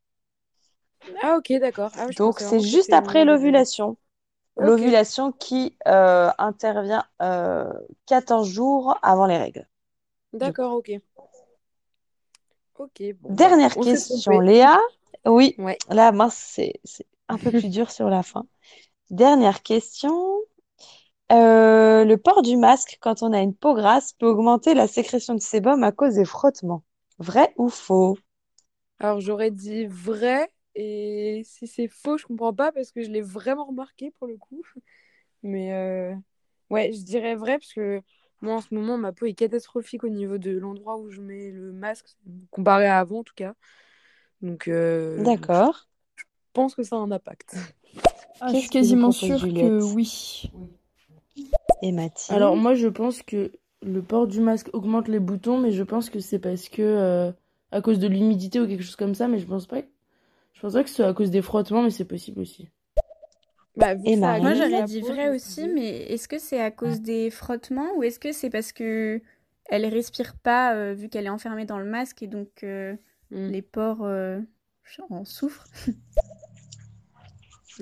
[1.21, 1.91] Ah, ok, d'accord.
[1.97, 3.97] Ah, Donc, c'est juste après l'ovulation.
[4.57, 7.71] L'ovulation qui euh, intervient euh,
[8.07, 9.67] 14 jours avant les règles.
[10.33, 11.01] D'accord, ok.
[12.75, 13.37] Ok, bon.
[13.37, 14.39] bah, Dernière question.
[14.39, 14.79] Léa.
[15.25, 15.81] Oui, Ouais.
[15.89, 18.45] là, mince, c'est c'est un peu plus dur sur la fin.
[19.11, 20.13] Dernière question.
[21.31, 25.35] Euh, le port du masque quand on a une peau grasse peut augmenter la sécrétion
[25.35, 26.83] de sébum à cause des frottements.
[27.19, 28.17] Vrai ou faux?
[28.99, 33.21] Alors, j'aurais dit vrai, et si c'est faux, je comprends pas parce que je l'ai
[33.21, 34.63] vraiment remarqué pour le coup.
[35.43, 36.15] Mais euh,
[36.71, 38.01] ouais, je dirais vrai parce que
[38.45, 41.51] moi en ce moment, ma peau est catastrophique au niveau de l'endroit où je mets
[41.51, 42.15] le masque,
[42.51, 43.55] comparé à avant en tout cas.
[44.41, 45.87] Donc, euh, donc je D'accord.
[46.53, 47.57] pense que ça a un impact.
[48.39, 50.51] Ah, je suis quasiment sûre que oui.
[51.81, 52.37] Et Mathilde?
[52.37, 56.09] Alors moi, je pense que le port du masque augmente les boutons, mais je pense
[56.09, 57.31] que c'est parce que euh,
[57.71, 59.81] à cause de l'humidité ou quelque chose comme ça, mais je pense pas.
[60.53, 62.69] Je pense pas que ce soit à cause des frottements, mais c'est possible aussi.
[63.75, 64.37] Bah, Et ça?
[64.37, 68.03] Moi, j'aurais dit vrai aussi, dit- mais est-ce que c'est à cause des frottements ou
[68.03, 69.21] est-ce que c'est parce que
[69.65, 72.95] elle respire pas euh, vu qu'elle est enfermée dans le masque et donc euh,
[73.31, 73.49] Hmm.
[73.49, 74.39] les pores euh,
[75.09, 75.67] en souffrent?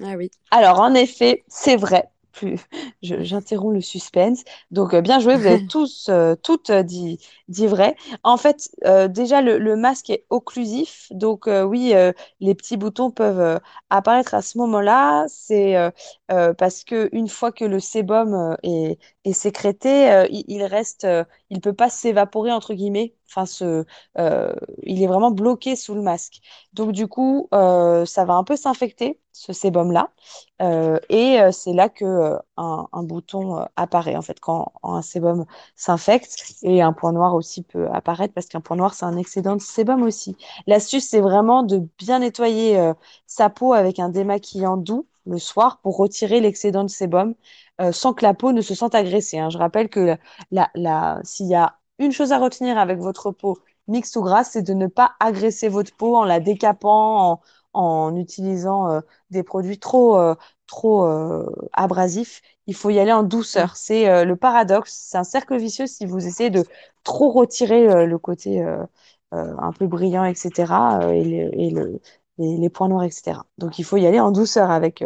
[0.02, 0.30] Ah oui.
[0.52, 2.10] Alors, en effet, c'est vrai.
[2.34, 2.60] Plus,
[3.04, 4.44] j'interromps le suspense.
[4.72, 7.96] Donc, euh, bien joué, vous avez tous, euh, toutes euh, dit, dit vrai.
[8.24, 11.08] En fait, euh, déjà, le, le masque est occlusif.
[11.12, 11.94] Donc, euh, oui,
[12.40, 13.60] les petits boutons peuvent
[13.92, 15.26] apparaître à ce moment-là.
[15.28, 15.76] C'est
[16.28, 21.24] parce que une fois que le sébum est, est sécrété, euh, il, il reste, euh,
[21.50, 23.16] il peut pas s'évaporer, entre guillemets.
[23.30, 23.86] Enfin, se,
[24.20, 24.54] euh,
[24.84, 26.42] il est vraiment bloqué sous le masque.
[26.74, 30.12] Donc, du coup, euh, ça va un peu s'infecter, ce sébum-là.
[30.62, 35.46] Euh, et euh, c'est là que un, un bouton apparaît en fait quand un sébum
[35.76, 39.56] s'infecte et un point noir aussi peut apparaître parce qu'un point noir c'est un excédent
[39.56, 40.38] de sébum aussi.
[40.68, 42.92] L'astuce c'est vraiment de bien nettoyer
[43.28, 47.36] sa peau avec un démaquillant doux le soir pour retirer l'excédent de sébum
[47.82, 49.40] euh, sans que la peau ne se sente agressée.
[49.40, 49.50] hein.
[49.50, 50.18] Je rappelle que la,
[50.52, 54.52] la, la- s'il y a une chose à retenir avec votre peau mixte ou grasse,
[54.52, 57.42] c'est de ne pas agresser votre peau en la décapant, en,
[57.74, 60.36] en utilisant euh, des produits trop euh,
[60.68, 63.76] trop euh, abrasif, il faut y aller en douceur.
[63.76, 66.66] C'est euh, le paradoxe, c'est un cercle vicieux si vous essayez de
[67.04, 68.64] trop retirer le côté
[69.32, 71.12] un peu brillant, etc.
[71.14, 72.00] et, le- et le-
[72.38, 73.40] les, points noirs, etc.
[73.58, 75.04] Donc, il faut y aller en douceur avec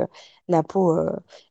[0.47, 0.97] la peau,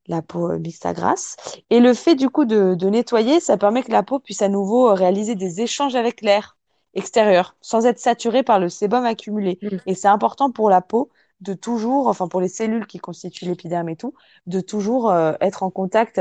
[0.07, 1.37] la peau mixte à grasse.
[1.71, 4.49] Et le fait, du coup, de, de, nettoyer, ça permet que la peau puisse à
[4.49, 6.57] nouveau réaliser des échanges avec l'air
[6.95, 9.59] extérieur sans être saturée par le sébum accumulé.
[9.61, 9.77] Mm.
[9.87, 11.11] Et c'est important pour la peau
[11.43, 14.15] de toujours, enfin pour les cellules qui constituent l'épiderme et tout,
[14.47, 16.19] de toujours être en contact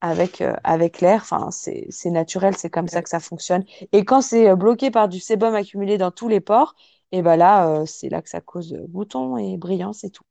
[0.00, 1.20] avec, euh, avec l'air.
[1.22, 3.64] Enfin, c'est naturel, c'est comme ça que ça fonctionne.
[3.92, 6.74] Et quand c'est euh, bloqué par du sébum accumulé dans tous les pores,
[7.12, 10.24] et ben là, euh, c'est là que ça cause boutons et brillance et tout.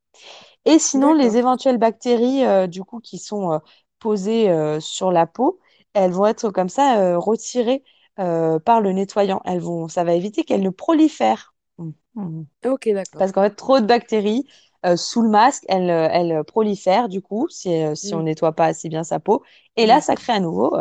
[0.65, 3.61] Et sinon, les éventuelles bactéries, du coup, qui sont
[3.99, 4.49] posées
[4.81, 5.59] sur la peau,
[5.93, 7.83] elles vont être comme ça retirées
[8.17, 9.41] par le nettoyant.
[9.45, 11.53] Elles vont, ça va éviter qu'elles ne prolifèrent.
[11.77, 11.91] Mmh.
[12.15, 12.43] Mmh.
[12.65, 13.17] Ok, d'accord.
[13.17, 14.47] Parce qu'en fait, trop de bactéries,
[14.85, 18.23] euh, sous le masque, elle, euh, elle prolifère du coup si, euh, si on Mm.
[18.23, 19.43] nettoie pas assez bien sa peau.
[19.75, 20.75] Et là, ça crée à nouveau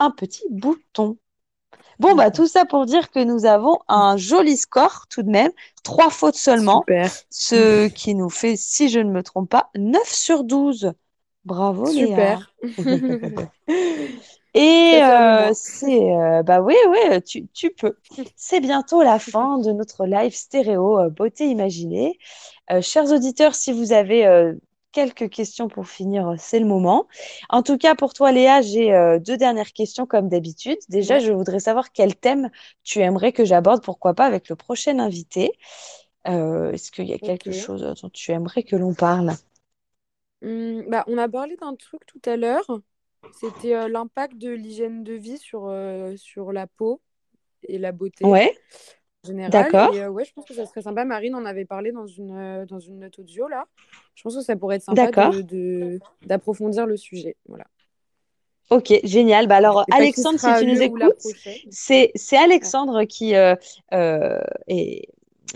[0.00, 1.18] un petit bouton.
[1.98, 5.50] Bon, bah, tout ça pour dire que nous avons un joli score tout de même.
[5.82, 6.80] Trois fautes seulement.
[6.80, 7.10] Super.
[7.30, 10.92] Ce qui nous fait, si je ne me trompe pas, 9 sur 12.
[11.44, 12.38] Bravo, Léa.
[12.38, 12.54] Super.
[14.54, 17.96] Et un euh, c'est euh, bah oui oui tu, tu peux.
[18.36, 22.18] C'est bientôt la fin de notre live stéréo euh, beauté imaginée.
[22.80, 24.24] Chers auditeurs, si vous avez
[24.92, 27.08] quelques questions pour finir, euh, c'est le moment.
[27.48, 30.78] En tout cas pour toi Léa, j'ai euh, deux dernières questions comme d'habitude.
[30.88, 32.50] Déjà, je voudrais savoir quel thème
[32.84, 35.52] tu aimerais que j'aborde, pourquoi pas avec le prochain invité.
[36.28, 39.32] Euh, est-ce qu'il y a quelque chose dont tu aimerais que l'on parle?
[40.42, 42.80] Hum, bah, on a parlé d'un truc tout à l'heure.
[43.40, 45.72] C'était euh, l'impact de l'hygiène de vie sur,
[46.16, 47.00] sur la peau
[47.64, 48.54] et la beauté Ouais,
[49.24, 49.50] général.
[49.50, 49.94] d'accord.
[49.94, 51.04] Et euh, ouais, je pense que ça serait sympa.
[51.04, 53.64] Marine en avait parlé dans une, euh, dans une note audio là.
[54.14, 55.32] Je pense que ça pourrait être sympa D'accord.
[55.32, 57.36] de, de- d'approfondir le sujet.
[57.46, 57.64] Voilà.
[58.70, 59.46] Ok, génial.
[59.48, 61.20] Bah alors, Alexandre, si tu nous écoutes,
[61.70, 62.38] c'est Ouais.
[62.38, 63.54] Alexandre qui euh,
[63.92, 64.40] euh,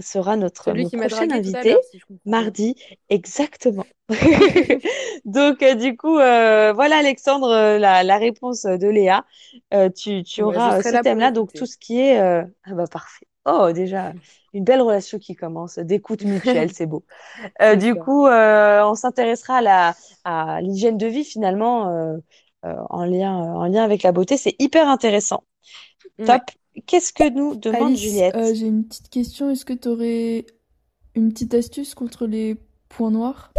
[0.01, 2.77] sera notre m'a prochain invité si mardi.
[3.09, 3.87] Exactement.
[5.25, 9.25] Donc, euh, du coup, voilà, Alexandre, la, la réponse de Léa.
[9.97, 11.31] Tu, tu Ouais, je auras ce thème-là.
[11.31, 12.19] Donc, tout ce qui est...
[12.19, 12.45] Ah
[12.75, 13.27] bah parfait.
[13.49, 14.13] Oh, déjà,
[14.53, 17.05] une belle relation qui commence, d'écoute mutuelle, c'est beau.
[17.63, 22.19] Euh, du coup, euh, on s'intéressera à la, à l'hygiène de vie finalement euh,
[22.67, 24.37] euh, en lien, en lien avec la beauté.
[24.39, 25.45] C'est hyper intéressant.
[26.19, 26.27] Ouais.
[26.27, 26.43] Top.
[26.87, 28.35] Qu'est-ce que nous demande Alice, Juliette?
[28.35, 29.51] euh, j'ai une petite question.
[29.51, 30.47] Est-ce que tu aurais
[31.15, 32.57] une petite astuce contre les
[32.89, 33.53] points noirs?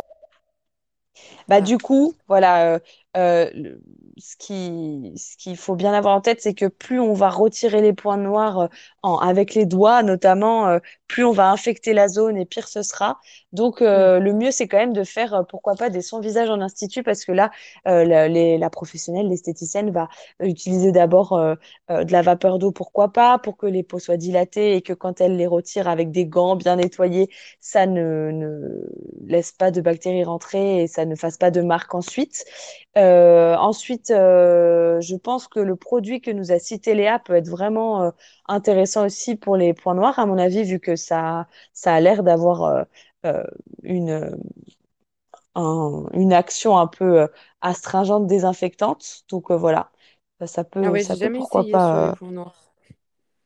[1.47, 1.61] Bah, Ah.
[1.61, 2.79] du coup, voilà, euh,
[3.17, 3.81] euh, le-
[4.19, 7.81] ce qui, ce qu'il faut bien avoir en tête, c'est que plus on va retirer
[7.81, 8.67] les points noirs euh,
[9.03, 12.81] en, avec les doigts, notamment, euh, plus on va infecter la zone et pire ce
[12.83, 13.19] sera.
[13.53, 13.85] Donc, Mm.
[13.85, 17.03] euh, le mieux, c'est quand même de faire, pourquoi pas, des sons visage en institut,
[17.03, 17.51] parce que là,
[17.87, 20.09] euh, la, les- la professionnelle, l'esthéticienne, va
[20.41, 21.55] utiliser d'abord euh,
[21.89, 25.21] de la vapeur d'eau, pourquoi pas, pour que les peaux soient dilatées et que quand
[25.21, 27.29] elle les retire avec des gants bien nettoyés,
[27.59, 28.89] ça ne, ne
[29.25, 32.45] laisse pas de bactéries rentrer et ça ne fasse pas de marque ensuite.
[32.97, 33.55] Euh,
[34.07, 38.03] ensuite, euh, je pense que le produit que nous a cité Léa peut être vraiment
[38.03, 38.11] euh,
[38.47, 42.23] intéressant aussi pour les points noirs, à mon avis, vu que ça, ça a l'air
[42.23, 42.85] d'avoir
[43.25, 43.43] euh,
[43.83, 44.37] une,
[45.55, 47.27] un- une action un peu
[47.61, 49.23] astringente, désinfectante.
[49.29, 49.91] Donc voilà,
[50.45, 51.95] ça Ah peut, ouais, ça peut pourquoi pas.
[51.99, 52.73] les points noirs.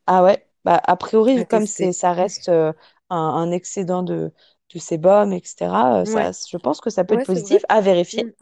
[0.07, 2.75] Ah ouais, bah, a priori, comme c'est, ça reste un,
[3.09, 4.33] un excédent de,
[4.73, 8.23] de sébum, etc., Ouais, ça, je pense que ça peut être ouais, positif à vérifier.
[8.23, 8.33] Mm.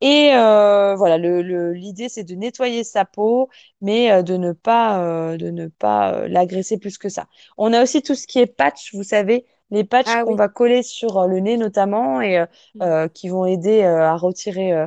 [0.00, 3.48] Et euh, voilà, le, le- l'idée, c'est de nettoyer sa peau,
[3.80, 7.26] mais euh, de ne pas, euh, de ne pas l'agresser plus que ça.
[7.58, 10.36] On a aussi tout ce qui est patch, vous savez, les patchs Ah qu'on oui.
[10.36, 12.90] va coller sur le nez notamment et euh, Mm.
[13.08, 14.86] qui vont aider à retirer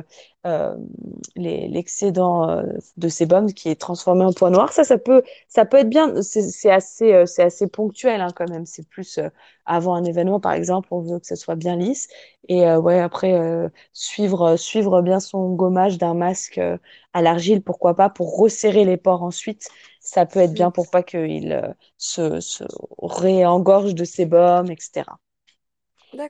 [1.36, 2.62] l'excédent euh,
[2.96, 4.72] de sébum qui est transformé en point noir.
[4.72, 6.22] Ça, ça peut, ça peut être bien.
[6.22, 8.66] C'est assez, euh, c'est assez ponctuel hein, quand même.
[8.66, 9.28] C'est plus euh,
[9.66, 12.08] avant un événement, par exemple, on veut que ça soit bien lisse.
[12.48, 16.78] Et euh, ouais, après, euh, suivre, suivre bien son gommage d'un masque euh,
[17.12, 19.68] à l'argile, pourquoi pas, pour resserrer les pores ensuite.
[20.00, 22.64] Ça peut être bien pour pas qu'il euh, se, se
[23.02, 25.18] réengorge de sébum, etc.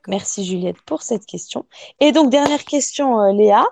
[0.06, 1.66] Merci Juliette pour cette question.
[2.01, 3.65] Et donc, dernière question, euh, Léa.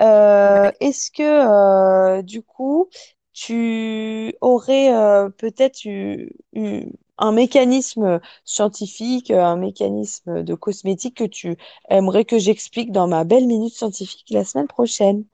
[0.00, 1.22] Euh, est-ce que
[2.18, 2.88] euh, du coup,
[3.32, 6.86] tu aurais euh, peut-être eu, eu
[7.18, 11.56] un mécanisme scientifique, un mécanisme de cosmétique que tu
[11.88, 15.24] aimerais que j'explique dans ma belle minute scientifique la semaine prochaine?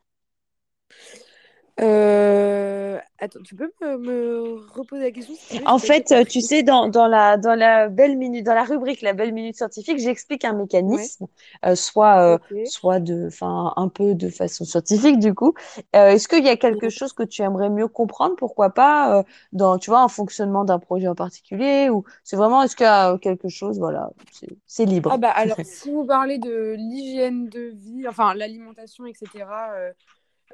[1.81, 5.35] Euh, Attends, tu peux me, me reposer la question
[5.65, 9.15] En fait, tu sais, dans, dans la, dans la belle minute, dans la rubrique La
[9.15, 10.53] belle minute scientifique, j'explique un
[10.87, 11.27] Ouais, mécanisme,
[11.65, 15.55] euh, soit, euh, soit de, enfin, un peu de façon scientifique, du coup.
[15.97, 19.79] Euh, est-ce qu'il y a quelque chose que tu aimerais mieux comprendre, pourquoi pas, dans,
[19.79, 23.19] tu vois, un fonctionnement d'un projet en particulier, ou c'est vraiment, est-ce qu'il y a
[23.19, 25.19] quelque chose, voilà, c'est c'est Ah libre.
[25.19, 29.93] bah alors, si vous parlez de l'hygiène de vie, enfin l'alimentation, etc., euh,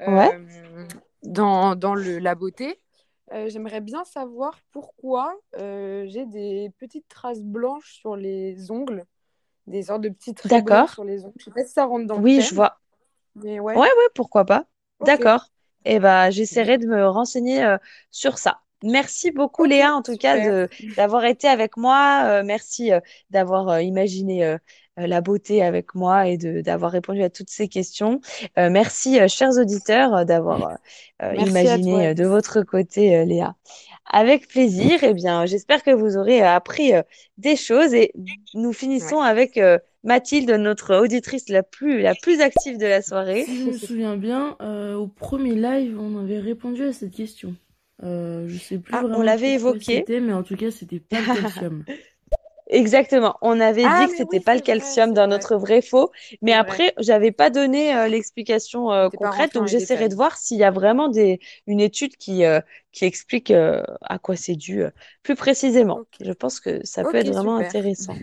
[0.06, 0.30] Ouais,
[1.22, 2.80] dans, dans le, la beauté,
[3.32, 9.04] euh, j'aimerais bien savoir pourquoi euh, j'ai des petites traces blanches sur les ongles,
[9.66, 10.94] des sortes de petits traits blancs d'accord.
[10.94, 11.34] sur les ongles.
[11.38, 12.78] Je sais pas si ça rentre dans le Oui, je vois.
[13.34, 14.64] mais Ouais, ouais, ouais, pourquoi pas.
[15.00, 15.46] D'accord.
[15.84, 16.30] Eh ben, Bien.
[16.30, 17.78] j'essaierai de me renseigner euh,
[18.10, 18.60] sur ça.
[18.82, 20.46] Merci beaucoup, Léa, en tout cas, super.
[20.52, 22.42] de d'avoir été avec moi.
[22.42, 22.90] Merci
[23.30, 24.56] d'avoir imaginé
[24.96, 28.20] la beauté avec moi et d'avoir répondu à toutes ces questions.
[28.58, 30.74] Euh, merci, euh, chers auditeurs, euh, d'avoir euh,
[31.22, 33.54] euh, imaginé euh, de votre côté, euh, Léa.
[34.10, 34.98] Avec plaisir.
[35.02, 37.02] Eh bien, j'espère que vous aurez euh, appris euh,
[37.38, 38.12] des choses et
[38.54, 38.74] nous Ouais.
[38.74, 43.44] finissons avec euh, Mathilde, notre auditrice la plus la plus active de la soirée.
[43.44, 47.54] Si je me souviens bien, euh, au premier live, on avait répondu à cette question.
[48.02, 50.04] Euh, je sais plus Ah, on vraiment l'avait pourquoi évoqué.
[50.20, 51.84] mais en tout cas, c'était pas le calcium.
[52.68, 53.36] Exactement.
[53.42, 55.56] On avait Ah, dit que mais c'était oui, pas le vrai, calcium dans vrai, notre
[55.56, 56.10] vrai faux,
[56.42, 60.64] mais après, j'avais pas donné euh, l'explication euh, concrète, donc j'essaierai de voir s'il y
[60.64, 61.38] a vraiment des
[61.68, 62.60] une étude qui euh,
[62.90, 64.90] qui explique euh, à quoi c'est dû euh,
[65.22, 66.02] plus précisément.
[66.20, 67.66] Je pense que ça peut être vraiment super.
[67.68, 68.16] intéressant.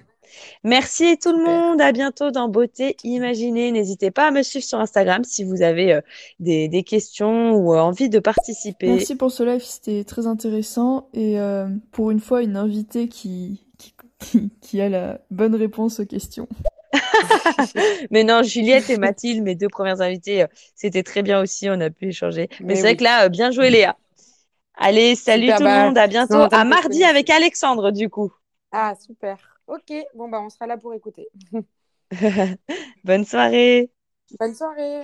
[0.64, 1.46] Merci tout le Super.
[1.46, 3.72] monde, à bientôt dans Beauté Imaginée.
[3.72, 6.02] N'hésitez pas à me suivre sur Instagram si vous avez euh,
[6.40, 8.88] des, des questions ou euh, envie de participer.
[8.88, 11.08] Merci pour ce live, c'était très intéressant.
[11.14, 13.94] Et euh, pour une fois, une invitée qui, qui,
[14.24, 16.48] qui, qui a la bonne réponse aux questions.
[18.12, 21.80] Mais non, Juliette et Mathilde, mes deux premières invitées, euh, c'était très bien aussi, on
[21.80, 22.50] a pu échanger.
[22.60, 23.98] Mais Mais c'est vrai que là, euh, bien joué Léa.
[24.76, 28.32] Allez, salut Super, tout le bah, monde, à bientôt, à mardi avec Alexandre du coup.
[28.72, 29.38] Ah, super.
[29.68, 31.28] Ok, bon, bah, on sera là pour écouter.
[33.04, 33.92] Bonne soirée.
[34.40, 35.04] Bonne soirée.